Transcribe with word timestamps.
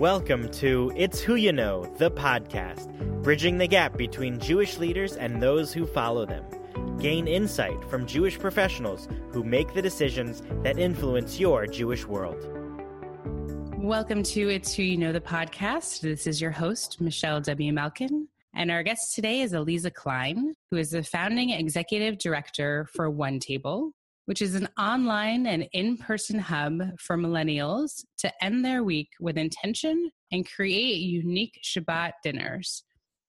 Welcome 0.00 0.50
to 0.54 0.92
It's 0.96 1.20
Who 1.20 1.36
You 1.36 1.52
Know, 1.52 1.84
the 1.98 2.10
podcast, 2.10 2.92
bridging 3.22 3.58
the 3.58 3.68
gap 3.68 3.96
between 3.96 4.40
Jewish 4.40 4.76
leaders 4.78 5.14
and 5.14 5.40
those 5.40 5.72
who 5.72 5.86
follow 5.86 6.26
them. 6.26 6.44
Gain 6.98 7.28
insight 7.28 7.84
from 7.88 8.04
Jewish 8.04 8.36
professionals 8.36 9.06
who 9.30 9.44
make 9.44 9.72
the 9.72 9.80
decisions 9.80 10.42
that 10.64 10.80
influence 10.80 11.38
your 11.38 11.68
Jewish 11.68 12.06
world. 12.06 12.44
Welcome 13.78 14.24
to 14.24 14.48
It's 14.48 14.74
Who 14.74 14.82
You 14.82 14.96
Know, 14.96 15.12
the 15.12 15.20
podcast. 15.20 16.00
This 16.00 16.26
is 16.26 16.40
your 16.40 16.50
host, 16.50 17.00
Michelle 17.00 17.40
W. 17.42 17.72
Malkin. 17.72 18.26
And 18.52 18.72
our 18.72 18.82
guest 18.82 19.14
today 19.14 19.42
is 19.42 19.52
Aliza 19.52 19.94
Kline, 19.94 20.56
who 20.72 20.76
is 20.76 20.90
the 20.90 21.04
founding 21.04 21.50
executive 21.50 22.18
director 22.18 22.88
for 22.92 23.08
One 23.10 23.38
Table, 23.38 23.92
which 24.26 24.40
is 24.40 24.54
an 24.54 24.68
online 24.78 25.46
and 25.46 25.68
in 25.72 25.96
person 25.96 26.38
hub 26.38 26.82
for 26.98 27.16
millennials 27.16 28.04
to 28.18 28.32
end 28.42 28.64
their 28.64 28.82
week 28.82 29.10
with 29.20 29.36
intention 29.36 30.10
and 30.32 30.50
create 30.50 31.00
unique 31.00 31.60
Shabbat 31.62 32.12
dinners. 32.22 32.84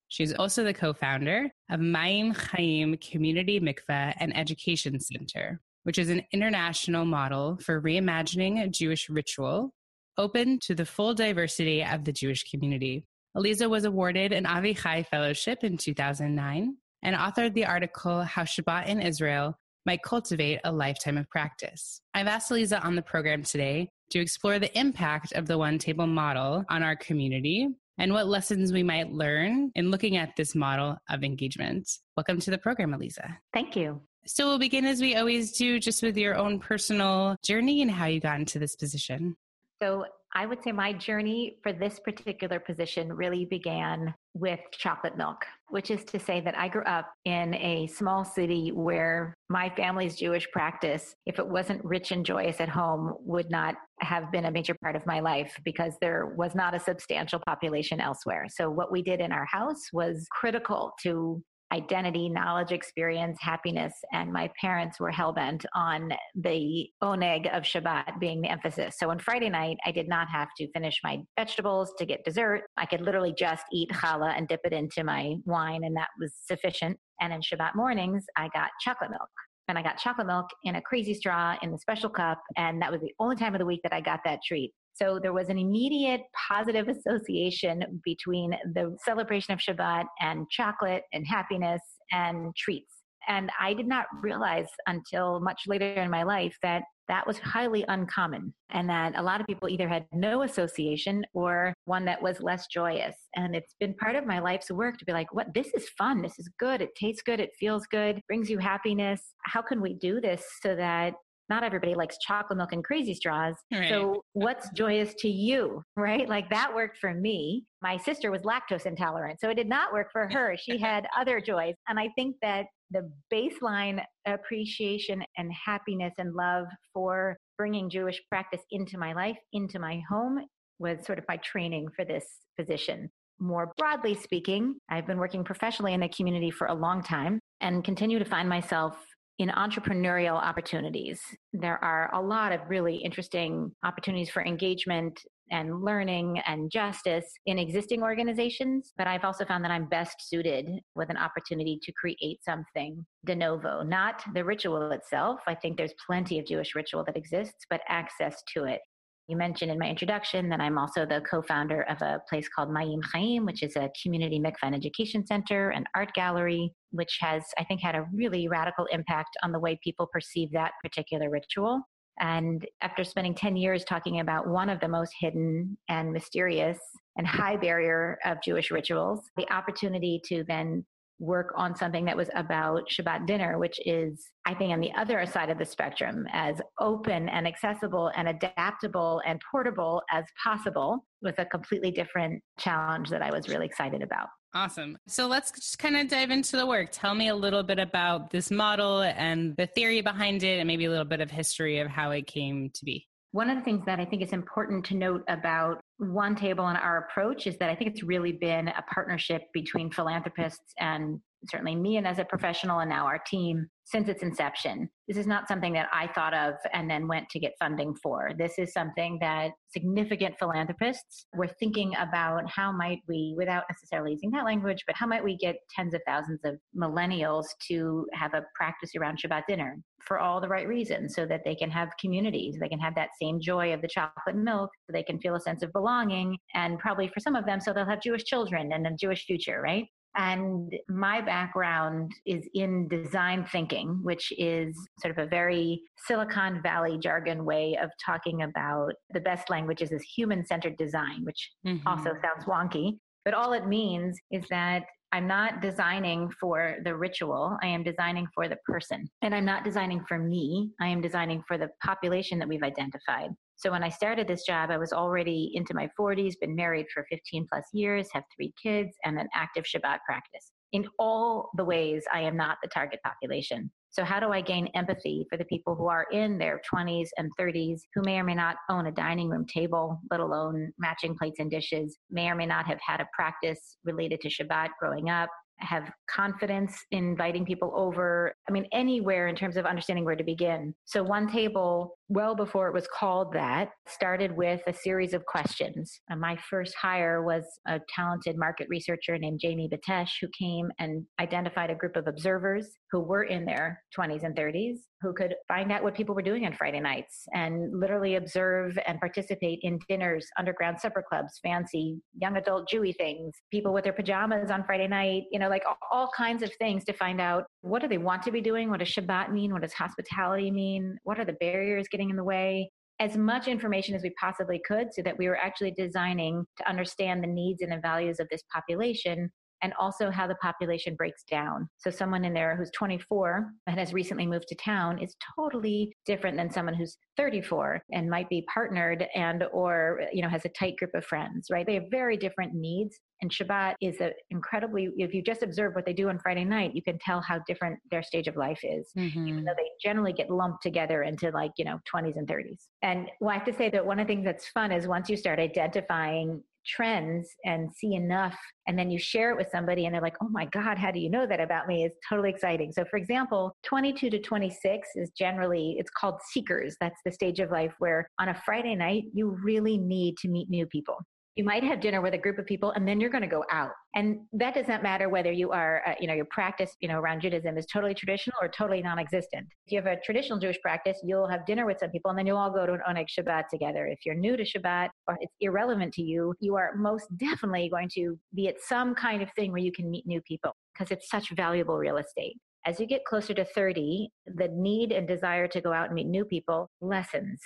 She's 0.08 0.34
also 0.34 0.63
the 0.63 0.73
co 0.73 0.94
founder 0.94 1.49
of 1.70 1.80
Mayyim 1.80 2.35
Hayyim 2.35 2.99
Community 3.02 3.59
Mikveh 3.59 4.13
and 4.18 4.35
Education 4.38 4.99
Center, 4.99 5.59
which 5.84 5.98
is 5.98 6.09
an 6.09 6.23
international 6.31 7.05
model 7.05 7.57
for 7.62 7.82
reimagining 7.82 8.71
Jewish 8.71 9.09
ritual 9.09 9.71
open 10.18 10.59
to 10.59 10.76
the 10.76 10.85
full 10.85 11.13
diversity 11.13 11.84
of 11.84 12.05
the 12.05 12.13
Jewish 12.13 12.49
community. 12.49 13.05
Eliza 13.35 13.68
was 13.68 13.84
awarded 13.84 14.32
an 14.32 14.46
Avichai 14.46 15.05
Fellowship 15.05 15.63
in 15.63 15.77
2009 15.77 16.77
and 17.04 17.16
authored 17.16 17.54
the 17.54 17.66
article 17.66 18.21
How 18.23 18.43
Shabbat 18.43 18.88
in 18.88 19.02
Israel 19.02 19.59
might 19.85 20.03
cultivate 20.03 20.59
a 20.63 20.71
lifetime 20.71 21.17
of 21.17 21.30
practice. 21.30 22.02
I've 22.13 22.27
asked 22.27 22.52
Aliza 22.52 22.84
on 22.84 22.95
the 22.95 23.02
program 23.02 23.43
today 23.43 23.89
to 24.12 24.20
explore 24.20 24.59
the 24.59 24.77
impact 24.77 25.34
of 25.34 25.48
the 25.48 25.57
one 25.57 25.77
table 25.77 26.07
model 26.07 26.63
on 26.70 26.84
our 26.84 26.95
community 26.95 27.70
and 27.98 28.12
what 28.12 28.27
lessons 28.27 28.73
we 28.73 28.84
might 28.84 29.12
learn 29.12 29.71
in 29.76 29.91
looking 29.91 30.18
at 30.18 30.35
this 30.35 30.55
model 30.55 30.98
of 31.10 31.23
engagement. 31.23 31.90
Welcome 32.18 32.40
to 32.41 32.51
the 32.51 32.57
program, 32.57 32.91
Aliza. 32.91 33.37
Thank 33.54 33.76
you. 33.76 34.01
So 34.27 34.48
we'll 34.48 34.60
begin 34.60 34.85
as 34.85 35.01
we 35.01 35.15
always 35.15 35.51
do, 35.51 35.79
just 35.79 36.01
with 36.01 36.17
your 36.17 36.35
own 36.35 36.60
personal 36.60 37.38
journey 37.43 37.82
and 37.82 37.91
how 37.91 38.07
you 38.07 38.20
got 38.20 38.40
into 38.40 38.57
this 38.57 38.76
position. 38.76 39.35
So 39.82 40.05
I 40.38 40.46
would 40.46 40.62
say 40.62 40.74
my 40.74 40.91
journey 40.91 41.60
for 41.64 41.72
this 41.72 41.98
particular 42.02 42.60
position 42.60 43.14
really 43.14 43.46
began 43.46 44.14
with 44.34 44.60
chocolate 44.72 45.16
milk, 45.16 45.46
which 45.70 45.90
is 45.90 46.04
to 46.04 46.20
say 46.20 46.41
that 46.41 46.58
I 46.58 46.68
grew 46.68 46.84
up 46.84 47.10
in 47.24 47.54
a 47.54 47.88
small 47.88 48.26
city 48.26 48.74
where 48.74 49.34
my 49.50 49.70
family's 49.70 50.18
Jewish 50.18 50.46
practice, 50.52 51.16
if 51.26 51.40
it 51.40 51.48
wasn't 51.48 51.86
rich 51.86 52.12
and 52.12 52.26
joyous 52.26 52.60
at 52.60 52.68
home, 52.68 53.13
would 53.22 53.50
not 53.50 53.76
have 54.02 54.30
been 54.30 54.44
a 54.44 54.52
major 54.52 54.76
part 54.84 54.98
of 54.98 55.06
my 55.06 55.22
life 55.22 55.58
because 55.63 55.94
there 56.02 56.34
was 56.36 56.54
not 56.54 56.76
a 56.76 56.80
substantial 56.82 57.40
population 57.48 58.02
elsewhere. 58.02 58.48
So, 58.50 58.70
what 58.70 58.91
we 58.91 59.02
did 59.02 59.22
in 59.22 59.32
our 59.32 59.46
house 59.46 59.84
was 59.94 60.28
critical 60.32 60.91
to 61.04 61.41
identity, 61.74 62.30
knowledge, 62.30 62.71
experience, 62.71 63.38
happiness. 63.41 63.94
And 64.13 64.31
my 64.31 64.50
parents 64.59 65.00
were 65.00 65.12
hell 65.12 65.34
bent 65.34 65.66
on 65.74 66.12
the 66.35 66.88
oneg 67.03 67.56
of 67.56 67.63
Shabbat 67.63 68.19
being 68.19 68.41
the 68.41 68.50
emphasis. 68.50 68.96
So 69.00 69.09
on 69.09 69.19
Friday 69.19 69.50
night, 69.50 69.78
I 69.85 69.91
did 69.91 70.07
not 70.07 70.28
have 70.30 70.50
to 70.57 70.72
finish 70.72 71.00
my 71.03 71.19
vegetables 71.38 71.94
to 71.97 72.06
get 72.06 72.24
dessert. 72.24 72.63
I 72.78 72.85
could 72.85 73.02
literally 73.02 73.34
just 73.38 73.66
eat 73.72 73.90
challah 73.90 74.38
and 74.38 74.47
dip 74.47 74.62
it 74.63 74.74
into 74.74 75.03
my 75.03 75.35
wine, 75.46 75.84
and 75.84 75.96
that 75.97 76.09
was 76.19 76.34
sufficient. 76.46 76.97
And 77.22 77.34
in 77.34 77.41
Shabbat 77.41 77.75
mornings, 77.75 78.25
I 78.38 78.50
got 78.53 78.69
chocolate 78.81 79.12
milk. 79.12 79.29
And 79.68 79.79
I 79.79 79.81
got 79.81 79.97
chocolate 79.97 80.28
milk 80.28 80.46
in 80.63 80.75
a 80.75 80.81
crazy 80.81 81.16
straw 81.16 81.57
in 81.63 81.72
the 81.72 81.79
special 81.79 82.09
cup. 82.09 82.40
And 82.56 82.81
that 82.81 82.91
was 82.91 83.02
the 83.02 83.13
only 83.19 83.35
time 83.35 83.56
of 83.56 83.59
the 83.59 83.66
week 83.66 83.81
that 83.81 83.94
I 83.94 84.02
got 84.02 84.19
that 84.25 84.41
treat. 84.46 84.74
So 84.96 85.19
there 85.22 85.34
was 85.34 85.50
an 85.50 85.57
immediate 85.57 86.22
positive 86.47 86.88
association 86.96 88.01
between 88.03 88.51
the 88.74 88.97
celebration 89.03 89.53
of 89.53 89.59
Shabbat 89.59 90.06
and 90.22 90.50
chocolate 90.50 91.03
and 91.13 91.25
happiness 91.28 91.81
and 92.12 92.56
treats. 92.56 92.91
And 93.28 93.50
I 93.59 93.73
did 93.73 93.88
not 93.88 94.06
realize 94.22 94.67
until 94.88 95.39
much 95.39 95.61
later 95.67 95.94
in 95.94 96.11
my 96.11 96.23
life 96.23 96.56
that 96.61 96.83
that 97.07 97.28
was 97.28 97.38
highly 97.39 97.85
uncommon 97.88 98.53
and 98.72 98.89
that 98.89 99.13
a 99.16 99.22
lot 99.22 99.39
of 99.39 99.47
people 99.47 99.69
either 99.69 99.88
had 99.88 100.06
no 100.11 100.41
association 100.41 101.23
or 101.33 101.73
one 101.85 102.06
that 102.06 102.22
was 102.22 102.41
less 102.41 102.67
joyous. 102.67 103.16
And 103.35 103.56
it's 103.56 103.75
been 103.79 103.94
part 103.95 104.16
of 104.16 104.25
my 104.25 104.39
life's 104.39 104.72
work 104.72 104.97
to 104.97 105.06
be 105.06 105.12
like, 105.12 105.33
what, 105.33 105.53
this 105.53 105.67
is 105.75 105.89
fun. 105.97 106.22
This 106.22 106.39
is 106.39 106.50
good. 106.59 106.81
It 106.81 106.95
tastes 106.95 107.22
good. 107.22 107.39
It 107.39 107.51
feels 107.59 107.85
good, 107.88 108.22
brings 108.27 108.50
you 108.50 108.57
happiness. 108.57 109.22
How 109.44 109.62
can 109.62 109.81
we 109.81 109.94
do 109.94 110.19
this 110.19 110.44
so 110.62 110.75
that 110.75 111.13
not 111.50 111.63
everybody 111.63 111.95
likes 111.95 112.17
chocolate 112.19 112.57
milk 112.57 112.73
and 112.73 112.83
crazy 112.83 113.13
straws. 113.13 113.56
Right. 113.72 113.89
So, 113.89 114.23
what's 114.33 114.69
joyous 114.72 115.13
to 115.19 115.29
you, 115.29 115.83
right? 115.97 116.28
Like 116.28 116.50
that 116.50 116.73
worked 116.73 116.97
for 116.97 117.13
me. 117.13 117.66
My 117.81 117.97
sister 117.97 118.31
was 118.31 118.41
lactose 118.41 118.85
intolerant, 118.85 119.39
so 119.39 119.50
it 119.50 119.56
did 119.56 119.69
not 119.69 119.94
work 119.94 120.11
for 120.11 120.28
her. 120.31 120.56
She 120.57 120.78
had 120.81 121.07
other 121.17 121.39
joys. 121.39 121.75
And 121.88 122.00
I 122.00 122.09
think 122.16 122.35
that 122.41 122.66
the 122.91 123.09
baseline 123.33 124.01
appreciation 124.28 125.23
and 125.38 125.51
happiness 125.53 126.13
and 126.17 126.33
love 126.33 126.67
for 126.94 127.38
bringing 127.57 127.89
Jewish 127.89 128.22
practice 128.29 128.62
into 128.72 128.97
my 128.97 129.13
life, 129.13 129.38
into 129.53 129.79
my 129.79 130.01
home, 130.09 130.39
was 130.79 131.06
sort 131.06 131.19
of 131.19 131.25
my 131.27 131.38
training 131.38 131.88
for 131.95 132.06
this 132.06 132.25
position. 132.57 133.09
More 133.39 133.73
broadly 133.77 134.16
speaking, 134.16 134.75
I've 134.89 135.07
been 135.07 135.17
working 135.17 135.44
professionally 135.44 135.94
in 135.94 136.00
the 136.00 136.09
community 136.09 136.51
for 136.51 136.67
a 136.67 136.73
long 136.73 137.03
time 137.03 137.39
and 137.59 137.83
continue 137.83 138.19
to 138.19 138.25
find 138.25 138.47
myself 138.47 138.97
in 139.38 139.50
entrepreneurial 139.50 140.41
opportunities. 140.41 141.22
There 141.51 141.84
are 141.84 142.13
a 142.13 142.22
lot 142.22 142.51
of 142.51 142.62
really 142.69 142.96
interesting 142.96 143.72
opportunities 143.84 144.29
for 144.29 144.44
engagement 144.46 145.19
and 145.51 145.84
learning 145.84 146.41
and 146.47 146.72
justice 146.72 147.25
in 147.45 147.59
existing 147.59 148.01
organizations, 148.01 148.94
but 148.97 149.07
I've 149.07 149.25
also 149.25 149.45
found 149.45 149.63
that 149.63 149.72
I'm 149.72 149.88
best 149.88 150.28
suited 150.28 150.68
with 150.95 151.09
an 151.09 151.18
opportunity 151.18 151.79
to 151.84 151.91
create 151.91 152.44
something 152.44 153.06
de 153.25 153.35
novo, 153.35 153.84
not 153.84 154.24
the 154.34 154.44
ritual 154.44 154.91
itself. 154.91 155.41
I 155.47 155.56
think 155.56 155.78
there's 155.78 155.94
plenty 156.06 156.40
of 156.40 156.45
Jewish 156.45 156.74
ritual 156.74 157.03
that 157.06 157.18
exists, 157.18 157.66
but 157.69 157.81
access 157.88 158.41
to 158.56 158.63
it. 158.63 158.81
You 159.28 159.38
mentioned 159.38 159.72
in 159.72 159.80
my 159.80 159.90
introduction 159.90 160.50
that 160.50 160.62
I'm 160.62 160.78
also 160.78 161.03
the 161.03 161.22
co 161.22 161.41
founder 161.41 161.81
of 161.84 162.00
a 162.02 162.22
place 162.30 162.47
called 162.47 162.69
Mayyim 162.69 163.02
Hayyim, 163.13 163.46
which 163.46 163.63
is 163.63 163.75
a 163.75 163.90
community 164.03 164.40
mikvah 164.40 164.75
education 164.75 165.25
center 165.25 165.72
and 165.72 165.88
art 165.96 166.13
gallery, 166.13 166.72
which 166.91 167.18
has, 167.22 167.44
I 167.58 167.63
think, 167.63 167.81
had 167.81 167.96
a 167.96 168.06
really 168.13 168.47
radical 168.47 168.86
impact 168.91 169.36
on 169.41 169.52
the 169.52 169.59
way 169.59 169.80
people 169.84 170.08
perceive 170.12 170.52
that 170.52 170.74
particular 170.84 171.31
ritual. 171.31 171.81
And 172.19 172.66
after 172.81 173.03
spending 173.03 173.34
10 173.34 173.56
years 173.56 173.84
talking 173.84 174.19
about 174.19 174.47
one 174.47 174.69
of 174.69 174.80
the 174.80 174.88
most 174.88 175.13
hidden 175.19 175.75
and 175.90 176.13
mysterious 176.13 176.78
and 177.18 177.28
high 177.28 177.57
barrier 177.57 178.19
of 178.25 178.38
Jewish 178.44 178.69
rituals, 178.69 179.22
the 179.38 179.52
opportunity 179.52 180.22
to 180.25 180.44
then 180.47 180.86
work 181.19 181.53
on 181.55 181.75
something 181.75 182.05
that 182.05 182.17
was 182.17 182.29
about 182.35 182.83
Shabbat 182.89 183.25
dinner, 183.25 183.57
which 183.57 183.79
is, 183.85 184.27
I 184.45 184.53
think, 184.53 184.73
on 184.73 184.79
the 184.79 184.91
other 184.93 185.25
side 185.25 185.49
of 185.49 185.57
the 185.57 185.65
spectrum, 185.65 186.25
as 186.31 186.59
open 186.79 187.29
and 187.29 187.47
accessible 187.47 188.11
and 188.15 188.27
adaptable 188.27 189.21
and 189.25 189.41
portable 189.51 190.01
as 190.11 190.25
possible, 190.43 191.05
was 191.21 191.35
a 191.37 191.45
completely 191.45 191.91
different 191.91 192.43
challenge 192.59 193.09
that 193.09 193.21
I 193.21 193.31
was 193.31 193.47
really 193.47 193.65
excited 193.65 194.01
about. 194.01 194.27
Awesome. 194.53 194.97
So 195.07 195.27
let's 195.27 195.51
just 195.51 195.79
kind 195.79 195.97
of 195.97 196.07
dive 196.07 196.31
into 196.31 196.55
the 196.55 196.65
work. 196.65 196.89
Tell 196.91 197.13
me 197.13 197.27
a 197.27 197.35
little 197.35 197.63
bit 197.63 197.79
about 197.79 198.29
this 198.29 198.49
model 198.49 199.01
and 199.01 199.55
the 199.57 199.67
theory 199.67 200.01
behind 200.01 200.43
it, 200.43 200.59
and 200.59 200.67
maybe 200.67 200.85
a 200.85 200.89
little 200.89 201.05
bit 201.05 201.21
of 201.21 201.29
history 201.29 201.79
of 201.79 201.87
how 201.87 202.11
it 202.11 202.25
came 202.27 202.69
to 202.73 202.85
be. 202.85 203.05
One 203.31 203.49
of 203.49 203.57
the 203.57 203.63
things 203.63 203.85
that 203.85 203.99
I 203.99 204.05
think 204.05 204.21
is 204.21 204.31
important 204.31 204.85
to 204.85 204.95
note 204.95 205.23
about 205.27 205.81
One 205.97 206.35
Table 206.35 206.67
and 206.67 206.78
our 206.78 207.07
approach 207.07 207.47
is 207.47 207.57
that 207.57 207.69
I 207.69 207.75
think 207.75 207.91
it's 207.91 208.03
really 208.03 208.33
been 208.33 208.67
a 208.67 208.83
partnership 208.94 209.44
between 209.53 209.91
philanthropists 209.91 210.73
and 210.79 211.19
certainly 211.50 211.75
me 211.75 211.97
and 211.97 212.07
as 212.07 212.19
a 212.19 212.25
professional 212.25 212.79
and 212.79 212.89
now 212.89 213.06
our 213.06 213.19
team 213.28 213.67
since 213.85 214.09
its 214.09 214.23
inception. 214.23 214.89
This 215.07 215.17
is 215.17 215.28
not 215.28 215.47
something 215.47 215.73
that 215.73 215.88
I 215.94 216.07
thought 216.07 216.33
of 216.33 216.56
and 216.73 216.89
then 216.89 217.07
went 217.07 217.29
to 217.29 217.39
get 217.39 217.53
funding 217.59 217.94
for. 218.01 218.31
This 218.35 218.53
is 218.57 218.73
something 218.73 219.19
that 219.22 219.51
significant 219.69 220.35
philanthropists 220.39 221.27
were 221.33 221.50
thinking 221.59 221.94
about 222.00 222.50
how 222.50 222.71
might 222.71 223.00
we, 223.07 223.36
without 223.38 223.65
necessarily 223.69 224.13
using 224.13 224.31
that 224.31 224.45
language, 224.45 224.83
but 224.88 224.95
how 224.95 225.06
might 225.06 225.24
we 225.24 225.38
get 225.38 225.57
tens 225.75 225.94
of 225.94 226.01
thousands 226.07 226.39
of 226.44 226.56
millennials 226.75 227.45
to 227.68 228.07
have 228.13 228.33
a 228.33 228.44
practice 228.56 228.92
around 228.95 229.19
Shabbat 229.19 229.44
dinner 229.47 229.77
for 230.01 230.19
all 230.19 230.42
the 230.42 230.47
right 230.47 230.68
reasons 230.68 231.13
so 231.15 231.25
that 231.27 231.42
they 231.45 231.56
can 231.56 231.69
have 231.69 231.89
communities, 232.00 232.57
they 232.59 232.69
can 232.69 232.80
have 232.80 232.95
that 232.95 233.09
same 233.21 233.39
joy 233.39 233.74
of 233.74 233.81
the 233.81 233.88
chocolate 233.88 234.36
milk, 234.36 234.71
so 234.86 234.94
they 234.94 235.03
can 235.03 235.19
feel 235.19 235.36
a 235.36 235.39
sense 235.39 235.62
of 235.62 235.71
belonging, 235.74 236.38
and 236.56 236.80
probably 236.80 237.07
for 237.07 237.19
some 237.19 237.36
of 237.36 237.45
them, 237.45 237.59
so 237.59 237.71
they'll 237.71 237.86
have 237.86 238.01
Jewish 238.01 238.24
children 238.24 238.71
and 238.71 238.88
a 238.88 238.95
Jewish 239.00 239.25
future, 239.25 239.62
right? 239.63 239.86
And 240.17 240.73
my 240.88 241.21
background 241.21 242.13
is 242.25 242.47
in 242.53 242.88
design 242.88 243.45
thinking, 243.51 244.00
which 244.01 244.31
is 244.38 244.77
sort 245.00 245.17
of 245.17 245.25
a 245.25 245.29
very 245.29 245.81
Silicon 246.07 246.62
Valley 246.62 246.97
jargon 246.97 247.44
way 247.44 247.77
of 247.81 247.89
talking 248.03 248.44
about 248.44 248.94
the 249.12 249.19
best 249.19 249.50
languages 249.50 249.91
is 249.91 250.01
human 250.03 250.45
centered 250.45 250.77
design, 250.77 251.25
which 251.25 251.51
mm-hmm. 251.67 251.85
also 251.88 252.13
sounds 252.21 252.45
wonky. 252.45 252.97
But 253.25 253.33
all 253.33 253.53
it 253.53 253.67
means 253.67 254.17
is 254.31 254.45
that 254.50 254.85
I'm 255.12 255.27
not 255.27 255.62
designing 255.62 256.29
for 256.39 256.77
the 256.83 256.95
ritual. 256.95 257.57
I 257.61 257.68
am 257.68 257.83
designing 257.83 258.27
for 258.33 258.47
the 258.47 258.57
person. 258.65 259.09
And 259.21 259.33
I'm 259.33 259.45
not 259.45 259.63
designing 259.63 260.03
for 260.07 260.19
me. 260.19 260.71
I 260.81 260.88
am 260.88 261.01
designing 261.01 261.41
for 261.47 261.57
the 261.57 261.69
population 261.83 262.38
that 262.39 262.47
we've 262.47 262.63
identified. 262.63 263.29
So 263.57 263.72
when 263.72 263.84
I 263.84 263.90
started 263.90 264.28
this 264.28 264.44
job, 264.46 264.69
I 264.69 264.78
was 264.78 264.92
already 264.92 265.52
into 265.54 265.74
my 265.74 265.90
40s, 266.00 266.34
been 266.40 266.56
married 266.56 266.88
for 266.94 267.06
15 267.10 267.48
plus 267.52 267.66
years, 267.74 268.07
have 268.12 268.24
three 268.36 268.54
kids, 268.62 268.96
and 269.06 269.18
an 269.18 269.28
active 269.34 269.63
Shabbat 269.63 270.00
practice. 270.06 270.52
In 270.74 270.86
all 271.00 271.52
the 271.56 271.63
ways, 271.63 272.04
I 272.13 272.22
am 272.22 272.36
not 272.36 272.57
the 272.62 272.69
target 272.69 273.00
population. 273.04 273.72
So, 273.96 274.04
how 274.04 274.19
do 274.19 274.34
I 274.34 274.42
gain 274.42 274.68
empathy 274.75 275.25
for 275.30 275.38
the 275.38 275.46
people 275.46 275.74
who 275.74 275.88
are 275.88 276.06
in 276.12 276.38
their 276.38 276.60
20s 276.69 277.07
and 277.18 277.31
30s 277.40 277.80
who 277.94 278.02
may 278.04 278.19
or 278.19 278.25
may 278.25 278.36
not 278.36 278.57
own 278.69 278.88
a 278.88 278.92
dining 278.92 279.30
room 279.30 279.46
table, 279.46 280.02
let 280.12 280.19
alone 280.19 280.74
matching 280.78 281.16
plates 281.16 281.40
and 281.40 281.50
dishes, 281.50 281.98
may 282.12 282.30
or 282.30 282.36
may 282.36 282.46
not 282.46 282.68
have 282.68 282.80
had 282.86 283.00
a 283.00 283.07
practice 283.13 283.78
related 283.86 284.19
to 284.19 284.28
Shabbat 284.28 284.72
growing 284.81 285.10
up, 285.10 285.30
have 285.60 285.90
confidence 286.10 286.78
in 286.92 287.06
inviting 287.06 287.46
people 287.46 287.72
over. 287.74 288.36
I 288.50 288.52
mean, 288.52 288.68
anywhere 288.74 289.28
in 289.28 289.36
terms 289.36 289.56
of 289.56 289.66
understanding 289.66 290.04
where 290.04 290.18
to 290.18 290.24
begin. 290.24 290.75
So, 290.84 291.02
one 291.02 291.31
table, 291.31 291.98
well 292.07 292.36
before 292.36 292.68
it 292.68 292.74
was 292.74 292.88
called 292.88 293.34
that, 293.34 293.69
started 293.88 294.36
with 294.36 294.62
a 294.68 294.74
series 294.74 295.13
of 295.13 295.25
questions. 295.25 296.00
And 296.10 296.19
my 296.19 296.38
first 296.50 296.75
hire 296.75 297.24
was 297.24 297.44
a 297.68 297.80
talented 297.90 298.38
market 298.38 298.68
researcher 298.69 299.18
named 299.18 299.40
Jamie 299.40 299.69
Batesh, 299.69 300.12
who 300.22 300.28
came 300.38 300.69
and 300.80 301.06
identified 301.19 301.69
a 301.69 301.75
group 301.75 301.96
of 301.96 302.07
observers 302.07 302.69
who 302.92 303.02
were 303.02 303.24
in 303.24 303.46
their 303.46 303.81
20s 303.98 304.24
and 304.24 304.36
30s 304.36 304.78
who 305.06 305.13
could 305.13 305.36
find 305.48 305.72
out 305.72 305.84
what 305.84 305.94
people 305.94 306.16
were 306.16 306.22
doing 306.22 306.46
on 306.46 306.54
Friday 306.54 306.80
nights 306.80 307.25
and 307.34 307.80
literally 307.80 308.16
observe 308.16 308.78
and 308.88 309.00
participate 309.00 309.60
in 309.62 309.80
dinners, 309.88 310.28
underground 310.38 310.80
supper 310.80 311.04
clubs, 311.07 311.40
fancy 311.44 312.02
young 312.19 312.38
adult 312.38 312.68
Jewy 312.74 312.96
things, 312.98 313.36
people 313.52 313.72
with 313.74 313.84
their 313.84 313.94
pajamas 313.94 314.50
on 314.50 314.63
Friday 314.63 314.88
night, 314.88 315.24
you 315.31 315.40
know, 315.40 315.50
like 315.50 315.63
all 315.92 316.10
kinds 316.18 316.42
of 316.42 316.52
things 316.56 316.84
to 316.86 316.94
find 316.94 317.22
out 317.22 317.46
what 317.65 317.81
do 317.81 317.88
they 317.88 317.97
want 317.97 318.21
to 318.23 318.31
be 318.31 318.41
doing? 318.41 318.69
What 318.69 318.79
does 318.79 318.89
Shabbat 318.89 319.31
mean? 319.31 319.51
What 319.51 319.63
does 319.63 319.73
hospitality 319.73 320.51
mean? 320.51 320.97
What 321.03 321.19
are 321.19 321.25
the 321.25 321.33
barriers 321.33 321.88
getting 321.89 322.12
in 322.12 322.15
the 322.15 322.23
way? 322.23 322.69
As 323.00 323.17
much 323.17 323.47
information 323.47 323.95
as 323.95 324.03
we 324.03 324.12
possibly 324.19 324.62
could 324.67 324.94
so 324.94 325.01
that 325.01 325.17
we 325.17 325.27
were 325.27 325.35
actually 325.35 325.71
designing 325.71 326.45
to 326.57 326.69
understand 326.69 327.23
the 327.23 327.27
needs 327.27 327.63
and 327.63 327.71
the 327.71 327.79
values 327.81 328.19
of 328.19 328.27
this 328.29 328.44
population 328.53 329.31
and 329.62 329.74
also 329.80 330.12
how 330.12 330.28
the 330.28 330.36
population 330.36 330.96
breaks 330.96 331.24
down. 331.24 331.69
So 331.78 331.90
someone 331.90 332.25
in 332.25 332.34
there 332.34 332.56
who's 332.56 332.72
24 332.72 333.52
and 333.68 333.80
has 333.80 333.94
recently 333.94 334.25
moved 334.25 334.48
to 334.50 334.56
town 334.56 335.00
is 335.00 335.16
totally 335.38 335.96
different 336.06 336.38
than 336.38 336.52
someone 336.52 336.74
who's 336.75 336.98
34 337.18 337.81
and 337.92 338.10
might 338.10 338.30
be 338.30 338.46
partnered 338.54 339.06
and 339.16 339.44
or 339.54 340.02
you 340.12 340.22
know 340.22 340.30
has 340.30 340.46
a 340.46 340.50
tight 340.50 340.75
group 340.78 340.92
of 340.94 341.06
friends, 341.06 341.48
right? 341.50 341.66
They 341.66 341.75
have 341.75 341.86
very 341.92 342.18
different 342.18 342.54
needs 342.54 343.00
and 343.22 343.31
Shabbat 343.31 343.75
is 343.81 344.00
an 344.02 344.12
incredibly 344.30 344.90
if 344.98 345.13
you 345.13 345.22
just 345.22 345.44
observe 345.44 345.74
what 345.74 345.86
they 345.86 345.94
do 345.94 346.10
on 346.10 346.19
Friday 346.19 346.44
night, 346.44 346.75
you 346.75 346.81
can 346.81 346.98
tell 347.00 347.22
how 347.22 347.40
different 347.48 347.80
their 347.92 348.04
stage 348.04 348.28
of 348.28 348.36
life 348.36 348.60
is. 348.63 348.92
Mm-hmm. 348.98 349.28
Even 349.28 349.44
though 349.46 349.54
they 349.57 349.69
generally 349.81 350.13
get 350.13 350.30
lumped 350.30 350.62
together 350.63 351.04
into 351.04 351.31
like, 351.31 351.52
you 351.57 351.66
know, 351.66 351.80
20s 351.94 352.18
and 352.18 352.28
30s. 352.28 352.66
And 352.81 353.10
well, 353.22 353.31
I 353.31 353.36
have 353.36 353.46
to 353.46 353.54
say 353.54 353.69
that 353.69 353.86
one 353.86 354.00
of 354.00 354.07
the 354.07 354.13
things 354.13 354.25
that's 354.25 354.48
fun 354.50 354.72
is 354.72 354.88
once 354.88 355.10
you 355.10 355.18
start 355.18 355.40
identifying 355.40 356.44
trends 356.65 357.29
and 357.45 357.69
see 357.73 357.95
enough 357.95 358.38
and 358.67 358.77
then 358.77 358.89
you 358.89 359.00
share 359.00 359.31
it 359.31 359.38
with 359.38 359.47
somebody 359.51 359.85
and 359.85 359.94
they're 359.94 360.01
like 360.01 360.17
oh 360.21 360.29
my 360.29 360.45
god 360.45 360.77
how 360.77 360.91
do 360.91 361.00
you 361.00 361.09
know 361.09 361.25
that 361.25 361.39
about 361.39 361.67
me? 361.67 361.85
It's 361.85 362.00
totally 362.07 362.29
exciting. 362.29 362.71
So 362.71 362.85
for 362.89 362.97
example 362.97 363.56
22 363.63 364.09
to 364.09 364.19
26 364.19 364.89
is 364.95 365.12
generally 365.12 365.75
it's 365.77 365.91
called 365.91 366.19
seekers. 366.31 366.75
That's 366.79 367.00
the 367.06 367.12
stage 367.12 367.39
of 367.39 367.51
life 367.51 367.73
where 367.79 368.09
on 368.19 368.29
a 368.29 368.41
friday 368.45 368.75
night 368.75 369.03
you 369.13 369.38
really 369.44 369.77
need 369.77 370.17
to 370.17 370.27
meet 370.27 370.50
new 370.50 370.65
people 370.65 370.97
you 371.35 371.43
might 371.43 371.63
have 371.63 371.81
dinner 371.81 372.01
with 372.01 372.13
a 372.13 372.17
group 372.17 372.39
of 372.39 372.45
people 372.45 372.71
and 372.71 372.87
then 372.87 372.99
you're 372.99 373.09
going 373.09 373.21
to 373.21 373.27
go 373.27 373.43
out. 373.51 373.71
And 373.93 374.19
that 374.33 374.53
does 374.53 374.67
not 374.67 374.81
matter 374.81 375.09
whether 375.09 375.31
you 375.31 375.51
are 375.51 375.81
uh, 375.85 375.93
you 375.99 376.07
know 376.07 376.13
your 376.13 376.25
practice 376.25 376.71
you 376.79 376.87
know 376.87 376.99
around 376.99 377.21
judaism 377.21 377.57
is 377.57 377.65
totally 377.65 377.93
traditional 377.93 378.37
or 378.41 378.47
totally 378.47 378.81
non-existent. 378.81 379.47
If 379.65 379.71
you 379.71 379.81
have 379.81 379.87
a 379.87 379.99
traditional 380.01 380.39
jewish 380.39 380.59
practice 380.61 380.97
you'll 381.03 381.27
have 381.27 381.45
dinner 381.45 381.65
with 381.65 381.79
some 381.79 381.89
people 381.91 382.09
and 382.09 382.17
then 382.17 382.25
you'll 382.25 382.37
all 382.37 382.51
go 382.51 382.65
to 382.65 382.73
an 382.73 382.81
oneg 382.87 383.07
shabbat 383.07 383.49
together. 383.49 383.85
If 383.87 383.99
you're 384.05 384.15
new 384.15 384.37
to 384.37 384.43
shabbat 384.43 384.89
or 385.07 385.17
it's 385.19 385.33
irrelevant 385.41 385.93
to 385.95 386.01
you 386.01 386.33
you 386.39 386.55
are 386.55 386.75
most 386.75 387.05
definitely 387.17 387.69
going 387.69 387.89
to 387.95 388.17
be 388.33 388.47
at 388.47 388.55
some 388.61 388.95
kind 388.95 389.21
of 389.21 389.29
thing 389.33 389.51
where 389.51 389.61
you 389.61 389.71
can 389.71 389.89
meet 389.89 390.07
new 390.07 390.21
people 390.21 390.55
because 390.73 390.91
it's 390.91 391.09
such 391.09 391.31
valuable 391.31 391.77
real 391.77 391.97
estate. 391.97 392.37
As 392.65 392.79
you 392.79 392.87
get 392.87 393.05
closer 393.05 393.33
to 393.33 393.45
30 393.45 394.09
the 394.25 394.47
need 394.51 394.91
and 394.91 395.07
desire 395.07 395.47
to 395.49 395.61
go 395.61 395.73
out 395.73 395.87
and 395.87 395.95
meet 395.95 396.07
new 396.07 396.25
people 396.25 396.69
lessens 396.81 397.41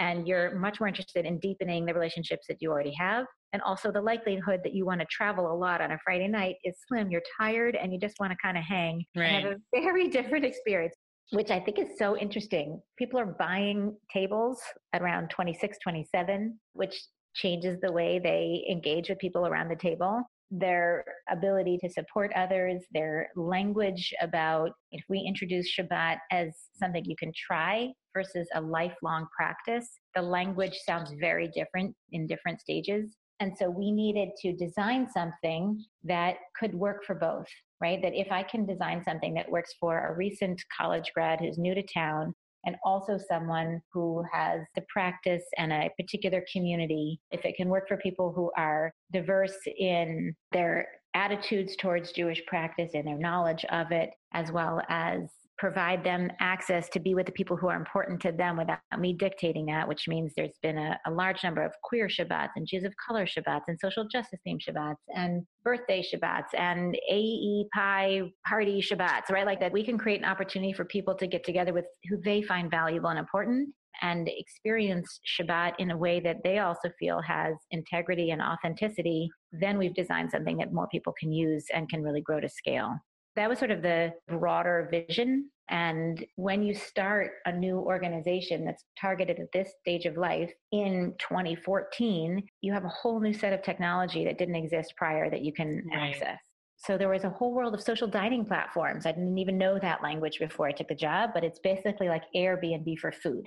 and 0.00 0.26
you're 0.26 0.58
much 0.58 0.80
more 0.80 0.88
interested 0.88 1.26
in 1.26 1.38
deepening 1.38 1.84
the 1.84 1.94
relationships 1.94 2.46
that 2.48 2.56
you 2.60 2.70
already 2.70 2.94
have. 2.98 3.26
And 3.52 3.60
also, 3.62 3.92
the 3.92 4.00
likelihood 4.00 4.60
that 4.64 4.74
you 4.74 4.86
want 4.86 5.00
to 5.00 5.06
travel 5.10 5.52
a 5.52 5.54
lot 5.54 5.80
on 5.80 5.92
a 5.92 5.98
Friday 6.02 6.26
night 6.26 6.56
is 6.64 6.74
slim. 6.88 7.10
You're 7.10 7.22
tired 7.38 7.76
and 7.76 7.92
you 7.92 8.00
just 8.00 8.16
want 8.18 8.32
to 8.32 8.38
kind 8.42 8.56
of 8.56 8.64
hang 8.64 9.04
right. 9.14 9.26
and 9.26 9.44
have 9.44 9.52
a 9.52 9.80
very 9.80 10.08
different 10.18 10.44
experience, 10.44 10.94
which 11.32 11.50
I 11.50 11.60
think 11.60 11.78
is 11.78 11.98
so 11.98 12.16
interesting. 12.16 12.80
People 12.98 13.20
are 13.20 13.36
buying 13.38 13.94
tables 14.12 14.60
around 14.94 15.28
26, 15.30 15.76
27, 15.82 16.58
which 16.72 16.98
changes 17.34 17.78
the 17.80 17.92
way 17.92 18.18
they 18.18 18.64
engage 18.70 19.08
with 19.10 19.18
people 19.18 19.46
around 19.46 19.68
the 19.68 19.76
table 19.76 20.22
their 20.50 21.04
ability 21.30 21.78
to 21.82 21.90
support 21.90 22.32
others, 22.34 22.82
their 22.92 23.30
language 23.36 24.12
about 24.20 24.72
if 24.92 25.04
we 25.08 25.20
introduce 25.20 25.72
Shabbat 25.74 26.18
as 26.32 26.54
something 26.74 27.04
you 27.04 27.16
can 27.16 27.32
try 27.34 27.92
versus 28.14 28.48
a 28.54 28.60
lifelong 28.60 29.26
practice, 29.36 29.88
the 30.14 30.22
language 30.22 30.76
sounds 30.84 31.12
very 31.20 31.48
different 31.48 31.94
in 32.12 32.26
different 32.26 32.60
stages. 32.60 33.16
And 33.38 33.56
so 33.56 33.70
we 33.70 33.90
needed 33.90 34.30
to 34.42 34.52
design 34.52 35.08
something 35.08 35.82
that 36.04 36.36
could 36.58 36.74
work 36.74 37.04
for 37.06 37.14
both, 37.14 37.46
right? 37.80 38.00
That 38.02 38.14
if 38.14 38.30
I 38.30 38.42
can 38.42 38.66
design 38.66 39.02
something 39.02 39.32
that 39.34 39.50
works 39.50 39.74
for 39.80 40.06
a 40.06 40.14
recent 40.14 40.60
college 40.78 41.10
grad 41.14 41.40
who's 41.40 41.56
new 41.56 41.74
to 41.74 41.82
town 41.82 42.34
and 42.64 42.76
also 42.84 43.18
someone 43.18 43.80
who 43.92 44.22
has 44.32 44.62
the 44.74 44.84
practice 44.88 45.44
and 45.56 45.72
a 45.72 45.90
particular 45.98 46.44
community, 46.52 47.20
if 47.30 47.44
it 47.44 47.56
can 47.56 47.68
work 47.68 47.88
for 47.88 47.96
people 47.96 48.32
who 48.32 48.50
are 48.56 48.92
diverse 49.12 49.56
in 49.78 50.34
their 50.52 50.88
attitudes 51.14 51.76
towards 51.76 52.12
Jewish 52.12 52.44
practice 52.46 52.92
and 52.94 53.06
their 53.06 53.18
knowledge 53.18 53.64
of 53.70 53.90
it, 53.90 54.10
as 54.32 54.52
well 54.52 54.80
as 54.88 55.20
provide 55.60 56.02
them 56.02 56.32
access 56.40 56.88
to 56.88 56.98
be 56.98 57.14
with 57.14 57.26
the 57.26 57.32
people 57.32 57.54
who 57.54 57.68
are 57.68 57.76
important 57.76 58.18
to 58.18 58.32
them 58.32 58.56
without 58.56 58.78
me 58.98 59.12
dictating 59.12 59.66
that, 59.66 59.86
which 59.86 60.08
means 60.08 60.32
there's 60.34 60.58
been 60.62 60.78
a, 60.78 60.98
a, 61.06 61.10
large 61.10 61.44
number 61.44 61.62
of 61.62 61.70
queer 61.82 62.08
Shabbats 62.08 62.48
and 62.56 62.66
Jews 62.66 62.82
of 62.82 62.94
color 63.06 63.26
Shabbats 63.26 63.64
and 63.68 63.78
social 63.78 64.08
justice 64.08 64.40
themed 64.48 64.62
Shabbats 64.66 64.96
and 65.14 65.42
birthday 65.62 66.02
Shabbats 66.02 66.54
and 66.56 66.96
AEPi 67.12 68.32
party 68.46 68.80
Shabbats, 68.80 69.28
right? 69.30 69.44
Like 69.44 69.60
that 69.60 69.70
we 69.70 69.84
can 69.84 69.98
create 69.98 70.20
an 70.20 70.24
opportunity 70.24 70.72
for 70.72 70.86
people 70.86 71.14
to 71.16 71.26
get 71.26 71.44
together 71.44 71.74
with 71.74 71.84
who 72.08 72.16
they 72.24 72.40
find 72.40 72.70
valuable 72.70 73.10
and 73.10 73.18
important 73.18 73.68
and 74.00 74.30
experience 74.32 75.20
Shabbat 75.38 75.74
in 75.78 75.90
a 75.90 75.96
way 75.96 76.20
that 76.20 76.38
they 76.42 76.60
also 76.60 76.88
feel 76.98 77.20
has 77.20 77.54
integrity 77.70 78.30
and 78.30 78.40
authenticity, 78.40 79.28
then 79.52 79.76
we've 79.76 79.94
designed 79.94 80.30
something 80.30 80.56
that 80.56 80.72
more 80.72 80.88
people 80.88 81.12
can 81.20 81.30
use 81.30 81.66
and 81.74 81.86
can 81.90 82.02
really 82.02 82.22
grow 82.22 82.40
to 82.40 82.48
scale 82.48 82.96
that 83.40 83.48
was 83.48 83.58
sort 83.58 83.70
of 83.70 83.80
the 83.80 84.12
broader 84.28 84.86
vision. 84.90 85.50
And 85.70 86.24
when 86.36 86.62
you 86.62 86.74
start 86.74 87.30
a 87.46 87.52
new 87.52 87.78
organization 87.78 88.64
that's 88.64 88.84
targeted 89.00 89.38
at 89.38 89.46
this 89.54 89.72
stage 89.80 90.04
of 90.04 90.16
life 90.16 90.50
in 90.72 91.14
2014, 91.18 92.42
you 92.60 92.72
have 92.72 92.84
a 92.84 92.88
whole 92.88 93.18
new 93.18 93.32
set 93.32 93.52
of 93.52 93.62
technology 93.62 94.24
that 94.24 94.36
didn't 94.36 94.56
exist 94.56 94.92
prior 94.96 95.30
that 95.30 95.42
you 95.42 95.52
can 95.54 95.82
right. 95.90 96.14
access. 96.14 96.38
So 96.76 96.98
there 96.98 97.08
was 97.08 97.24
a 97.24 97.30
whole 97.30 97.54
world 97.54 97.72
of 97.72 97.80
social 97.80 98.08
dining 98.08 98.44
platforms. 98.44 99.06
I 99.06 99.12
didn't 99.12 99.38
even 99.38 99.56
know 99.56 99.78
that 99.78 100.02
language 100.02 100.38
before 100.38 100.66
I 100.66 100.72
took 100.72 100.88
the 100.88 100.94
job, 100.94 101.30
but 101.32 101.44
it's 101.44 101.60
basically 101.60 102.08
like 102.08 102.24
Airbnb 102.36 102.98
for 102.98 103.12
food. 103.12 103.44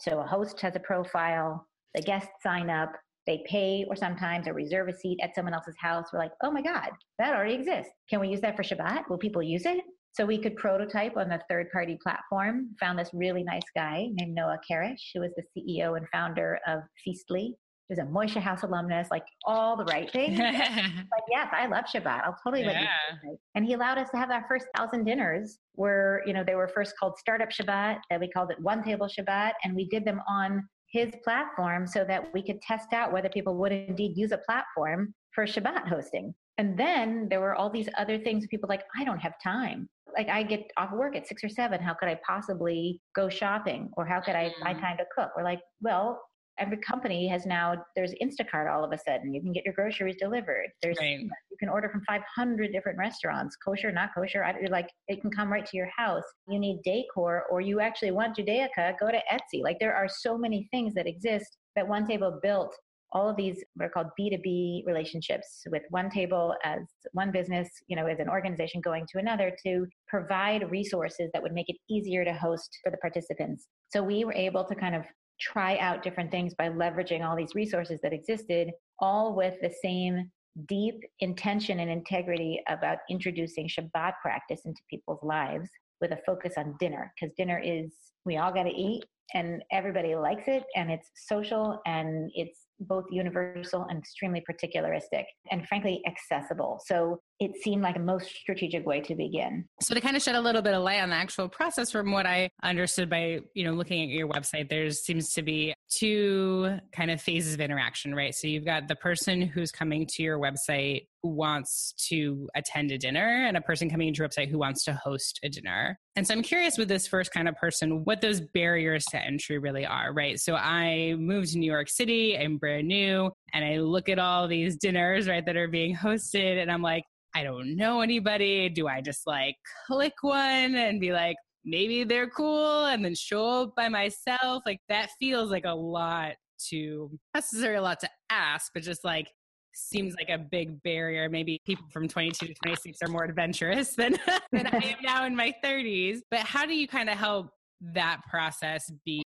So 0.00 0.20
a 0.20 0.26
host 0.26 0.60
has 0.60 0.74
a 0.74 0.80
profile, 0.80 1.66
the 1.94 2.02
guests 2.02 2.30
sign 2.42 2.68
up, 2.68 2.92
they 3.26 3.44
pay 3.46 3.84
or 3.88 3.96
sometimes 3.96 4.46
or 4.46 4.54
reserve 4.54 4.88
a 4.88 4.92
seat 4.92 5.18
at 5.22 5.34
someone 5.34 5.54
else's 5.54 5.74
house. 5.80 6.06
We're 6.12 6.20
like, 6.20 6.32
oh 6.42 6.50
my 6.50 6.62
God, 6.62 6.90
that 7.18 7.34
already 7.34 7.54
exists. 7.54 7.92
Can 8.08 8.20
we 8.20 8.28
use 8.28 8.40
that 8.40 8.56
for 8.56 8.62
Shabbat? 8.62 9.08
Will 9.08 9.18
people 9.18 9.42
use 9.42 9.66
it? 9.66 9.80
So 10.12 10.24
we 10.24 10.38
could 10.38 10.56
prototype 10.56 11.16
on 11.18 11.28
the 11.28 11.40
third 11.50 11.70
party 11.70 11.98
platform. 12.02 12.70
Found 12.80 12.98
this 12.98 13.10
really 13.12 13.42
nice 13.42 13.66
guy 13.74 14.08
named 14.12 14.34
Noah 14.34 14.58
Karesh, 14.70 15.10
who 15.12 15.20
was 15.20 15.32
the 15.36 15.42
CEO 15.54 15.98
and 15.98 16.06
founder 16.10 16.58
of 16.66 16.80
Feastly. 17.04 17.54
He 17.88 17.94
was 17.94 17.98
a 17.98 18.10
Moishe 18.10 18.40
House 18.40 18.62
alumnus, 18.62 19.08
like 19.10 19.24
all 19.44 19.76
the 19.76 19.84
right 19.84 20.10
things. 20.10 20.38
like, 20.38 21.24
yes, 21.30 21.48
I 21.52 21.66
love 21.66 21.84
Shabbat. 21.84 22.24
I'll 22.24 22.36
totally 22.42 22.62
yeah. 22.62 22.88
let 23.12 23.24
you. 23.24 23.38
And 23.54 23.64
he 23.66 23.74
allowed 23.74 23.98
us 23.98 24.08
to 24.10 24.16
have 24.16 24.30
our 24.30 24.44
first 24.48 24.66
thousand 24.74 25.04
dinners 25.04 25.58
where, 25.74 26.22
you 26.26 26.32
know, 26.32 26.42
they 26.42 26.54
were 26.54 26.66
first 26.66 26.94
called 26.98 27.18
Startup 27.18 27.50
Shabbat. 27.50 27.98
And 28.10 28.20
we 28.20 28.28
called 28.28 28.50
it 28.50 28.60
One 28.60 28.82
Table 28.82 29.08
Shabbat. 29.08 29.52
And 29.64 29.76
we 29.76 29.86
did 29.86 30.04
them 30.04 30.20
on 30.26 30.66
his 30.90 31.12
platform 31.24 31.86
so 31.86 32.04
that 32.04 32.32
we 32.32 32.42
could 32.42 32.60
test 32.62 32.92
out 32.92 33.12
whether 33.12 33.28
people 33.28 33.56
would 33.56 33.72
indeed 33.72 34.16
use 34.16 34.32
a 34.32 34.38
platform 34.38 35.14
for 35.34 35.44
Shabbat 35.44 35.88
hosting. 35.88 36.34
And 36.58 36.78
then 36.78 37.28
there 37.28 37.40
were 37.40 37.54
all 37.54 37.70
these 37.70 37.88
other 37.98 38.18
things 38.18 38.46
people 38.48 38.68
like, 38.68 38.82
I 38.98 39.04
don't 39.04 39.18
have 39.18 39.34
time. 39.42 39.88
Like 40.16 40.28
I 40.28 40.42
get 40.42 40.70
off 40.78 40.92
work 40.92 41.14
at 41.14 41.26
six 41.26 41.44
or 41.44 41.48
seven. 41.48 41.80
How 41.80 41.92
could 41.92 42.08
I 42.08 42.18
possibly 42.26 43.00
go 43.14 43.28
shopping? 43.28 43.90
Or 43.96 44.06
how 44.06 44.20
could 44.20 44.34
I 44.34 44.52
find 44.62 44.78
mm. 44.78 44.80
time 44.80 44.96
to 44.96 45.04
cook? 45.14 45.32
We're 45.36 45.44
like, 45.44 45.60
well, 45.82 46.20
every 46.58 46.78
company 46.78 47.28
has 47.28 47.46
now 47.46 47.74
there's 47.94 48.12
instacart 48.22 48.72
all 48.72 48.84
of 48.84 48.92
a 48.92 48.98
sudden. 48.98 49.32
You 49.34 49.40
can 49.40 49.52
get 49.52 49.64
your 49.64 49.74
groceries 49.74 50.16
delivered. 50.18 50.68
There's 50.82 50.98
right. 50.98 51.20
you 51.20 51.56
can 51.58 51.68
order 51.68 51.88
from 51.88 52.02
500 52.06 52.72
different 52.72 52.98
restaurants 52.98 53.56
kosher 53.56 53.92
not 53.92 54.10
kosher. 54.14 54.44
I, 54.44 54.54
like 54.70 54.88
it 55.08 55.20
can 55.20 55.30
come 55.30 55.52
right 55.52 55.66
to 55.66 55.76
your 55.76 55.90
house. 55.96 56.24
You 56.48 56.58
need 56.58 56.80
decor 56.84 57.44
or 57.50 57.60
you 57.60 57.80
actually 57.80 58.10
want 58.12 58.36
judaica 58.36 58.98
go 58.98 59.10
to 59.10 59.20
etsy. 59.32 59.62
Like 59.62 59.78
there 59.80 59.94
are 59.94 60.08
so 60.08 60.36
many 60.36 60.68
things 60.70 60.94
that 60.94 61.06
exist 61.06 61.58
that 61.74 61.86
one 61.86 62.06
table 62.06 62.38
built 62.42 62.74
all 63.12 63.28
of 63.28 63.36
these 63.36 63.62
what 63.74 63.86
are 63.86 63.88
called 63.88 64.08
b2b 64.18 64.84
relationships 64.84 65.62
with 65.70 65.82
one 65.90 66.10
table 66.10 66.54
as 66.64 66.80
one 67.12 67.30
business 67.30 67.68
you 67.86 67.94
know 67.94 68.06
as 68.06 68.18
an 68.18 68.28
organization 68.28 68.80
going 68.80 69.06
to 69.08 69.18
another 69.18 69.56
to 69.64 69.86
provide 70.08 70.68
resources 70.72 71.30
that 71.32 71.40
would 71.40 71.52
make 71.52 71.68
it 71.68 71.76
easier 71.88 72.24
to 72.24 72.32
host 72.32 72.68
for 72.82 72.90
the 72.90 72.96
participants. 72.98 73.68
So 73.92 74.02
we 74.02 74.24
were 74.24 74.34
able 74.34 74.64
to 74.64 74.74
kind 74.74 74.94
of 74.94 75.04
try 75.40 75.76
out 75.78 76.02
different 76.02 76.30
things 76.30 76.54
by 76.54 76.68
leveraging 76.68 77.24
all 77.24 77.36
these 77.36 77.54
resources 77.54 78.00
that 78.02 78.12
existed, 78.12 78.70
all 79.00 79.34
with 79.34 79.54
the 79.60 79.72
same 79.82 80.30
deep 80.68 81.00
intention 81.20 81.80
and 81.80 81.90
integrity 81.90 82.62
about 82.68 82.98
introducing 83.10 83.68
Shabbat 83.68 84.14
practice 84.22 84.62
into 84.64 84.80
people's 84.88 85.22
lives 85.22 85.68
with 86.00 86.12
a 86.12 86.18
focus 86.26 86.54
on 86.56 86.76
dinner 86.80 87.12
because 87.14 87.34
dinner 87.36 87.60
is 87.62 87.92
we 88.24 88.38
all 88.38 88.52
got 88.52 88.64
to 88.64 88.70
eat 88.70 89.04
and 89.34 89.62
everybody 89.72 90.14
likes 90.14 90.44
it 90.46 90.64
and 90.74 90.90
it's 90.90 91.10
social 91.14 91.80
and 91.86 92.30
it's 92.34 92.60
both 92.80 93.04
universal 93.10 93.86
and 93.88 93.98
extremely 93.98 94.42
particularistic 94.48 95.24
and 95.50 95.66
frankly 95.66 96.02
accessible. 96.06 96.80
So 96.86 97.20
it 97.38 97.54
seemed 97.62 97.82
like 97.82 97.96
a 97.96 98.00
most 98.00 98.34
strategic 98.34 98.86
way 98.86 99.00
to 99.02 99.14
begin. 99.14 99.66
So 99.82 99.94
to 99.94 100.00
kind 100.00 100.16
of 100.16 100.22
shed 100.22 100.34
a 100.34 100.40
little 100.40 100.62
bit 100.62 100.74
of 100.74 100.82
light 100.82 101.00
on 101.00 101.10
the 101.10 101.16
actual 101.16 101.48
process 101.48 101.90
from 101.90 102.12
what 102.12 102.26
I 102.26 102.50
understood 102.62 103.10
by, 103.10 103.40
you 103.54 103.64
know, 103.64 103.72
looking 103.72 104.02
at 104.02 104.08
your 104.08 104.28
website, 104.28 104.68
there 104.68 104.90
seems 104.90 105.32
to 105.34 105.42
be 105.42 105.74
two 105.94 106.78
kind 106.92 107.10
of 107.10 107.20
phases 107.20 107.54
of 107.54 107.60
interaction, 107.60 108.14
right? 108.14 108.34
So 108.34 108.48
you've 108.48 108.64
got 108.64 108.88
the 108.88 108.96
person 108.96 109.42
who's 109.42 109.70
coming 109.70 110.06
to 110.14 110.22
your 110.22 110.38
website 110.38 111.06
who 111.22 111.30
wants 111.30 111.92
to 112.08 112.48
attend 112.54 112.90
a 112.92 112.98
dinner 112.98 113.46
and 113.46 113.56
a 113.56 113.60
person 113.60 113.90
coming 113.90 114.12
to 114.12 114.18
your 114.18 114.28
website 114.28 114.48
who 114.48 114.58
wants 114.58 114.84
to 114.84 114.94
host 114.94 115.40
a 115.42 115.48
dinner. 115.48 115.98
And 116.14 116.26
so 116.26 116.34
I'm 116.34 116.42
curious 116.42 116.78
with 116.78 116.88
this 116.88 117.06
first 117.06 117.32
kind 117.32 117.48
of 117.48 117.56
person, 117.56 118.04
what 118.04 118.20
those 118.20 118.40
barriers 118.40 119.04
to 119.06 119.22
entry 119.22 119.58
really 119.58 119.84
are, 119.84 120.12
right? 120.12 120.38
So 120.38 120.54
I 120.54 121.14
moved 121.18 121.52
to 121.52 121.58
New 121.58 121.70
York 121.70 121.88
City, 121.88 122.38
I'm 122.38 122.58
brand 122.58 122.88
new, 122.88 123.32
and 123.56 123.64
I 123.64 123.78
look 123.78 124.10
at 124.10 124.18
all 124.18 124.46
these 124.46 124.76
dinners, 124.76 125.26
right, 125.26 125.44
that 125.46 125.56
are 125.56 125.66
being 125.66 125.96
hosted, 125.96 126.60
and 126.60 126.70
I'm 126.70 126.82
like, 126.82 127.04
I 127.34 127.42
don't 127.42 127.74
know 127.74 128.02
anybody. 128.02 128.68
Do 128.68 128.86
I 128.86 129.00
just 129.00 129.26
like 129.26 129.56
click 129.86 130.12
one 130.20 130.74
and 130.74 131.00
be 131.00 131.12
like, 131.12 131.36
maybe 131.64 132.04
they're 132.04 132.28
cool 132.28 132.84
and 132.84 133.02
then 133.02 133.14
show 133.14 133.62
up 133.62 133.74
by 133.74 133.88
myself? 133.88 134.62
Like 134.66 134.80
that 134.90 135.08
feels 135.18 135.50
like 135.50 135.64
a 135.64 135.74
lot 135.74 136.34
to 136.68 137.10
necessarily 137.34 137.78
a 137.78 137.82
lot 137.82 138.00
to 138.00 138.10
ask, 138.28 138.72
but 138.74 138.82
just 138.82 139.04
like 139.04 139.28
seems 139.74 140.14
like 140.16 140.28
a 140.28 140.38
big 140.38 140.82
barrier. 140.82 141.30
Maybe 141.30 141.58
people 141.64 141.86
from 141.90 142.08
22 142.08 142.46
to 142.46 142.54
26 142.62 142.98
are 143.02 143.08
more 143.08 143.24
adventurous 143.24 143.94
than, 143.94 144.16
than 144.52 144.66
I 144.66 144.76
am 144.76 144.96
now 145.02 145.24
in 145.24 145.34
my 145.34 145.54
30s. 145.64 146.18
But 146.30 146.40
how 146.40 146.66
do 146.66 146.74
you 146.74 146.86
kind 146.86 147.08
of 147.08 147.16
help 147.16 147.48
that 147.94 148.20
process 148.28 148.90
be 149.06 149.22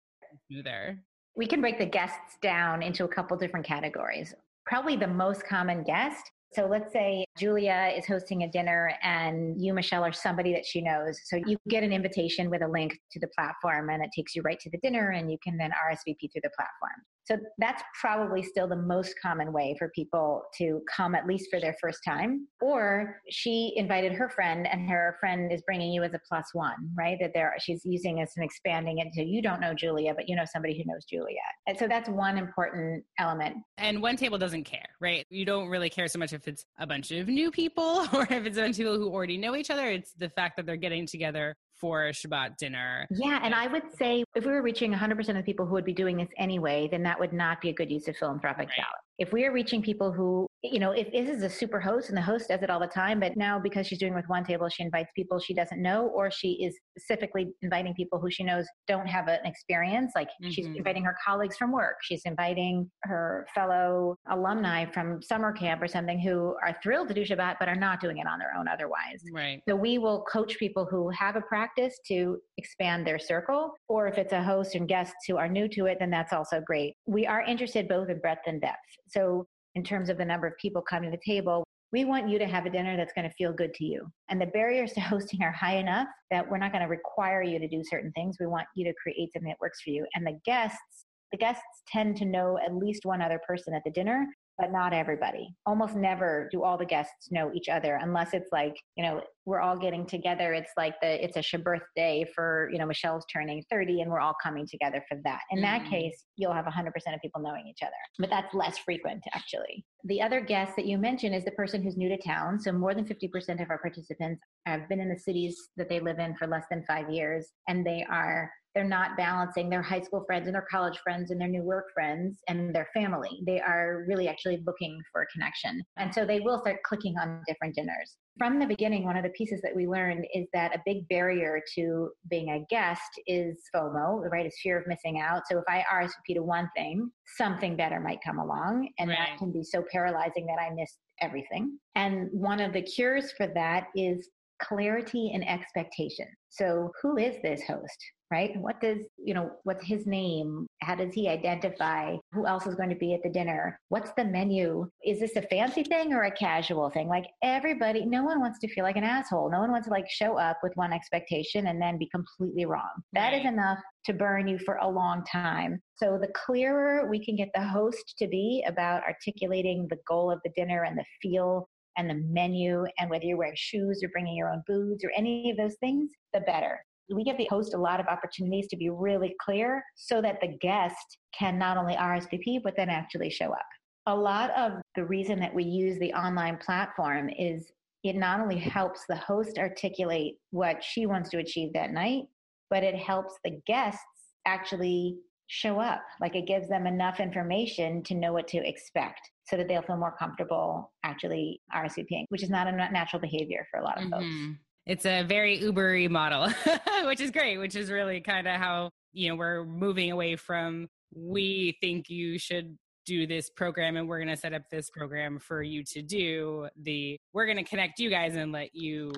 smoother? 0.50 1.02
We 1.36 1.46
can 1.46 1.60
break 1.60 1.78
the 1.78 1.86
guests 1.86 2.38
down 2.40 2.82
into 2.82 3.04
a 3.04 3.08
couple 3.08 3.36
different 3.36 3.66
categories. 3.66 4.34
Probably 4.66 4.96
the 4.96 5.08
most 5.08 5.46
common 5.46 5.82
guest 5.82 6.30
so 6.54 6.66
let's 6.66 6.92
say 6.92 7.24
Julia 7.36 7.92
is 7.96 8.06
hosting 8.06 8.44
a 8.44 8.48
dinner 8.48 8.92
and 9.02 9.60
you, 9.60 9.74
Michelle, 9.74 10.04
are 10.04 10.12
somebody 10.12 10.52
that 10.52 10.64
she 10.64 10.80
knows. 10.80 11.18
So 11.24 11.36
you 11.36 11.56
get 11.68 11.82
an 11.82 11.92
invitation 11.92 12.48
with 12.48 12.62
a 12.62 12.68
link 12.68 12.96
to 13.10 13.18
the 13.18 13.26
platform 13.36 13.90
and 13.90 14.04
it 14.04 14.10
takes 14.14 14.36
you 14.36 14.42
right 14.42 14.60
to 14.60 14.70
the 14.70 14.78
dinner 14.78 15.10
and 15.10 15.28
you 15.32 15.36
can 15.42 15.56
then 15.56 15.70
RSVP 15.70 16.30
through 16.32 16.42
the 16.42 16.50
platform. 16.56 17.02
So 17.24 17.38
that's 17.58 17.82
probably 18.00 18.42
still 18.42 18.68
the 18.68 18.76
most 18.76 19.14
common 19.20 19.52
way 19.52 19.74
for 19.78 19.88
people 19.94 20.42
to 20.58 20.82
come, 20.94 21.14
at 21.14 21.26
least 21.26 21.48
for 21.50 21.60
their 21.60 21.74
first 21.80 22.00
time. 22.04 22.46
Or 22.60 23.20
she 23.30 23.72
invited 23.76 24.12
her 24.12 24.28
friend, 24.28 24.66
and 24.66 24.88
her 24.90 25.16
friend 25.20 25.50
is 25.52 25.62
bringing 25.62 25.92
you 25.92 26.02
as 26.02 26.14
a 26.14 26.20
plus 26.28 26.46
one, 26.52 26.90
right? 26.96 27.16
That 27.20 27.32
there 27.34 27.54
she's 27.58 27.82
using 27.84 28.20
as 28.20 28.32
and 28.36 28.44
expanding 28.44 28.98
it 28.98 29.08
so 29.14 29.22
you 29.22 29.40
don't 29.42 29.60
know 29.60 29.74
Julia, 29.74 30.14
but 30.14 30.28
you 30.28 30.36
know 30.36 30.44
somebody 30.50 30.76
who 30.76 30.90
knows 30.90 31.04
Julia. 31.04 31.36
And 31.66 31.78
so 31.78 31.88
that's 31.88 32.08
one 32.08 32.36
important 32.36 33.04
element. 33.18 33.56
And 33.78 34.02
one 34.02 34.16
table 34.16 34.38
doesn't 34.38 34.64
care, 34.64 34.88
right? 35.00 35.26
You 35.30 35.44
don't 35.44 35.68
really 35.68 35.90
care 35.90 36.08
so 36.08 36.18
much 36.18 36.32
if 36.32 36.46
it's 36.46 36.66
a 36.78 36.86
bunch 36.86 37.10
of 37.10 37.28
new 37.28 37.50
people 37.50 38.06
or 38.12 38.22
if 38.24 38.46
it's 38.46 38.58
a 38.58 38.62
bunch 38.62 38.74
of 38.74 38.78
people 38.78 38.98
who 38.98 39.10
already 39.10 39.38
know 39.38 39.56
each 39.56 39.70
other. 39.70 39.88
It's 39.88 40.12
the 40.12 40.28
fact 40.28 40.56
that 40.56 40.66
they're 40.66 40.76
getting 40.76 41.06
together 41.06 41.56
for 41.84 42.04
Shabbat 42.12 42.56
dinner. 42.56 43.06
Yeah, 43.10 43.40
and 43.42 43.54
I 43.54 43.66
would 43.66 43.82
say 43.98 44.24
if 44.34 44.46
we 44.46 44.52
were 44.52 44.62
reaching 44.62 44.90
100% 44.90 45.28
of 45.28 45.34
the 45.36 45.42
people 45.42 45.66
who 45.66 45.74
would 45.74 45.84
be 45.84 45.92
doing 45.92 46.16
this 46.16 46.30
anyway, 46.38 46.88
then 46.90 47.02
that 47.02 47.20
would 47.20 47.34
not 47.34 47.60
be 47.60 47.68
a 47.68 47.74
good 47.74 47.90
use 47.90 48.08
of 48.08 48.16
philanthropic 48.16 48.70
right. 48.70 48.76
dollars 48.78 49.04
if 49.18 49.32
we 49.32 49.44
are 49.44 49.52
reaching 49.52 49.80
people 49.82 50.12
who, 50.12 50.48
you 50.62 50.80
know, 50.80 50.90
if 50.90 51.12
this 51.12 51.28
is 51.28 51.42
a 51.42 51.50
super 51.50 51.78
host 51.80 52.08
and 52.08 52.16
the 52.16 52.22
host 52.22 52.48
does 52.48 52.62
it 52.62 52.70
all 52.70 52.80
the 52.80 52.86
time, 52.86 53.20
but 53.20 53.36
now 53.36 53.58
because 53.60 53.86
she's 53.86 53.98
doing 53.98 54.14
with 54.14 54.24
one 54.28 54.44
table, 54.44 54.68
she 54.68 54.82
invites 54.82 55.10
people 55.14 55.38
she 55.38 55.54
doesn't 55.54 55.80
know, 55.80 56.08
or 56.08 56.30
she 56.30 56.64
is 56.64 56.76
specifically 56.98 57.48
inviting 57.62 57.94
people 57.94 58.18
who 58.18 58.30
she 58.30 58.42
knows 58.42 58.66
don't 58.88 59.06
have 59.06 59.28
an 59.28 59.40
experience, 59.44 60.12
like 60.16 60.28
mm-hmm. 60.28 60.50
she's 60.50 60.66
inviting 60.66 61.04
her 61.04 61.16
colleagues 61.24 61.56
from 61.56 61.70
work, 61.70 61.96
she's 62.02 62.22
inviting 62.24 62.90
her 63.02 63.46
fellow 63.54 64.16
alumni 64.30 64.84
from 64.90 65.22
summer 65.22 65.52
camp 65.52 65.80
or 65.80 65.88
something 65.88 66.18
who 66.18 66.56
are 66.62 66.76
thrilled 66.82 67.08
to 67.08 67.14
do 67.14 67.22
Shabbat, 67.22 67.56
but 67.60 67.68
are 67.68 67.76
not 67.76 68.00
doing 68.00 68.18
it 68.18 68.26
on 68.26 68.38
their 68.38 68.52
own 68.58 68.66
otherwise. 68.66 69.22
Right. 69.32 69.60
So 69.68 69.76
we 69.76 69.98
will 69.98 70.24
coach 70.24 70.58
people 70.58 70.86
who 70.90 71.10
have 71.10 71.36
a 71.36 71.40
practice 71.40 71.98
to 72.08 72.38
expand 72.58 73.06
their 73.06 73.18
circle, 73.18 73.72
or 73.88 74.08
if 74.08 74.18
it's 74.18 74.32
a 74.32 74.42
host 74.42 74.74
and 74.74 74.88
guests 74.88 75.14
who 75.28 75.36
are 75.36 75.48
new 75.48 75.68
to 75.68 75.86
it, 75.86 75.98
then 76.00 76.10
that's 76.10 76.32
also 76.32 76.60
great. 76.66 76.94
We 77.06 77.26
are 77.26 77.42
interested 77.42 77.86
both 77.86 78.08
in 78.08 78.18
breadth 78.18 78.42
and 78.46 78.60
depth. 78.60 78.78
So, 79.08 79.46
in 79.74 79.82
terms 79.82 80.08
of 80.08 80.18
the 80.18 80.24
number 80.24 80.46
of 80.46 80.52
people 80.60 80.82
coming 80.82 81.10
to 81.10 81.16
the 81.16 81.32
table, 81.32 81.64
we 81.92 82.04
want 82.04 82.28
you 82.28 82.38
to 82.38 82.46
have 82.46 82.66
a 82.66 82.70
dinner 82.70 82.96
that's 82.96 83.12
going 83.12 83.28
to 83.28 83.34
feel 83.34 83.52
good 83.52 83.74
to 83.74 83.84
you. 83.84 84.06
And 84.28 84.40
the 84.40 84.46
barriers 84.46 84.92
to 84.94 85.00
hosting 85.12 85.42
are 85.42 85.52
high 85.52 85.76
enough 85.76 86.08
that 86.30 86.48
we're 86.48 86.58
not 86.58 86.72
going 86.72 86.82
to 86.82 86.88
require 86.88 87.42
you 87.42 87.58
to 87.58 87.68
do 87.68 87.82
certain 87.84 88.12
things. 88.12 88.36
We 88.40 88.46
want 88.46 88.66
you 88.74 88.84
to 88.84 88.94
create 89.00 89.32
something 89.32 89.48
that 89.48 89.60
works 89.60 89.80
for 89.82 89.90
you. 89.90 90.06
And 90.14 90.26
the 90.26 90.38
guests, 90.44 91.06
the 91.32 91.38
guests 91.38 91.62
tend 91.88 92.16
to 92.16 92.24
know 92.24 92.58
at 92.64 92.74
least 92.74 93.04
one 93.04 93.22
other 93.22 93.40
person 93.46 93.74
at 93.74 93.82
the 93.84 93.90
dinner 93.90 94.26
but 94.58 94.70
not 94.70 94.92
everybody. 94.92 95.54
Almost 95.66 95.96
never 95.96 96.48
do 96.52 96.62
all 96.62 96.78
the 96.78 96.84
guests 96.84 97.30
know 97.30 97.50
each 97.54 97.68
other 97.68 97.98
unless 98.00 98.34
it's 98.34 98.50
like, 98.52 98.76
you 98.96 99.04
know, 99.04 99.20
we're 99.46 99.60
all 99.60 99.76
getting 99.76 100.06
together. 100.06 100.54
It's 100.54 100.70
like 100.76 100.94
the 101.00 101.22
it's 101.22 101.36
a 101.36 101.40
Shabbat 101.40 101.80
day 101.96 102.24
for, 102.34 102.70
you 102.72 102.78
know, 102.78 102.86
Michelle's 102.86 103.24
turning 103.32 103.62
30 103.70 104.00
and 104.00 104.10
we're 104.10 104.20
all 104.20 104.36
coming 104.42 104.66
together 104.66 105.04
for 105.08 105.18
that. 105.24 105.40
In 105.50 105.58
mm-hmm. 105.58 105.84
that 105.84 105.90
case, 105.90 106.24
you'll 106.36 106.52
have 106.52 106.64
100% 106.64 106.86
of 106.86 107.20
people 107.20 107.42
knowing 107.42 107.66
each 107.68 107.82
other. 107.82 107.92
But 108.18 108.30
that's 108.30 108.54
less 108.54 108.78
frequent 108.78 109.22
actually. 109.34 109.84
The 110.04 110.22
other 110.22 110.40
guest 110.40 110.76
that 110.76 110.86
you 110.86 110.98
mentioned 110.98 111.34
is 111.34 111.44
the 111.44 111.50
person 111.52 111.82
who's 111.82 111.96
new 111.96 112.08
to 112.08 112.18
town. 112.18 112.60
So 112.60 112.72
more 112.72 112.94
than 112.94 113.06
50% 113.06 113.62
of 113.62 113.70
our 113.70 113.78
participants 113.78 114.42
have 114.66 114.88
been 114.88 115.00
in 115.00 115.08
the 115.08 115.18
cities 115.18 115.56
that 115.76 115.88
they 115.88 116.00
live 116.00 116.18
in 116.18 116.36
for 116.36 116.46
less 116.46 116.64
than 116.70 116.84
5 116.86 117.10
years 117.10 117.48
and 117.68 117.84
they 117.84 118.06
are 118.10 118.50
they're 118.74 118.84
not 118.84 119.16
balancing 119.16 119.70
their 119.70 119.82
high 119.82 120.00
school 120.00 120.24
friends 120.26 120.46
and 120.46 120.54
their 120.54 120.66
college 120.70 120.98
friends 121.02 121.30
and 121.30 121.40
their 121.40 121.48
new 121.48 121.62
work 121.62 121.86
friends 121.94 122.38
and 122.48 122.74
their 122.74 122.88
family. 122.92 123.40
They 123.46 123.60
are 123.60 124.04
really 124.08 124.28
actually 124.28 124.62
looking 124.66 125.00
for 125.12 125.22
a 125.22 125.26
connection. 125.26 125.82
And 125.96 126.12
so 126.12 126.24
they 126.24 126.40
will 126.40 126.60
start 126.60 126.82
clicking 126.84 127.14
on 127.18 127.42
different 127.46 127.74
dinners. 127.74 128.16
From 128.36 128.58
the 128.58 128.66
beginning, 128.66 129.04
one 129.04 129.16
of 129.16 129.22
the 129.22 129.30
pieces 129.30 129.60
that 129.62 129.74
we 129.74 129.86
learned 129.86 130.26
is 130.34 130.48
that 130.52 130.74
a 130.74 130.82
big 130.84 131.08
barrier 131.08 131.60
to 131.76 132.10
being 132.28 132.50
a 132.50 132.64
guest 132.68 133.20
is 133.28 133.56
FOMO, 133.74 134.28
right? 134.30 134.44
Is 134.44 134.56
fear 134.60 134.80
of 134.80 134.86
missing 134.88 135.20
out. 135.20 135.42
So 135.48 135.58
if 135.58 135.64
I 135.68 135.84
RSVP 135.92 136.34
to 136.34 136.42
one 136.42 136.68
thing, 136.76 137.10
something 137.36 137.76
better 137.76 138.00
might 138.00 138.18
come 138.24 138.40
along. 138.40 138.88
And 138.98 139.10
right. 139.10 139.18
that 139.18 139.38
can 139.38 139.52
be 139.52 139.62
so 139.62 139.84
paralyzing 139.92 140.46
that 140.46 140.60
I 140.60 140.74
missed 140.74 140.98
everything. 141.20 141.78
And 141.94 142.28
one 142.32 142.60
of 142.60 142.72
the 142.72 142.82
cures 142.82 143.32
for 143.36 143.46
that 143.54 143.86
is 143.94 144.28
clarity 144.66 145.32
and 145.34 145.46
expectation. 145.48 146.26
So, 146.48 146.90
who 147.02 147.16
is 147.16 147.36
this 147.42 147.62
host? 147.66 147.98
right? 148.34 148.56
What 148.56 148.80
does, 148.80 148.98
you 149.16 149.32
know, 149.32 149.52
what's 149.62 149.84
his 149.86 150.06
name? 150.06 150.66
How 150.82 150.96
does 150.96 151.14
he 151.14 151.28
identify? 151.28 152.16
Who 152.32 152.46
else 152.46 152.66
is 152.66 152.74
going 152.74 152.88
to 152.88 152.96
be 152.96 153.14
at 153.14 153.22
the 153.22 153.30
dinner? 153.30 153.78
What's 153.90 154.10
the 154.16 154.24
menu? 154.24 154.88
Is 155.04 155.20
this 155.20 155.36
a 155.36 155.42
fancy 155.42 155.84
thing 155.84 156.12
or 156.12 156.24
a 156.24 156.30
casual 156.30 156.90
thing? 156.90 157.06
Like 157.08 157.26
everybody, 157.42 158.04
no 158.04 158.24
one 158.24 158.40
wants 158.40 158.58
to 158.60 158.68
feel 158.68 158.82
like 158.82 158.96
an 158.96 159.04
asshole. 159.04 159.52
No 159.52 159.60
one 159.60 159.70
wants 159.70 159.86
to 159.86 159.92
like 159.92 160.10
show 160.10 160.36
up 160.36 160.58
with 160.64 160.72
one 160.74 160.92
expectation 160.92 161.68
and 161.68 161.80
then 161.80 161.96
be 161.96 162.08
completely 162.12 162.66
wrong. 162.66 162.90
That 163.12 163.34
is 163.34 163.44
enough 163.44 163.78
to 164.06 164.12
burn 164.12 164.48
you 164.48 164.58
for 164.58 164.76
a 164.76 164.88
long 164.88 165.22
time. 165.30 165.80
So 165.96 166.18
the 166.20 166.32
clearer 166.34 167.08
we 167.08 167.24
can 167.24 167.36
get 167.36 167.50
the 167.54 167.62
host 167.62 168.14
to 168.18 168.26
be 168.26 168.64
about 168.66 169.02
articulating 169.04 169.86
the 169.88 169.98
goal 170.08 170.30
of 170.30 170.40
the 170.44 170.50
dinner 170.56 170.82
and 170.82 170.98
the 170.98 171.04
feel 171.22 171.68
and 171.96 172.08
the 172.08 172.22
menu 172.28 172.84
and 172.98 173.10
whether 173.10 173.24
you're 173.24 173.36
wearing 173.36 173.54
shoes 173.56 174.00
or 174.02 174.08
bringing 174.08 174.36
your 174.36 174.50
own 174.50 174.62
boots 174.66 175.04
or 175.04 175.10
any 175.16 175.50
of 175.50 175.56
those 175.56 175.76
things, 175.80 176.10
the 176.32 176.40
better 176.40 176.80
we 177.12 177.24
give 177.24 177.36
the 177.36 177.48
host 177.50 177.74
a 177.74 177.78
lot 177.78 178.00
of 178.00 178.06
opportunities 178.06 178.66
to 178.68 178.76
be 178.76 178.88
really 178.88 179.34
clear 179.40 179.84
so 179.94 180.22
that 180.22 180.40
the 180.40 180.56
guest 180.60 181.18
can 181.38 181.58
not 181.58 181.76
only 181.76 181.94
RSVP, 181.94 182.62
but 182.62 182.74
then 182.76 182.88
actually 182.88 183.30
show 183.30 183.52
up. 183.52 183.66
A 184.06 184.14
lot 184.14 184.50
of 184.50 184.72
the 184.96 185.04
reason 185.04 185.38
that 185.40 185.54
we 185.54 185.64
use 185.64 185.98
the 185.98 186.12
online 186.12 186.58
platform 186.58 187.30
is 187.30 187.70
it 188.02 188.16
not 188.16 188.40
only 188.40 188.58
helps 188.58 189.04
the 189.08 189.16
host 189.16 189.58
articulate 189.58 190.34
what 190.50 190.82
she 190.82 191.06
wants 191.06 191.30
to 191.30 191.38
achieve 191.38 191.72
that 191.72 191.90
night, 191.90 192.24
but 192.70 192.82
it 192.82 192.94
helps 192.94 193.34
the 193.44 193.60
guests 193.66 194.00
actually 194.46 195.16
show 195.46 195.78
up. 195.78 196.02
Like 196.20 196.36
it 196.36 196.46
gives 196.46 196.68
them 196.68 196.86
enough 196.86 197.20
information 197.20 198.02
to 198.04 198.14
know 198.14 198.32
what 198.32 198.48
to 198.48 198.66
expect 198.66 199.20
so 199.46 199.56
that 199.56 199.68
they'll 199.68 199.82
feel 199.82 199.96
more 199.96 200.14
comfortable 200.18 200.92
actually 201.02 201.60
RSVPing, 201.74 202.24
which 202.28 202.42
is 202.42 202.50
not 202.50 202.66
a 202.66 202.72
natural 202.72 203.20
behavior 203.20 203.66
for 203.70 203.80
a 203.80 203.84
lot 203.84 203.98
of 203.98 204.04
mm-hmm. 204.04 204.48
folks. 204.50 204.58
It's 204.86 205.06
a 205.06 205.22
very 205.22 205.60
Ubery 205.60 206.10
model, 206.10 206.50
which 207.04 207.20
is 207.20 207.30
great, 207.30 207.58
which 207.58 207.74
is 207.74 207.90
really 207.90 208.20
kind 208.20 208.46
of 208.46 208.56
how, 208.60 208.90
you 209.12 209.28
know, 209.28 209.36
we're 209.36 209.64
moving 209.64 210.10
away 210.10 210.36
from 210.36 210.88
we 211.14 211.76
think 211.80 212.10
you 212.10 212.38
should 212.38 212.76
do 213.06 213.26
this 213.26 213.50
program 213.50 213.96
and 213.96 214.08
we're 214.08 214.18
going 214.18 214.34
to 214.34 214.36
set 214.36 214.52
up 214.54 214.62
this 214.70 214.90
program 214.90 215.38
for 215.38 215.62
you 215.62 215.84
to 215.84 216.02
do 216.02 216.68
the 216.82 217.18
we're 217.32 217.44
going 217.44 217.58
to 217.58 217.64
connect 217.64 217.98
you 217.98 218.08
guys 218.08 218.34
and 218.34 218.50
let 218.52 218.74
you 218.74 219.12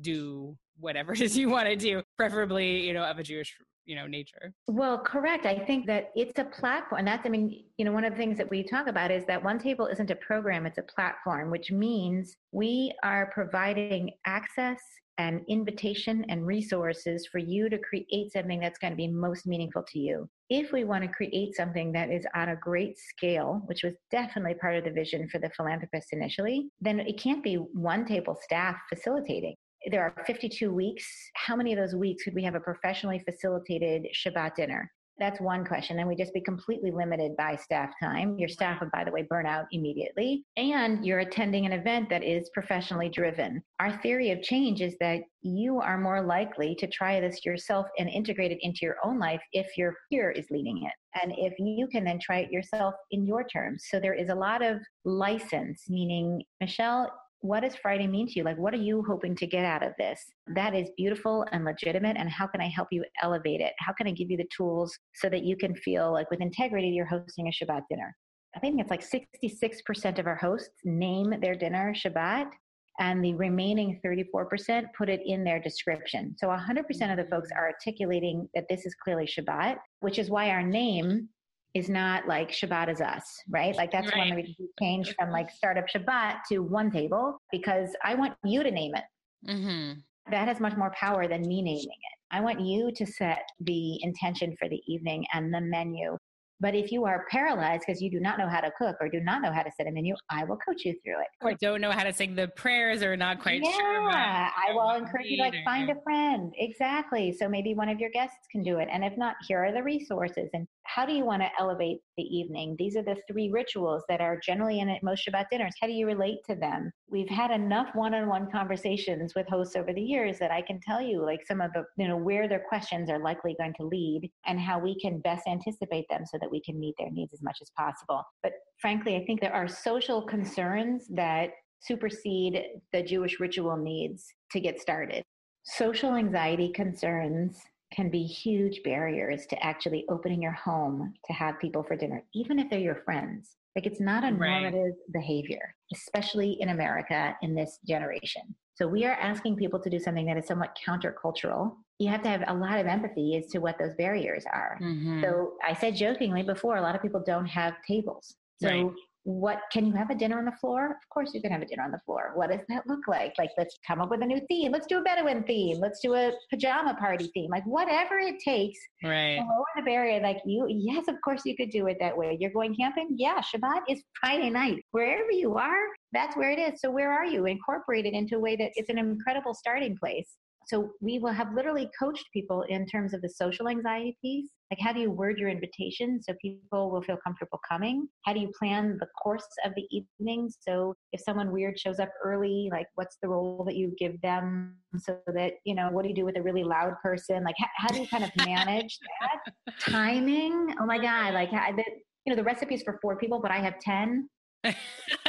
do 0.00 0.56
whatever 0.78 1.12
it 1.14 1.20
is 1.20 1.36
you 1.36 1.48
want 1.48 1.68
to 1.68 1.76
do 1.76 2.02
preferably 2.16 2.84
you 2.84 2.92
know 2.92 3.04
of 3.04 3.18
a 3.18 3.22
jewish 3.22 3.56
you 3.88 3.96
know 3.96 4.06
nature. 4.06 4.52
Well 4.66 4.98
correct. 4.98 5.46
I 5.46 5.58
think 5.58 5.86
that 5.86 6.10
it's 6.14 6.38
a 6.38 6.44
platform 6.44 7.06
that's 7.06 7.26
i 7.26 7.30
mean 7.30 7.64
you 7.78 7.84
know 7.84 7.92
one 7.92 8.04
of 8.04 8.12
the 8.12 8.18
things 8.18 8.36
that 8.38 8.50
we 8.50 8.62
talk 8.62 8.86
about 8.86 9.10
is 9.10 9.24
that 9.26 9.42
one 9.42 9.58
table 9.58 9.86
isn't 9.86 10.10
a 10.10 10.16
program 10.16 10.66
it's 10.66 10.78
a 10.78 10.82
platform 10.82 11.50
which 11.50 11.72
means 11.72 12.36
we 12.52 12.92
are 13.02 13.30
providing 13.32 14.10
access 14.26 14.78
and 15.16 15.40
invitation 15.48 16.24
and 16.28 16.46
resources 16.46 17.26
for 17.26 17.38
you 17.38 17.68
to 17.68 17.78
create 17.78 18.32
something 18.32 18.60
that's 18.60 18.78
going 18.78 18.92
to 18.92 18.96
be 18.96 19.08
most 19.08 19.48
meaningful 19.48 19.82
to 19.82 19.98
you. 19.98 20.28
If 20.48 20.70
we 20.70 20.84
want 20.84 21.02
to 21.02 21.08
create 21.08 21.56
something 21.56 21.90
that 21.92 22.08
is 22.08 22.24
on 22.36 22.50
a 22.50 22.56
great 22.56 22.96
scale, 22.96 23.60
which 23.66 23.82
was 23.82 23.94
definitely 24.12 24.54
part 24.54 24.76
of 24.76 24.84
the 24.84 24.92
vision 24.92 25.28
for 25.28 25.40
the 25.40 25.50
philanthropist 25.50 26.12
initially, 26.12 26.70
then 26.80 27.00
it 27.00 27.18
can't 27.20 27.42
be 27.42 27.56
one 27.56 28.06
table 28.06 28.38
staff 28.40 28.76
facilitating 28.88 29.56
there 29.90 30.02
are 30.02 30.24
52 30.24 30.72
weeks. 30.72 31.06
How 31.34 31.56
many 31.56 31.72
of 31.72 31.78
those 31.78 31.94
weeks 31.94 32.24
could 32.24 32.34
we 32.34 32.44
have 32.44 32.54
a 32.54 32.60
professionally 32.60 33.20
facilitated 33.20 34.06
Shabbat 34.14 34.54
dinner? 34.54 34.90
That's 35.18 35.40
one 35.40 35.64
question. 35.64 35.98
And 35.98 36.08
we 36.08 36.14
just 36.14 36.32
be 36.32 36.40
completely 36.40 36.92
limited 36.92 37.36
by 37.36 37.56
staff 37.56 37.90
time. 38.00 38.38
Your 38.38 38.48
staff 38.48 38.80
would, 38.80 38.92
by 38.92 39.02
the 39.02 39.10
way, 39.10 39.26
burn 39.28 39.46
out 39.46 39.66
immediately. 39.72 40.44
And 40.56 41.04
you're 41.04 41.18
attending 41.18 41.66
an 41.66 41.72
event 41.72 42.08
that 42.10 42.22
is 42.22 42.50
professionally 42.54 43.08
driven. 43.08 43.62
Our 43.80 44.00
theory 44.00 44.30
of 44.30 44.42
change 44.42 44.80
is 44.80 44.94
that 45.00 45.22
you 45.42 45.80
are 45.80 45.98
more 45.98 46.22
likely 46.22 46.76
to 46.76 46.86
try 46.86 47.20
this 47.20 47.44
yourself 47.44 47.86
and 47.98 48.08
integrate 48.08 48.52
it 48.52 48.58
into 48.62 48.80
your 48.82 48.96
own 49.02 49.18
life 49.18 49.40
if 49.52 49.76
your 49.76 49.96
peer 50.08 50.30
is 50.30 50.46
leading 50.50 50.84
it. 50.84 50.92
And 51.20 51.32
if 51.36 51.54
you 51.58 51.88
can 51.88 52.04
then 52.04 52.20
try 52.20 52.38
it 52.40 52.52
yourself 52.52 52.94
in 53.10 53.26
your 53.26 53.44
terms. 53.44 53.86
So 53.90 53.98
there 53.98 54.14
is 54.14 54.28
a 54.28 54.34
lot 54.34 54.62
of 54.62 54.78
license, 55.04 55.84
meaning, 55.88 56.42
Michelle, 56.60 57.10
what 57.40 57.60
does 57.60 57.76
Friday 57.76 58.06
mean 58.06 58.26
to 58.26 58.32
you? 58.34 58.44
Like, 58.44 58.58
what 58.58 58.74
are 58.74 58.78
you 58.78 59.04
hoping 59.06 59.36
to 59.36 59.46
get 59.46 59.64
out 59.64 59.82
of 59.82 59.92
this? 59.98 60.20
That 60.54 60.74
is 60.74 60.90
beautiful 60.96 61.46
and 61.52 61.64
legitimate. 61.64 62.16
And 62.16 62.28
how 62.28 62.46
can 62.46 62.60
I 62.60 62.68
help 62.68 62.88
you 62.90 63.04
elevate 63.22 63.60
it? 63.60 63.72
How 63.78 63.92
can 63.92 64.06
I 64.06 64.12
give 64.12 64.30
you 64.30 64.36
the 64.36 64.48
tools 64.56 64.96
so 65.14 65.28
that 65.28 65.44
you 65.44 65.56
can 65.56 65.74
feel 65.76 66.12
like 66.12 66.30
with 66.30 66.40
integrity, 66.40 66.88
you're 66.88 67.06
hosting 67.06 67.48
a 67.48 67.50
Shabbat 67.50 67.82
dinner? 67.88 68.14
I 68.56 68.60
think 68.60 68.80
it's 68.80 68.90
like 68.90 69.04
66% 69.08 70.18
of 70.18 70.26
our 70.26 70.36
hosts 70.36 70.70
name 70.84 71.34
their 71.40 71.54
dinner 71.54 71.94
Shabbat, 71.94 72.50
and 72.98 73.24
the 73.24 73.34
remaining 73.34 74.00
34% 74.04 74.84
put 74.96 75.08
it 75.08 75.20
in 75.24 75.44
their 75.44 75.60
description. 75.60 76.34
So 76.38 76.48
100% 76.48 76.80
of 77.10 77.16
the 77.16 77.28
folks 77.30 77.50
are 77.56 77.68
articulating 77.68 78.48
that 78.54 78.64
this 78.68 78.84
is 78.84 78.96
clearly 79.04 79.26
Shabbat, 79.26 79.76
which 80.00 80.18
is 80.18 80.30
why 80.30 80.50
our 80.50 80.62
name 80.62 81.28
is 81.74 81.88
not 81.88 82.26
like 82.26 82.50
Shabbat 82.50 82.90
is 82.90 83.00
us, 83.00 83.24
right? 83.48 83.74
Like 83.76 83.90
that's 83.90 84.08
right. 84.08 84.28
one 84.28 84.36
reason 84.36 84.54
we 84.58 84.68
changed 84.80 85.14
from 85.18 85.30
like 85.30 85.50
startup 85.50 85.86
Shabbat 85.88 86.40
to 86.50 86.60
one 86.60 86.90
table 86.90 87.38
because 87.52 87.90
I 88.04 88.14
want 88.14 88.34
you 88.44 88.62
to 88.62 88.70
name 88.70 88.92
it. 88.94 89.04
Mm-hmm. 89.50 90.00
That 90.30 90.48
has 90.48 90.60
much 90.60 90.76
more 90.76 90.92
power 90.98 91.28
than 91.28 91.42
me 91.42 91.62
naming 91.62 91.84
it. 91.84 92.18
I 92.30 92.40
want 92.40 92.60
you 92.60 92.90
to 92.92 93.06
set 93.06 93.42
the 93.60 94.02
intention 94.02 94.54
for 94.58 94.68
the 94.68 94.80
evening 94.86 95.24
and 95.32 95.52
the 95.52 95.60
menu 95.60 96.18
but 96.60 96.74
if 96.74 96.90
you 96.90 97.04
are 97.04 97.24
paralyzed 97.30 97.84
because 97.86 98.02
you 98.02 98.10
do 98.10 98.18
not 98.18 98.38
know 98.38 98.48
how 98.48 98.60
to 98.60 98.70
cook 98.76 98.96
or 99.00 99.08
do 99.08 99.20
not 99.20 99.42
know 99.42 99.52
how 99.52 99.62
to 99.62 99.70
set 99.76 99.86
a 99.86 99.92
menu, 99.92 100.14
I 100.28 100.44
will 100.44 100.56
coach 100.56 100.84
you 100.84 100.92
through 101.04 101.20
it. 101.20 101.28
Or 101.40 101.54
don't 101.60 101.80
know 101.80 101.92
how 101.92 102.02
to 102.02 102.12
sing 102.12 102.34
the 102.34 102.48
prayers 102.48 103.02
or 103.02 103.16
not 103.16 103.40
quite 103.40 103.62
yeah, 103.62 103.70
sure. 103.70 104.10
Yeah, 104.10 104.50
I 104.68 104.72
will 104.72 104.90
encourage 104.90 105.26
you 105.26 105.36
to 105.36 105.42
like 105.44 105.54
find 105.64 105.88
a 105.88 105.94
friend. 106.02 106.52
Exactly. 106.58 107.32
So 107.32 107.48
maybe 107.48 107.74
one 107.74 107.88
of 107.88 108.00
your 108.00 108.10
guests 108.10 108.38
can 108.50 108.64
do 108.64 108.78
it. 108.78 108.88
And 108.90 109.04
if 109.04 109.16
not, 109.16 109.36
here 109.46 109.64
are 109.64 109.72
the 109.72 109.82
resources. 109.82 110.50
And 110.52 110.66
how 110.94 111.06
do 111.06 111.12
you 111.12 111.24
want 111.24 111.42
to 111.42 111.48
elevate 111.60 111.98
the 112.16 112.24
evening? 112.24 112.74
These 112.78 112.96
are 112.96 113.02
the 113.02 113.16
three 113.30 113.50
rituals 113.52 114.02
that 114.08 114.20
are 114.20 114.40
generally 114.44 114.80
in 114.80 114.88
at 114.88 115.02
most 115.04 115.24
Shabbat 115.24 115.46
dinners. 115.50 115.74
How 115.80 115.86
do 115.86 115.92
you 115.92 116.06
relate 116.06 116.38
to 116.48 116.56
them? 116.56 116.90
We've 117.08 117.28
had 117.28 117.52
enough 117.52 117.88
one-on-one 117.94 118.50
conversations 118.50 119.34
with 119.36 119.46
hosts 119.46 119.76
over 119.76 119.92
the 119.92 120.02
years 120.02 120.38
that 120.40 120.50
I 120.50 120.62
can 120.62 120.80
tell 120.80 121.00
you 121.00 121.24
like 121.24 121.46
some 121.46 121.60
of 121.60 121.72
the, 121.72 121.84
you 121.96 122.08
know, 122.08 122.16
where 122.16 122.48
their 122.48 122.64
questions 122.68 123.08
are 123.10 123.20
likely 123.20 123.54
going 123.60 123.74
to 123.74 123.86
lead 123.86 124.28
and 124.46 124.58
how 124.58 124.80
we 124.80 124.98
can 124.98 125.20
best 125.20 125.46
anticipate 125.46 126.06
them 126.10 126.24
so 126.26 126.36
that 126.40 126.48
that 126.48 126.52
we 126.52 126.60
can 126.60 126.78
meet 126.78 126.94
their 126.98 127.10
needs 127.10 127.32
as 127.32 127.42
much 127.42 127.58
as 127.60 127.70
possible. 127.76 128.22
But 128.42 128.52
frankly, 128.80 129.16
I 129.16 129.24
think 129.24 129.40
there 129.40 129.54
are 129.54 129.68
social 129.68 130.22
concerns 130.22 131.06
that 131.10 131.50
supersede 131.80 132.62
the 132.92 133.02
Jewish 133.02 133.38
ritual 133.38 133.76
needs 133.76 134.26
to 134.52 134.60
get 134.60 134.80
started. 134.80 135.22
Social 135.64 136.14
anxiety 136.14 136.70
concerns 136.72 137.58
can 137.92 138.10
be 138.10 138.22
huge 138.24 138.82
barriers 138.82 139.46
to 139.46 139.64
actually 139.64 140.04
opening 140.08 140.42
your 140.42 140.52
home 140.52 141.14
to 141.24 141.32
have 141.32 141.58
people 141.58 141.82
for 141.82 141.96
dinner, 141.96 142.22
even 142.34 142.58
if 142.58 142.68
they're 142.68 142.78
your 142.78 143.02
friends. 143.04 143.56
Like 143.74 143.86
it's 143.86 144.00
not 144.00 144.24
a 144.24 144.30
normative 144.30 144.94
right. 144.96 145.12
behavior, 145.12 145.74
especially 145.92 146.58
in 146.60 146.70
America 146.70 147.36
in 147.42 147.54
this 147.54 147.78
generation. 147.86 148.42
So 148.74 148.86
we 148.86 149.04
are 149.04 149.14
asking 149.14 149.56
people 149.56 149.80
to 149.80 149.90
do 149.90 149.98
something 149.98 150.26
that 150.26 150.36
is 150.36 150.46
somewhat 150.46 150.76
countercultural. 150.86 151.76
You 151.98 152.08
have 152.10 152.22
to 152.22 152.28
have 152.28 152.44
a 152.46 152.54
lot 152.54 152.78
of 152.78 152.86
empathy 152.86 153.36
as 153.36 153.50
to 153.52 153.58
what 153.58 153.78
those 153.78 153.94
barriers 153.96 154.44
are. 154.52 154.78
Mm-hmm. 154.82 155.22
So 155.22 155.54
I 155.64 155.74
said 155.74 155.96
jokingly 155.96 156.42
before, 156.42 156.76
a 156.76 156.82
lot 156.82 156.94
of 156.94 157.02
people 157.02 157.22
don't 157.24 157.46
have 157.46 157.74
tables. 157.86 158.36
So 158.60 158.68
right 158.68 158.92
what 159.28 159.60
can 159.70 159.84
you 159.84 159.92
have 159.92 160.08
a 160.08 160.14
dinner 160.14 160.38
on 160.38 160.46
the 160.46 160.52
floor? 160.52 160.86
Of 160.86 161.08
course 161.12 161.32
you 161.34 161.42
can 161.42 161.52
have 161.52 161.60
a 161.60 161.66
dinner 161.66 161.82
on 161.82 161.90
the 161.90 162.00
floor. 162.06 162.32
What 162.34 162.50
does 162.50 162.62
that 162.70 162.86
look 162.86 163.06
like? 163.06 163.34
Like 163.36 163.50
let's 163.58 163.78
come 163.86 164.00
up 164.00 164.08
with 164.08 164.22
a 164.22 164.24
new 164.24 164.40
theme. 164.48 164.72
Let's 164.72 164.86
do 164.86 164.98
a 164.98 165.02
Bedouin 165.02 165.44
theme. 165.44 165.78
Let's 165.78 166.00
do 166.00 166.14
a 166.14 166.32
pajama 166.48 166.94
party 166.94 167.30
theme. 167.34 167.50
Like 167.50 167.64
whatever 167.66 168.18
it 168.18 168.36
takes 168.42 168.78
right. 169.04 169.36
lower 169.36 169.66
the 169.76 169.82
barrier. 169.82 170.18
Like 170.22 170.38
you, 170.46 170.66
yes, 170.70 171.08
of 171.08 171.16
course 171.22 171.42
you 171.44 171.54
could 171.56 171.68
do 171.68 171.88
it 171.88 171.98
that 172.00 172.16
way. 172.16 172.38
You're 172.40 172.52
going 172.52 172.74
camping? 172.74 173.16
Yeah, 173.18 173.42
Shabbat 173.42 173.82
is 173.86 174.02
Friday 174.18 174.48
night. 174.48 174.82
Wherever 174.92 175.30
you 175.30 175.56
are, 175.56 175.88
that's 176.12 176.34
where 176.34 176.50
it 176.50 176.58
is. 176.58 176.80
So 176.80 176.90
where 176.90 177.12
are 177.12 177.26
you? 177.26 177.44
Incorporate 177.44 178.06
it 178.06 178.14
into 178.14 178.36
a 178.36 178.40
way 178.40 178.56
that 178.56 178.70
it's 178.76 178.88
an 178.88 178.96
incredible 178.96 179.52
starting 179.52 179.94
place. 179.98 180.36
So 180.68 180.90
we 181.00 181.18
will 181.18 181.32
have 181.32 181.54
literally 181.54 181.88
coached 181.98 182.26
people 182.32 182.62
in 182.68 182.84
terms 182.84 183.14
of 183.14 183.22
the 183.22 183.28
social 183.28 183.68
anxiety 183.68 184.18
piece. 184.22 184.50
Like, 184.70 184.78
how 184.82 184.92
do 184.92 185.00
you 185.00 185.10
word 185.10 185.38
your 185.38 185.48
invitation 185.48 186.20
so 186.22 186.34
people 186.42 186.90
will 186.90 187.00
feel 187.00 187.16
comfortable 187.24 187.58
coming? 187.66 188.06
How 188.26 188.34
do 188.34 188.40
you 188.40 188.52
plan 188.58 188.98
the 189.00 189.06
course 189.22 189.46
of 189.64 189.72
the 189.76 189.86
evening? 189.90 190.50
So 190.60 190.94
if 191.12 191.22
someone 191.22 191.52
weird 191.52 191.78
shows 191.78 191.98
up 191.98 192.10
early, 192.22 192.68
like, 192.70 192.86
what's 192.96 193.16
the 193.22 193.28
role 193.28 193.64
that 193.66 193.76
you 193.76 193.94
give 193.98 194.20
them 194.20 194.76
so 194.98 195.18
that, 195.28 195.54
you 195.64 195.74
know, 195.74 195.88
what 195.90 196.02
do 196.02 196.10
you 196.10 196.14
do 196.14 196.26
with 196.26 196.36
a 196.36 196.42
really 196.42 196.64
loud 196.64 196.92
person? 197.02 197.44
Like, 197.44 197.56
how, 197.56 197.68
how 197.76 197.88
do 197.88 198.00
you 198.00 198.08
kind 198.08 198.24
of 198.24 198.30
manage 198.44 198.98
that? 199.20 199.74
Timing? 199.80 200.74
Oh 200.78 200.84
my 200.84 200.98
God. 200.98 201.32
Like, 201.32 201.50
the, 201.50 201.84
you 202.26 202.34
know, 202.34 202.36
the 202.36 202.44
recipe 202.44 202.74
is 202.74 202.82
for 202.82 202.98
four 203.00 203.16
people, 203.16 203.40
but 203.40 203.50
I 203.50 203.60
have 203.60 203.78
10 203.80 204.28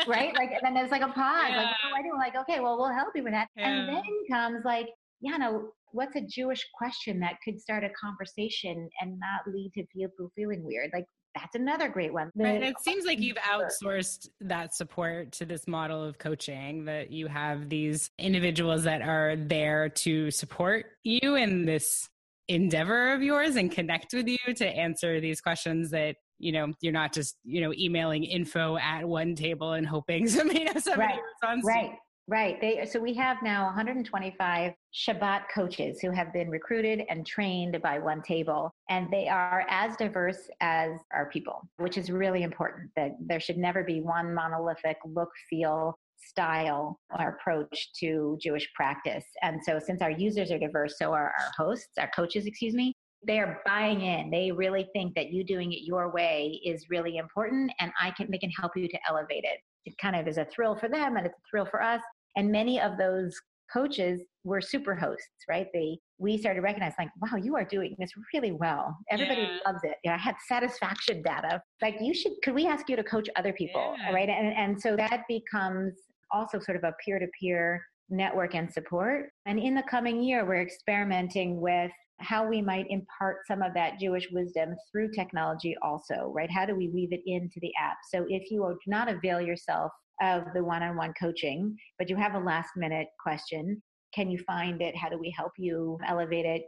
right? 0.07 0.35
Like, 0.35 0.51
and 0.51 0.61
then 0.63 0.73
there's 0.73 0.91
like 0.91 1.01
a 1.01 1.07
pause. 1.07 1.49
Yeah. 1.49 1.57
Like, 1.57 1.67
what 1.67 2.03
do 2.03 2.09
I 2.09 2.11
do? 2.11 2.17
Like, 2.17 2.35
okay, 2.35 2.59
well, 2.59 2.77
we'll 2.77 2.93
help 2.93 3.09
you 3.15 3.23
with 3.23 3.33
that. 3.33 3.47
Yeah. 3.55 3.69
And 3.69 3.89
then 3.89 4.03
comes 4.29 4.65
like, 4.65 4.87
yeah, 5.21 5.37
no, 5.37 5.69
what's 5.91 6.15
a 6.15 6.21
Jewish 6.21 6.65
question 6.73 7.19
that 7.19 7.35
could 7.43 7.59
start 7.59 7.83
a 7.83 7.89
conversation 7.89 8.89
and 9.01 9.19
not 9.19 9.53
lead 9.53 9.71
to 9.75 9.83
people 9.93 10.31
feeling 10.35 10.63
weird? 10.63 10.91
Like 10.93 11.05
that's 11.35 11.55
another 11.55 11.89
great 11.89 12.13
one. 12.13 12.31
and 12.39 12.63
it 12.63 12.79
seems 12.81 13.05
like 13.05 13.19
you've 13.19 13.37
outsourced 13.37 14.29
that 14.41 14.73
support 14.73 15.31
to 15.33 15.45
this 15.45 15.67
model 15.67 16.03
of 16.03 16.17
coaching 16.17 16.85
that 16.85 17.11
you 17.11 17.27
have 17.27 17.69
these 17.69 18.09
individuals 18.17 18.83
that 18.83 19.01
are 19.01 19.35
there 19.35 19.89
to 19.89 20.31
support 20.31 20.85
you 21.03 21.35
in 21.35 21.65
this 21.65 22.09
endeavor 22.47 23.13
of 23.13 23.21
yours 23.21 23.55
and 23.55 23.71
connect 23.71 24.13
with 24.13 24.27
you 24.27 24.53
to 24.55 24.65
answer 24.65 25.21
these 25.21 25.39
questions 25.39 25.91
that 25.91 26.15
you 26.39 26.51
know 26.51 26.73
you're 26.81 26.93
not 26.93 27.13
just 27.13 27.35
you 27.43 27.61
know 27.61 27.71
emailing 27.73 28.23
info 28.23 28.75
at 28.77 29.07
one 29.07 29.35
table 29.35 29.73
and 29.73 29.85
hoping 29.85 30.27
somebody, 30.27 30.67
somebody 30.79 31.13
right. 31.43 31.63
right 31.63 31.91
Right. 32.29 32.61
They 32.61 32.85
so 32.85 32.99
we 32.99 33.15
have 33.15 33.37
now 33.41 33.65
125 33.65 34.73
Shabbat 34.93 35.41
coaches 35.51 35.99
who 35.99 36.11
have 36.11 36.31
been 36.31 36.47
recruited 36.51 37.01
and 37.09 37.25
trained 37.25 37.81
by 37.81 37.97
One 37.97 38.21
Table, 38.21 38.69
and 38.87 39.11
they 39.11 39.27
are 39.27 39.65
as 39.67 39.97
diverse 39.97 40.47
as 40.61 40.91
our 41.11 41.27
people, 41.31 41.67
which 41.77 41.97
is 41.97 42.11
really 42.11 42.43
important. 42.43 42.91
That 42.95 43.13
there 43.19 43.39
should 43.39 43.57
never 43.57 43.83
be 43.83 44.01
one 44.01 44.31
monolithic 44.31 44.97
look, 45.05 45.31
feel, 45.49 45.95
style 46.17 46.99
or 47.17 47.29
approach 47.29 47.93
to 48.01 48.37
Jewish 48.39 48.71
practice. 48.75 49.25
And 49.41 49.59
so, 49.63 49.79
since 49.79 50.03
our 50.03 50.11
users 50.11 50.51
are 50.51 50.59
diverse, 50.59 50.99
so 50.99 51.11
are 51.11 51.33
our 51.39 51.51
hosts, 51.57 51.97
our 51.97 52.11
coaches, 52.15 52.45
excuse 52.45 52.75
me. 52.75 52.93
They 53.25 53.39
are 53.39 53.59
buying 53.65 54.01
in. 54.01 54.29
They 54.29 54.51
really 54.51 54.87
think 54.93 55.15
that 55.15 55.31
you 55.31 55.43
doing 55.43 55.73
it 55.73 55.81
your 55.81 56.11
way 56.11 56.61
is 56.63 56.91
really 56.91 57.17
important, 57.17 57.71
and 57.79 57.91
I 57.99 58.11
can 58.11 58.29
they 58.29 58.37
can 58.37 58.51
help 58.51 58.73
you 58.77 58.87
to 58.87 58.99
elevate 59.09 59.45
it. 59.45 59.61
It 59.85 59.97
kind 59.97 60.15
of 60.15 60.27
is 60.27 60.37
a 60.37 60.45
thrill 60.45 60.75
for 60.75 60.89
them, 60.89 61.17
and 61.17 61.25
it's 61.25 61.35
a 61.35 61.49
thrill 61.49 61.65
for 61.65 61.81
us. 61.81 62.01
And 62.35 62.51
many 62.51 62.79
of 62.79 62.97
those 62.97 63.35
coaches 63.71 64.21
were 64.43 64.61
super 64.61 64.95
hosts, 64.95 65.45
right? 65.47 65.67
They 65.73 65.99
we 66.17 66.37
started 66.37 66.61
recognizing 66.61 66.95
like, 66.99 67.31
wow, 67.31 67.37
you 67.37 67.55
are 67.55 67.63
doing 67.63 67.95
this 67.97 68.11
really 68.33 68.51
well. 68.51 68.97
Everybody 69.09 69.41
yeah. 69.41 69.57
loves 69.65 69.79
it. 69.83 69.95
Yeah, 70.03 70.15
I 70.15 70.17
had 70.17 70.35
satisfaction 70.47 71.21
data. 71.25 71.61
Like 71.81 71.95
you 72.01 72.13
should 72.13 72.33
could 72.43 72.55
we 72.55 72.67
ask 72.67 72.89
you 72.89 72.95
to 72.95 73.03
coach 73.03 73.29
other 73.35 73.53
people? 73.53 73.95
Yeah. 73.97 74.11
Right. 74.11 74.29
And 74.29 74.53
and 74.53 74.81
so 74.81 74.95
that 74.95 75.23
becomes 75.27 75.93
also 76.31 76.59
sort 76.59 76.77
of 76.77 76.83
a 76.83 76.93
peer-to-peer 77.03 77.83
network 78.09 78.55
and 78.55 78.71
support. 78.71 79.29
And 79.45 79.59
in 79.59 79.75
the 79.75 79.83
coming 79.83 80.21
year, 80.21 80.45
we're 80.45 80.61
experimenting 80.61 81.59
with 81.61 81.91
how 82.19 82.45
we 82.45 82.61
might 82.61 82.85
impart 82.89 83.37
some 83.47 83.61
of 83.61 83.73
that 83.73 83.99
Jewish 83.99 84.27
wisdom 84.31 84.75
through 84.91 85.11
technology 85.11 85.75
also, 85.81 86.31
right? 86.35 86.51
How 86.51 86.65
do 86.65 86.75
we 86.75 86.89
weave 86.89 87.13
it 87.13 87.21
into 87.25 87.59
the 87.61 87.71
app? 87.81 87.97
So 88.11 88.25
if 88.27 88.51
you 88.51 88.59
do 88.67 88.91
not 88.91 89.09
avail 89.09 89.39
yourself 89.39 89.91
of 90.21 90.43
the 90.53 90.63
one 90.63 90.83
on 90.83 90.95
one 90.95 91.13
coaching, 91.19 91.75
but 91.97 92.09
you 92.09 92.15
have 92.15 92.35
a 92.35 92.39
last 92.39 92.71
minute 92.75 93.07
question, 93.21 93.81
can 94.13 94.29
you 94.29 94.39
find 94.39 94.81
it? 94.81 94.95
How 94.95 95.09
do 95.09 95.17
we 95.17 95.33
help 95.35 95.51
you 95.57 95.97
elevate 96.07 96.45
it? 96.45 96.63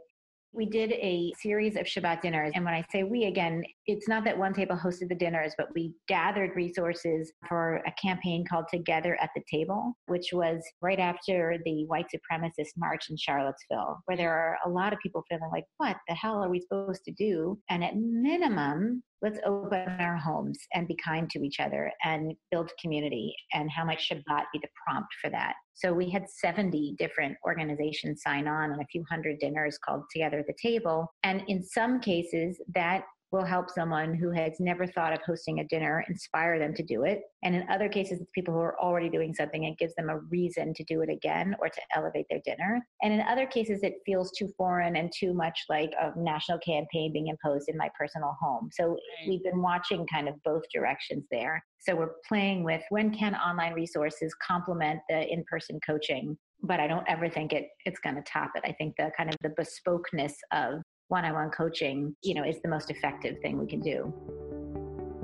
We 0.52 0.66
did 0.66 0.92
a 0.92 1.32
series 1.40 1.76
of 1.76 1.86
Shabbat 1.86 2.20
dinners. 2.20 2.52
And 2.54 2.64
when 2.64 2.74
I 2.74 2.84
say 2.90 3.04
we, 3.04 3.24
again, 3.24 3.62
it's 3.86 4.08
not 4.08 4.24
that 4.24 4.38
one 4.38 4.52
table 4.54 4.76
hosted 4.76 5.08
the 5.08 5.14
dinners, 5.14 5.54
but 5.58 5.68
we 5.74 5.94
gathered 6.08 6.54
resources 6.54 7.32
for 7.48 7.82
a 7.86 7.92
campaign 8.00 8.44
called 8.48 8.66
Together 8.70 9.16
at 9.20 9.30
the 9.34 9.42
Table, 9.50 9.94
which 10.06 10.28
was 10.32 10.62
right 10.80 11.00
after 11.00 11.58
the 11.64 11.84
white 11.86 12.06
supremacist 12.14 12.70
march 12.76 13.06
in 13.10 13.16
Charlottesville, 13.16 14.00
where 14.06 14.16
there 14.16 14.32
are 14.32 14.58
a 14.64 14.68
lot 14.68 14.92
of 14.92 15.00
people 15.00 15.24
feeling 15.28 15.50
like, 15.52 15.64
what 15.78 15.96
the 16.08 16.14
hell 16.14 16.42
are 16.42 16.48
we 16.48 16.60
supposed 16.60 17.04
to 17.04 17.12
do? 17.12 17.58
And 17.70 17.82
at 17.82 17.96
minimum, 17.96 19.02
let's 19.20 19.38
open 19.46 19.88
our 20.00 20.16
homes 20.16 20.58
and 20.74 20.88
be 20.88 20.96
kind 21.02 21.30
to 21.30 21.42
each 21.42 21.60
other 21.60 21.92
and 22.04 22.34
build 22.50 22.70
community. 22.80 23.34
And 23.52 23.70
how 23.70 23.84
might 23.84 23.98
Shabbat 23.98 24.44
be 24.52 24.60
the 24.60 24.68
prompt 24.84 25.10
for 25.20 25.30
that? 25.30 25.54
So 25.74 25.92
we 25.92 26.10
had 26.10 26.28
70 26.28 26.96
different 26.98 27.36
organizations 27.46 28.22
sign 28.22 28.46
on 28.46 28.72
and 28.72 28.82
a 28.82 28.86
few 28.86 29.04
hundred 29.10 29.38
dinners 29.38 29.78
called 29.84 30.02
Together 30.12 30.40
at 30.40 30.46
the 30.46 30.54
Table. 30.60 31.12
And 31.22 31.42
in 31.48 31.62
some 31.62 32.00
cases, 32.00 32.60
that 32.74 33.04
will 33.32 33.44
help 33.44 33.70
someone 33.70 34.14
who 34.14 34.30
has 34.30 34.60
never 34.60 34.86
thought 34.86 35.12
of 35.12 35.20
hosting 35.22 35.60
a 35.60 35.64
dinner 35.64 36.04
inspire 36.08 36.58
them 36.58 36.74
to 36.74 36.82
do 36.82 37.04
it. 37.04 37.22
And 37.42 37.54
in 37.54 37.66
other 37.70 37.88
cases, 37.88 38.20
it's 38.20 38.30
people 38.34 38.52
who 38.52 38.60
are 38.60 38.78
already 38.78 39.08
doing 39.08 39.34
something 39.34 39.64
and 39.64 39.76
gives 39.78 39.94
them 39.94 40.10
a 40.10 40.18
reason 40.18 40.74
to 40.74 40.84
do 40.84 41.00
it 41.00 41.08
again 41.08 41.56
or 41.58 41.68
to 41.68 41.80
elevate 41.96 42.26
their 42.28 42.40
dinner. 42.44 42.80
And 43.02 43.12
in 43.12 43.22
other 43.22 43.46
cases, 43.46 43.82
it 43.82 43.94
feels 44.04 44.30
too 44.32 44.52
foreign 44.56 44.96
and 44.96 45.10
too 45.18 45.32
much 45.32 45.58
like 45.70 45.92
a 46.00 46.12
national 46.18 46.58
campaign 46.58 47.12
being 47.12 47.28
imposed 47.28 47.68
in 47.68 47.76
my 47.76 47.88
personal 47.98 48.36
home. 48.40 48.68
So 48.70 48.96
we've 49.26 49.42
been 49.42 49.62
watching 49.62 50.06
kind 50.06 50.28
of 50.28 50.34
both 50.44 50.62
directions 50.72 51.24
there. 51.30 51.64
So 51.80 51.96
we're 51.96 52.14
playing 52.28 52.64
with 52.64 52.82
when 52.90 53.12
can 53.12 53.34
online 53.34 53.72
resources 53.72 54.34
complement 54.46 55.00
the 55.08 55.26
in-person 55.32 55.80
coaching 55.84 56.36
but 56.62 56.78
I 56.78 56.86
don't 56.86 57.04
ever 57.08 57.28
think 57.28 57.52
it 57.52 57.68
it's 57.84 57.98
going 57.98 58.14
to 58.14 58.22
top 58.22 58.52
it. 58.54 58.62
I 58.64 58.72
think 58.72 58.94
the 58.96 59.10
kind 59.16 59.28
of 59.28 59.36
the 59.42 59.50
bespokeness 59.50 60.34
of 60.52 60.80
one-on-one 61.12 61.50
coaching, 61.50 62.16
you 62.22 62.32
know, 62.32 62.42
is 62.42 62.62
the 62.62 62.68
most 62.70 62.90
effective 62.90 63.38
thing 63.42 63.58
we 63.58 63.66
can 63.66 63.80
do. 63.80 64.10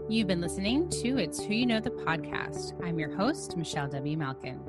You've 0.07 0.27
been 0.27 0.42
listening 0.42 0.90
to 0.90 1.16
It's 1.16 1.42
Who 1.42 1.55
You 1.55 1.64
Know 1.64 1.81
the 1.81 1.88
podcast. 1.88 2.74
I'm 2.85 2.98
your 2.98 3.16
host, 3.16 3.57
Michelle 3.57 3.88
W. 3.88 4.18
Malkin. 4.18 4.61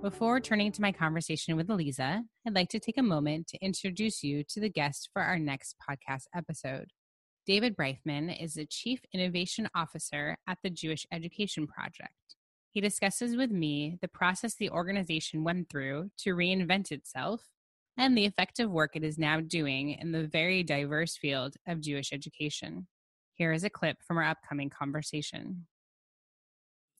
Before 0.00 0.40
turning 0.40 0.72
to 0.72 0.80
my 0.80 0.90
conversation 0.90 1.54
with 1.58 1.68
Eliza, 1.68 2.22
I'd 2.46 2.54
like 2.54 2.70
to 2.70 2.80
take 2.80 2.96
a 2.96 3.02
moment 3.02 3.48
to 3.48 3.58
introduce 3.62 4.22
you 4.22 4.42
to 4.48 4.60
the 4.60 4.70
guest 4.70 5.10
for 5.12 5.20
our 5.20 5.38
next 5.38 5.76
podcast 5.86 6.28
episode. 6.34 6.92
David 7.46 7.76
Bryfman 7.76 8.34
is 8.42 8.54
the 8.54 8.64
Chief 8.64 9.00
Innovation 9.12 9.68
Officer 9.74 10.38
at 10.48 10.56
the 10.62 10.70
Jewish 10.70 11.06
Education 11.12 11.66
Project. 11.66 12.36
He 12.70 12.80
discusses 12.80 13.36
with 13.36 13.50
me 13.50 13.98
the 14.00 14.08
process 14.08 14.54
the 14.54 14.70
organization 14.70 15.44
went 15.44 15.68
through 15.68 16.10
to 16.20 16.30
reinvent 16.30 16.90
itself 16.90 17.50
and 17.96 18.16
the 18.16 18.24
effective 18.24 18.70
work 18.70 18.96
it 18.96 19.04
is 19.04 19.18
now 19.18 19.40
doing 19.40 19.90
in 19.90 20.12
the 20.12 20.26
very 20.26 20.62
diverse 20.62 21.16
field 21.16 21.54
of 21.66 21.80
Jewish 21.80 22.12
education. 22.12 22.86
Here 23.34 23.52
is 23.52 23.64
a 23.64 23.70
clip 23.70 23.98
from 24.06 24.18
our 24.18 24.24
upcoming 24.24 24.70
conversation. 24.70 25.66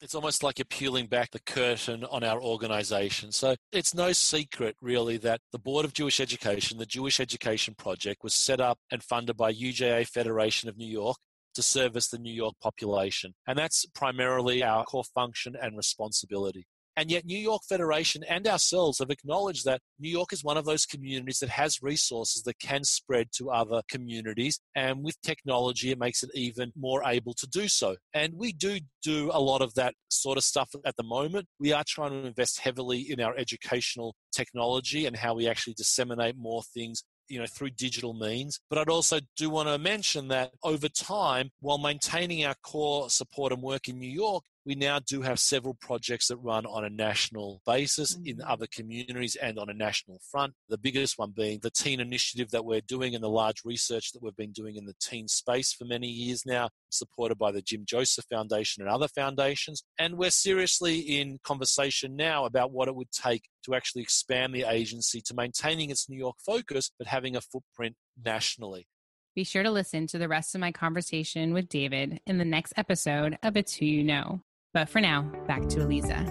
It's 0.01 0.15
almost 0.15 0.43
like 0.43 0.59
you're 0.59 0.67
peeling 0.67 1.07
back 1.07 1.31
the 1.31 1.41
curtain 1.41 2.05
on 2.05 2.25
our 2.25 2.43
organization. 2.43 3.33
So 3.33 3.55
it's 3.73 3.95
no 3.95 4.13
secret, 4.13 4.77
really, 4.83 5.17
that 5.19 5.41
the 5.53 5.59
Board 5.59 5.85
of 5.85 5.95
Jewish 5.95 6.21
Education, 6.21 6.79
the 6.79 6.85
Jewish 6.85 7.21
Education 7.21 7.75
Project, 7.79 8.23
was 8.23 8.35
set 8.35 8.61
up 8.61 8.79
and 8.91 9.03
funded 9.03 9.37
by 9.37 9.53
UJA 9.53 10.07
Federation 10.09 10.69
of 10.69 10.77
New 10.77 10.89
York 10.89 11.17
to 11.55 11.63
service 11.63 12.09
the 12.09 12.19
New 12.19 12.33
York 12.33 12.55
population. 12.61 13.35
And 13.47 13.57
that's 13.57 13.87
primarily 13.95 14.63
our 14.63 14.85
core 14.85 15.05
function 15.05 15.55
and 15.61 15.77
responsibility. 15.77 16.67
And 16.97 17.11
yet, 17.11 17.25
New 17.25 17.39
York 17.39 17.63
Federation 17.69 18.23
and 18.25 18.47
ourselves 18.47 18.99
have 18.99 19.11
acknowledged 19.11 19.65
that 19.65 19.81
New 19.99 20.11
York 20.11 20.33
is 20.33 20.45
one 20.45 20.57
of 20.57 20.65
those 20.65 20.87
communities 20.87 21.39
that 21.41 21.51
has 21.51 21.83
resources 21.83 22.43
that 22.45 22.59
can 22.59 22.85
spread 22.85 23.29
to 23.37 23.51
other 23.51 23.83
communities. 23.89 24.61
And 24.75 25.03
with 25.03 25.21
technology, 25.23 25.91
it 25.91 25.99
makes 25.99 26.23
it 26.23 26.31
even 26.35 26.73
more 26.77 27.03
able 27.05 27.35
to 27.35 27.47
do 27.49 27.69
so. 27.69 27.97
And 28.13 28.35
we 28.35 28.53
do 28.53 28.79
do 29.03 29.31
a 29.33 29.41
lot 29.41 29.61
of 29.61 29.75
that 29.75 29.95
sort 30.09 30.39
of 30.39 30.45
stuff 30.45 30.71
at 30.87 30.97
the 30.97 31.03
moment. 31.03 31.47
We 31.59 31.73
are 31.73 31.85
trying 31.87 32.11
to 32.11 32.29
invest 32.29 32.61
heavily 32.61 33.01
in 33.11 33.21
our 33.21 33.37
educational 33.37 34.15
technology 34.33 35.07
and 35.07 35.17
how 35.17 35.35
we 35.35 35.49
actually 35.49 35.75
disseminate 35.75 36.37
more 36.37 36.63
things 36.63 37.03
you 37.29 37.39
know 37.39 37.47
through 37.47 37.71
digital 37.71 38.13
means 38.13 38.61
but 38.69 38.79
i'd 38.79 38.91
also 38.91 39.19
do 39.37 39.49
want 39.49 39.67
to 39.67 39.79
mention 39.79 40.29
that 40.29 40.51
over 40.63 40.89
time 40.89 41.51
while 41.61 41.79
maintaining 41.79 42.45
our 42.45 42.55
core 42.63 43.09
support 43.09 43.51
and 43.53 43.63
work 43.63 43.89
in 43.89 43.99
new 43.99 44.11
york 44.11 44.43
we 44.67 44.75
now 44.75 44.99
do 44.99 45.23
have 45.23 45.39
several 45.39 45.75
projects 45.75 46.29
that 46.29 46.37
run 46.39 46.65
on 46.67 46.85
a 46.85 46.91
national 46.91 47.61
basis 47.67 48.17
mm-hmm. 48.17 48.27
in 48.27 48.43
other 48.43 48.67
communities 48.67 49.37
and 49.37 49.59
on 49.59 49.69
a 49.69 49.75
national 49.75 50.21
front. 50.31 50.55
The 50.69 50.79
biggest 50.79 51.19
one 51.19 51.33
being 51.37 51.61
the 51.63 51.71
teen 51.71 52.01
initiative 52.01 52.51
that 52.51 52.65
we're 52.65 52.81
doing 52.81 53.15
and 53.15 53.23
the 53.23 53.29
large 53.29 53.63
research 53.65 54.13
that 54.13 54.23
we've 54.23 54.37
been 54.37 54.53
doing 54.53 54.77
in 54.77 54.87
the 54.87 54.95
teen 55.01 55.29
space 55.29 55.73
for 55.73 55.85
many 55.85 56.09
years 56.09 56.45
now, 56.47 56.71
supported 56.91 57.37
by 57.37 57.53
the 57.53 57.63
Jim 57.63 57.85
Joseph 57.87 58.25
Foundation 58.31 58.83
and 58.83 58.91
other 58.91 59.09
foundations. 59.09 59.85
And 59.99 60.17
we're 60.17 60.31
seriously 60.31 60.99
in 60.99 61.39
conversation 61.45 62.17
now 62.17 62.45
about 62.45 62.73
what 62.73 62.89
it 62.89 62.97
would 62.97 63.13
take 63.13 63.45
to 63.67 63.75
actually 63.75 64.03
expand 64.03 64.55
the 64.55 64.65
agency 64.65 65.21
to 65.23 65.35
maintaining 65.35 65.91
its 65.91 66.09
New 66.09 66.19
York 66.19 66.37
focus, 66.45 66.91
but 66.99 67.07
having 67.07 67.37
a 67.37 67.41
footprint 67.41 67.97
nationally. 68.23 68.87
Be 69.35 69.45
sure 69.45 69.65
to 69.65 69.71
listen 69.71 70.07
to 70.09 70.19
the 70.19 70.29
rest 70.29 70.55
of 70.55 70.61
my 70.61 70.71
conversation 70.71 71.53
with 71.53 71.69
David 71.69 72.21
in 72.25 72.39
the 72.39 72.45
next 72.45 72.73
episode 72.77 73.37
of 73.43 73.57
It's 73.57 73.75
Who 73.75 73.85
You 73.85 74.05
Know. 74.05 74.43
But 74.75 74.89
for 74.89 75.01
now, 75.01 75.23
back 75.47 75.69
to 75.69 75.83
Eliza. 75.83 76.25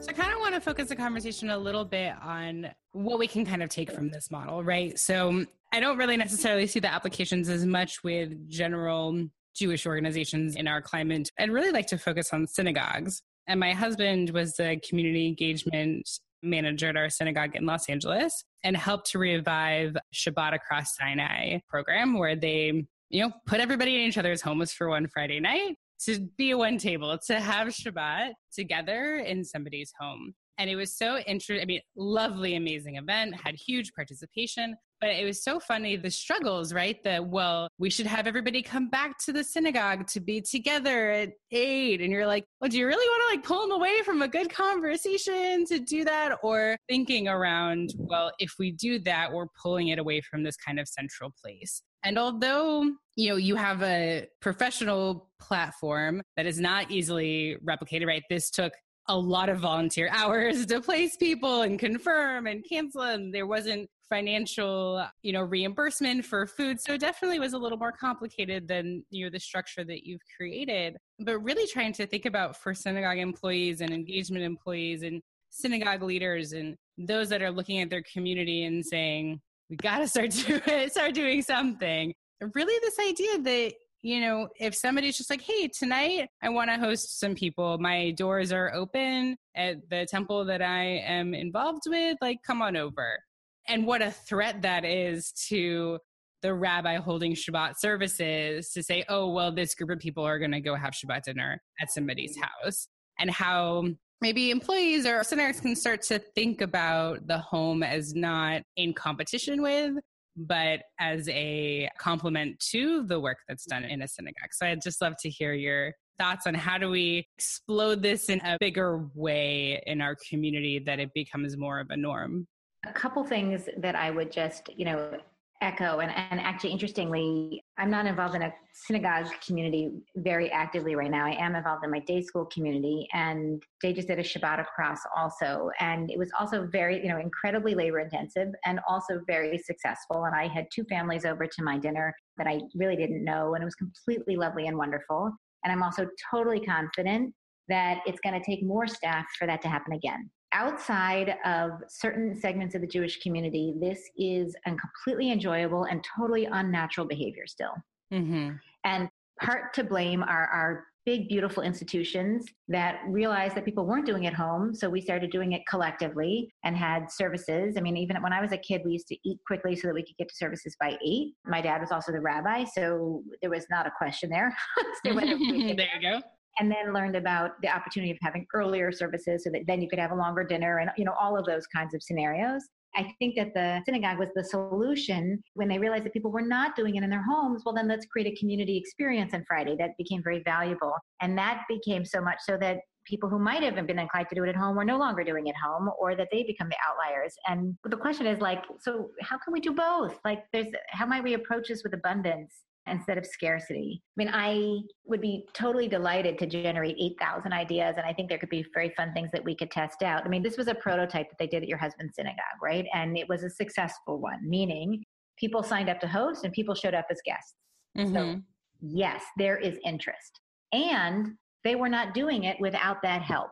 So 0.00 0.08
I 0.08 0.12
kind 0.14 0.32
of 0.32 0.40
want 0.40 0.54
to 0.54 0.60
focus 0.60 0.88
the 0.88 0.96
conversation 0.96 1.50
a 1.50 1.58
little 1.58 1.84
bit 1.84 2.14
on 2.22 2.70
what 2.92 3.18
we 3.18 3.28
can 3.28 3.44
kind 3.44 3.62
of 3.62 3.68
take 3.68 3.92
from 3.92 4.08
this 4.08 4.30
model, 4.30 4.64
right? 4.64 4.98
So 4.98 5.44
I 5.70 5.80
don't 5.80 5.98
really 5.98 6.16
necessarily 6.16 6.66
see 6.66 6.80
the 6.80 6.92
applications 6.92 7.50
as 7.50 7.66
much 7.66 8.02
with 8.02 8.48
general 8.48 9.28
Jewish 9.54 9.86
organizations 9.86 10.56
in 10.56 10.66
our 10.66 10.80
climate. 10.80 11.30
I'd 11.38 11.50
really 11.50 11.72
like 11.72 11.86
to 11.88 11.98
focus 11.98 12.32
on 12.32 12.46
synagogues. 12.46 13.22
And 13.46 13.60
my 13.60 13.72
husband 13.72 14.30
was 14.30 14.54
the 14.54 14.80
community 14.88 15.26
engagement 15.26 16.08
manager 16.42 16.88
at 16.88 16.96
our 16.96 17.10
synagogue 17.10 17.54
in 17.54 17.66
Los 17.66 17.90
Angeles 17.90 18.44
and 18.62 18.76
helped 18.76 19.10
to 19.10 19.18
revive 19.18 19.94
Shabbat 20.14 20.54
Across 20.54 20.96
Sinai 20.96 21.58
program 21.68 22.18
where 22.18 22.34
they, 22.34 22.86
you 23.10 23.22
know, 23.22 23.30
put 23.46 23.60
everybody 23.60 23.94
in 23.94 24.08
each 24.08 24.16
other's 24.16 24.40
homes 24.40 24.72
for 24.72 24.88
one 24.88 25.06
Friday 25.08 25.40
night 25.40 25.76
to 26.06 26.28
be 26.36 26.50
at 26.50 26.58
one 26.58 26.78
table, 26.78 27.18
to 27.26 27.40
have 27.40 27.68
Shabbat 27.68 28.32
together 28.52 29.16
in 29.16 29.44
somebody's 29.44 29.92
home. 29.98 30.34
And 30.58 30.70
it 30.70 30.76
was 30.76 30.96
so 30.96 31.18
interesting. 31.18 31.60
I 31.60 31.64
mean, 31.64 31.80
lovely, 31.96 32.54
amazing 32.54 32.96
event, 32.96 33.34
had 33.34 33.56
huge 33.56 33.92
participation. 33.92 34.76
But 35.00 35.10
it 35.10 35.24
was 35.24 35.42
so 35.42 35.60
funny 35.60 35.96
the 35.96 36.10
struggles, 36.10 36.72
right? 36.72 37.02
That, 37.04 37.26
well, 37.26 37.68
we 37.78 37.90
should 37.90 38.06
have 38.06 38.26
everybody 38.26 38.62
come 38.62 38.88
back 38.88 39.18
to 39.24 39.32
the 39.32 39.44
synagogue 39.44 40.06
to 40.08 40.20
be 40.20 40.40
together 40.40 41.10
at 41.10 41.30
eight. 41.50 42.00
And 42.00 42.10
you're 42.10 42.26
like, 42.26 42.44
well, 42.60 42.70
do 42.70 42.78
you 42.78 42.86
really 42.86 43.06
want 43.06 43.22
to 43.28 43.36
like 43.36 43.44
pull 43.44 43.62
them 43.62 43.72
away 43.72 44.02
from 44.02 44.22
a 44.22 44.28
good 44.28 44.48
conversation 44.48 45.66
to 45.66 45.80
do 45.80 46.04
that? 46.04 46.38
Or 46.42 46.76
thinking 46.88 47.28
around, 47.28 47.90
well, 47.96 48.30
if 48.38 48.54
we 48.58 48.70
do 48.70 48.98
that, 49.00 49.32
we're 49.32 49.48
pulling 49.60 49.88
it 49.88 49.98
away 49.98 50.20
from 50.22 50.42
this 50.44 50.56
kind 50.56 50.78
of 50.78 50.88
central 50.88 51.32
place. 51.44 51.82
And 52.04 52.18
although, 52.18 52.84
you 53.16 53.30
know, 53.30 53.36
you 53.36 53.56
have 53.56 53.82
a 53.82 54.26
professional 54.40 55.30
platform 55.40 56.22
that 56.36 56.46
is 56.46 56.60
not 56.60 56.90
easily 56.90 57.56
replicated, 57.64 58.06
right? 58.06 58.22
This 58.28 58.50
took 58.50 58.72
a 59.08 59.18
lot 59.18 59.48
of 59.48 59.58
volunteer 59.58 60.08
hours 60.12 60.66
to 60.66 60.80
place 60.80 61.16
people 61.16 61.62
and 61.62 61.78
confirm 61.78 62.46
and 62.46 62.64
cancel 62.68 63.02
and 63.02 63.34
there 63.34 63.46
wasn't 63.46 63.88
financial 64.08 65.04
you 65.22 65.32
know 65.32 65.42
reimbursement 65.42 66.24
for 66.24 66.46
food 66.46 66.78
so 66.78 66.92
it 66.92 67.00
definitely 67.00 67.38
was 67.38 67.54
a 67.54 67.58
little 67.58 67.78
more 67.78 67.92
complicated 67.92 68.68
than 68.68 69.02
you 69.10 69.24
know 69.24 69.30
the 69.30 69.40
structure 69.40 69.82
that 69.82 70.06
you've 70.06 70.20
created 70.36 70.96
but 71.20 71.38
really 71.38 71.66
trying 71.66 71.92
to 71.92 72.06
think 72.06 72.26
about 72.26 72.54
for 72.56 72.74
synagogue 72.74 73.18
employees 73.18 73.80
and 73.80 73.90
engagement 73.90 74.44
employees 74.44 75.02
and 75.02 75.22
synagogue 75.50 76.02
leaders 76.02 76.52
and 76.52 76.76
those 76.98 77.28
that 77.28 77.42
are 77.42 77.50
looking 77.50 77.80
at 77.80 77.88
their 77.88 78.02
community 78.12 78.64
and 78.64 78.84
saying 78.84 79.40
we 79.74 79.76
got 79.76 79.98
to 79.98 80.08
start 80.08 80.30
doing 80.46 80.88
start 80.88 81.14
doing 81.14 81.42
something 81.42 82.14
really 82.54 82.78
this 82.82 82.98
idea 82.98 83.38
that 83.38 83.72
you 84.02 84.20
know, 84.20 84.48
if 84.60 84.74
somebody's 84.74 85.16
just 85.16 85.30
like, 85.30 85.40
hey, 85.40 85.66
tonight 85.66 86.28
I 86.42 86.50
want 86.50 86.68
to 86.68 86.76
host 86.76 87.18
some 87.18 87.34
people, 87.34 87.78
my 87.78 88.10
doors 88.10 88.52
are 88.52 88.70
open 88.74 89.34
at 89.56 89.76
the 89.88 90.04
temple 90.04 90.44
that 90.44 90.60
I 90.60 90.98
am 91.06 91.32
involved 91.32 91.84
with, 91.86 92.18
like, 92.20 92.36
come 92.46 92.60
on 92.60 92.76
over. 92.76 93.18
And 93.66 93.86
what 93.86 94.02
a 94.02 94.10
threat 94.10 94.60
that 94.60 94.84
is 94.84 95.32
to 95.48 95.98
the 96.42 96.52
rabbi 96.52 96.96
holding 96.96 97.32
Shabbat 97.32 97.78
services 97.78 98.72
to 98.72 98.82
say, 98.82 99.06
oh, 99.08 99.30
well, 99.30 99.54
this 99.54 99.74
group 99.74 99.88
of 99.88 100.00
people 100.00 100.22
are 100.22 100.38
going 100.38 100.52
to 100.52 100.60
go 100.60 100.74
have 100.74 100.92
Shabbat 100.92 101.22
dinner 101.22 101.62
at 101.80 101.90
somebody's 101.90 102.36
house. 102.36 102.88
And 103.18 103.30
how 103.30 103.84
maybe 104.20 104.50
employees 104.50 105.06
or 105.06 105.22
synagogues 105.24 105.60
can 105.60 105.76
start 105.76 106.02
to 106.02 106.18
think 106.18 106.60
about 106.60 107.26
the 107.26 107.38
home 107.38 107.82
as 107.82 108.14
not 108.14 108.62
in 108.76 108.94
competition 108.94 109.62
with, 109.62 109.94
but 110.36 110.80
as 110.98 111.28
a 111.28 111.88
complement 111.98 112.58
to 112.58 113.04
the 113.04 113.20
work 113.20 113.38
that's 113.48 113.64
done 113.66 113.84
in 113.84 114.02
a 114.02 114.08
synagogue. 114.08 114.52
So 114.52 114.66
I'd 114.66 114.82
just 114.82 115.00
love 115.00 115.14
to 115.20 115.30
hear 115.30 115.52
your 115.52 115.92
thoughts 116.18 116.46
on 116.46 116.54
how 116.54 116.78
do 116.78 116.90
we 116.90 117.26
explode 117.36 118.02
this 118.02 118.28
in 118.28 118.40
a 118.40 118.56
bigger 118.60 119.08
way 119.14 119.82
in 119.86 120.00
our 120.00 120.16
community 120.28 120.78
that 120.80 121.00
it 121.00 121.12
becomes 121.14 121.56
more 121.56 121.80
of 121.80 121.90
a 121.90 121.96
norm? 121.96 122.46
A 122.86 122.92
couple 122.92 123.24
things 123.24 123.68
that 123.78 123.94
I 123.94 124.10
would 124.10 124.30
just, 124.30 124.68
you 124.76 124.84
know, 124.84 125.18
echo 125.62 126.00
and, 126.00 126.12
and 126.14 126.40
actually 126.40 126.70
interestingly 126.70 127.62
i'm 127.78 127.90
not 127.90 128.06
involved 128.06 128.34
in 128.34 128.42
a 128.42 128.52
synagogue 128.74 129.26
community 129.46 129.92
very 130.16 130.50
actively 130.50 130.96
right 130.96 131.10
now. 131.10 131.24
I 131.24 131.36
am 131.40 131.54
involved 131.54 131.84
in 131.84 131.92
my 131.92 132.00
day 132.00 132.20
school 132.20 132.44
community 132.46 133.06
and 133.12 133.62
they 133.80 133.92
just 133.92 134.08
did 134.08 134.18
a 134.18 134.22
shabbat 134.22 134.60
across 134.60 134.98
also. 135.16 135.70
And 135.78 136.10
it 136.10 136.18
was 136.18 136.30
also 136.38 136.66
very 136.66 137.00
you 137.00 137.08
know 137.08 137.18
incredibly 137.18 137.74
labor 137.74 138.00
intensive 138.00 138.48
and 138.64 138.80
also 138.88 139.20
very 139.26 139.56
successful. 139.58 140.24
And 140.24 140.34
i 140.34 140.48
had 140.48 140.66
two 140.74 140.84
families 140.84 141.24
over 141.24 141.46
to 141.46 141.62
my 141.62 141.78
dinner 141.78 142.14
that 142.36 142.46
i 142.48 142.60
really 142.74 142.96
didn't 142.96 143.24
know 143.24 143.54
and 143.54 143.62
it 143.62 143.64
was 143.64 143.76
completely 143.76 144.36
lovely 144.36 144.66
and 144.66 144.76
wonderful. 144.76 145.30
And 145.62 145.72
i'm 145.72 145.82
also 145.82 146.08
totally 146.30 146.60
confident 146.60 147.32
that 147.68 148.00
it's 148.06 148.20
going 148.20 148.38
to 148.38 148.44
take 148.44 148.62
more 148.62 148.86
staff 148.86 149.24
for 149.38 149.46
that 149.46 149.62
to 149.62 149.68
happen 149.68 149.94
again 149.94 150.30
outside 150.54 151.36
of 151.44 151.82
certain 151.88 152.34
segments 152.34 152.74
of 152.74 152.80
the 152.80 152.86
Jewish 152.86 153.20
community, 153.20 153.74
this 153.78 154.00
is 154.16 154.54
a 154.66 154.70
completely 154.70 155.30
enjoyable 155.30 155.84
and 155.84 156.04
totally 156.16 156.46
unnatural 156.46 157.06
behavior 157.06 157.46
still. 157.46 157.74
Mm-hmm. 158.12 158.52
And 158.84 159.08
part 159.42 159.74
to 159.74 159.84
blame 159.84 160.22
are 160.22 160.46
our 160.46 160.84
big, 161.04 161.28
beautiful 161.28 161.62
institutions 161.62 162.46
that 162.68 163.00
realized 163.06 163.54
that 163.54 163.64
people 163.64 163.84
weren't 163.84 164.06
doing 164.06 164.24
it 164.24 164.32
home. 164.32 164.74
So 164.74 164.88
we 164.88 165.02
started 165.02 165.30
doing 165.30 165.52
it 165.52 165.60
collectively 165.68 166.48
and 166.64 166.74
had 166.74 167.10
services. 167.10 167.74
I 167.76 167.82
mean, 167.82 167.96
even 167.98 168.22
when 168.22 168.32
I 168.32 168.40
was 168.40 168.52
a 168.52 168.56
kid, 168.56 168.80
we 168.86 168.92
used 168.92 169.08
to 169.08 169.16
eat 169.28 169.38
quickly 169.46 169.76
so 169.76 169.88
that 169.88 169.94
we 169.94 170.02
could 170.02 170.16
get 170.16 170.28
to 170.30 170.34
services 170.34 170.76
by 170.80 170.96
eight. 171.04 171.34
My 171.44 171.60
dad 171.60 171.82
was 171.82 171.90
also 171.90 172.10
the 172.10 172.20
rabbi, 172.20 172.64
so 172.64 173.22
there 173.42 173.50
was 173.50 173.66
not 173.68 173.86
a 173.86 173.92
question 173.98 174.30
there. 174.30 174.56
there 175.04 175.14
you 175.14 175.74
go 176.00 176.20
and 176.58 176.70
then 176.70 176.92
learned 176.92 177.16
about 177.16 177.60
the 177.62 177.68
opportunity 177.68 178.12
of 178.12 178.18
having 178.22 178.46
earlier 178.54 178.92
services 178.92 179.44
so 179.44 179.50
that 179.50 179.62
then 179.66 179.80
you 179.80 179.88
could 179.88 179.98
have 179.98 180.12
a 180.12 180.14
longer 180.14 180.44
dinner 180.44 180.78
and 180.78 180.90
you 180.96 181.04
know 181.04 181.14
all 181.20 181.38
of 181.38 181.44
those 181.46 181.66
kinds 181.66 181.94
of 181.94 182.02
scenarios 182.02 182.62
I 182.96 183.12
think 183.18 183.34
that 183.36 183.54
the 183.54 183.82
synagogue 183.84 184.18
was 184.18 184.28
the 184.34 184.44
solution 184.44 185.42
when 185.54 185.68
they 185.68 185.78
realized 185.78 186.04
that 186.04 186.12
people 186.12 186.30
were 186.30 186.42
not 186.42 186.76
doing 186.76 186.96
it 186.96 187.02
in 187.02 187.10
their 187.10 187.24
homes. 187.24 187.62
Well, 187.64 187.74
then 187.74 187.88
let's 187.88 188.06
create 188.06 188.32
a 188.32 188.36
community 188.38 188.76
experience 188.76 189.34
on 189.34 189.44
Friday 189.46 189.76
that 189.78 189.96
became 189.98 190.22
very 190.22 190.42
valuable. 190.44 190.94
And 191.20 191.36
that 191.36 191.62
became 191.68 192.04
so 192.04 192.20
much 192.20 192.38
so 192.40 192.56
that 192.58 192.78
people 193.04 193.28
who 193.28 193.38
might 193.38 193.62
have 193.62 193.74
been 193.86 193.98
inclined 193.98 194.28
to 194.28 194.34
do 194.34 194.44
it 194.44 194.48
at 194.48 194.56
home 194.56 194.76
were 194.76 194.84
no 194.84 194.96
longer 194.96 195.24
doing 195.24 195.46
it 195.46 195.54
home 195.62 195.90
or 195.98 196.14
that 196.14 196.28
they 196.32 196.42
become 196.42 196.68
the 196.68 196.76
outliers. 196.88 197.34
And 197.48 197.76
the 197.84 197.96
question 197.96 198.26
is 198.26 198.40
like, 198.40 198.64
so 198.80 199.10
how 199.20 199.38
can 199.38 199.52
we 199.52 199.60
do 199.60 199.72
both? 199.72 200.18
Like 200.24 200.44
there's, 200.52 200.68
how 200.88 201.06
might 201.06 201.22
we 201.22 201.34
approach 201.34 201.68
this 201.68 201.82
with 201.82 201.94
abundance? 201.94 202.54
Instead 202.86 203.18
of 203.18 203.26
scarcity. 203.26 204.02
I 204.02 204.14
mean, 204.16 204.30
I 204.32 204.80
would 205.06 205.20
be 205.20 205.46
totally 205.54 205.88
delighted 205.88 206.38
to 206.38 206.46
generate 206.46 206.96
8,000 206.98 207.52
ideas, 207.52 207.94
and 207.96 208.06
I 208.06 208.12
think 208.12 208.28
there 208.28 208.38
could 208.38 208.50
be 208.50 208.64
very 208.74 208.92
fun 208.96 209.12
things 209.12 209.30
that 209.32 209.44
we 209.44 209.56
could 209.56 209.70
test 209.70 210.02
out. 210.02 210.24
I 210.24 210.28
mean, 210.28 210.42
this 210.42 210.56
was 210.56 210.68
a 210.68 210.74
prototype 210.74 211.28
that 211.30 211.36
they 211.38 211.46
did 211.46 211.62
at 211.62 211.68
your 211.68 211.78
husband's 211.78 212.14
synagogue, 212.16 212.60
right? 212.62 212.86
And 212.94 213.16
it 213.16 213.28
was 213.28 213.42
a 213.42 213.50
successful 213.50 214.20
one, 214.20 214.48
meaning 214.48 215.02
people 215.38 215.62
signed 215.62 215.88
up 215.88 216.00
to 216.00 216.08
host 216.08 216.44
and 216.44 216.52
people 216.52 216.74
showed 216.74 216.94
up 216.94 217.06
as 217.10 217.18
guests. 217.24 217.54
Mm-hmm. 217.96 218.14
So, 218.14 218.40
yes, 218.80 219.22
there 219.38 219.56
is 219.56 219.78
interest. 219.84 220.40
And 220.72 221.28
they 221.64 221.76
were 221.76 221.88
not 221.88 222.14
doing 222.14 222.44
it 222.44 222.56
without 222.60 222.98
that 223.02 223.22
help. 223.22 223.50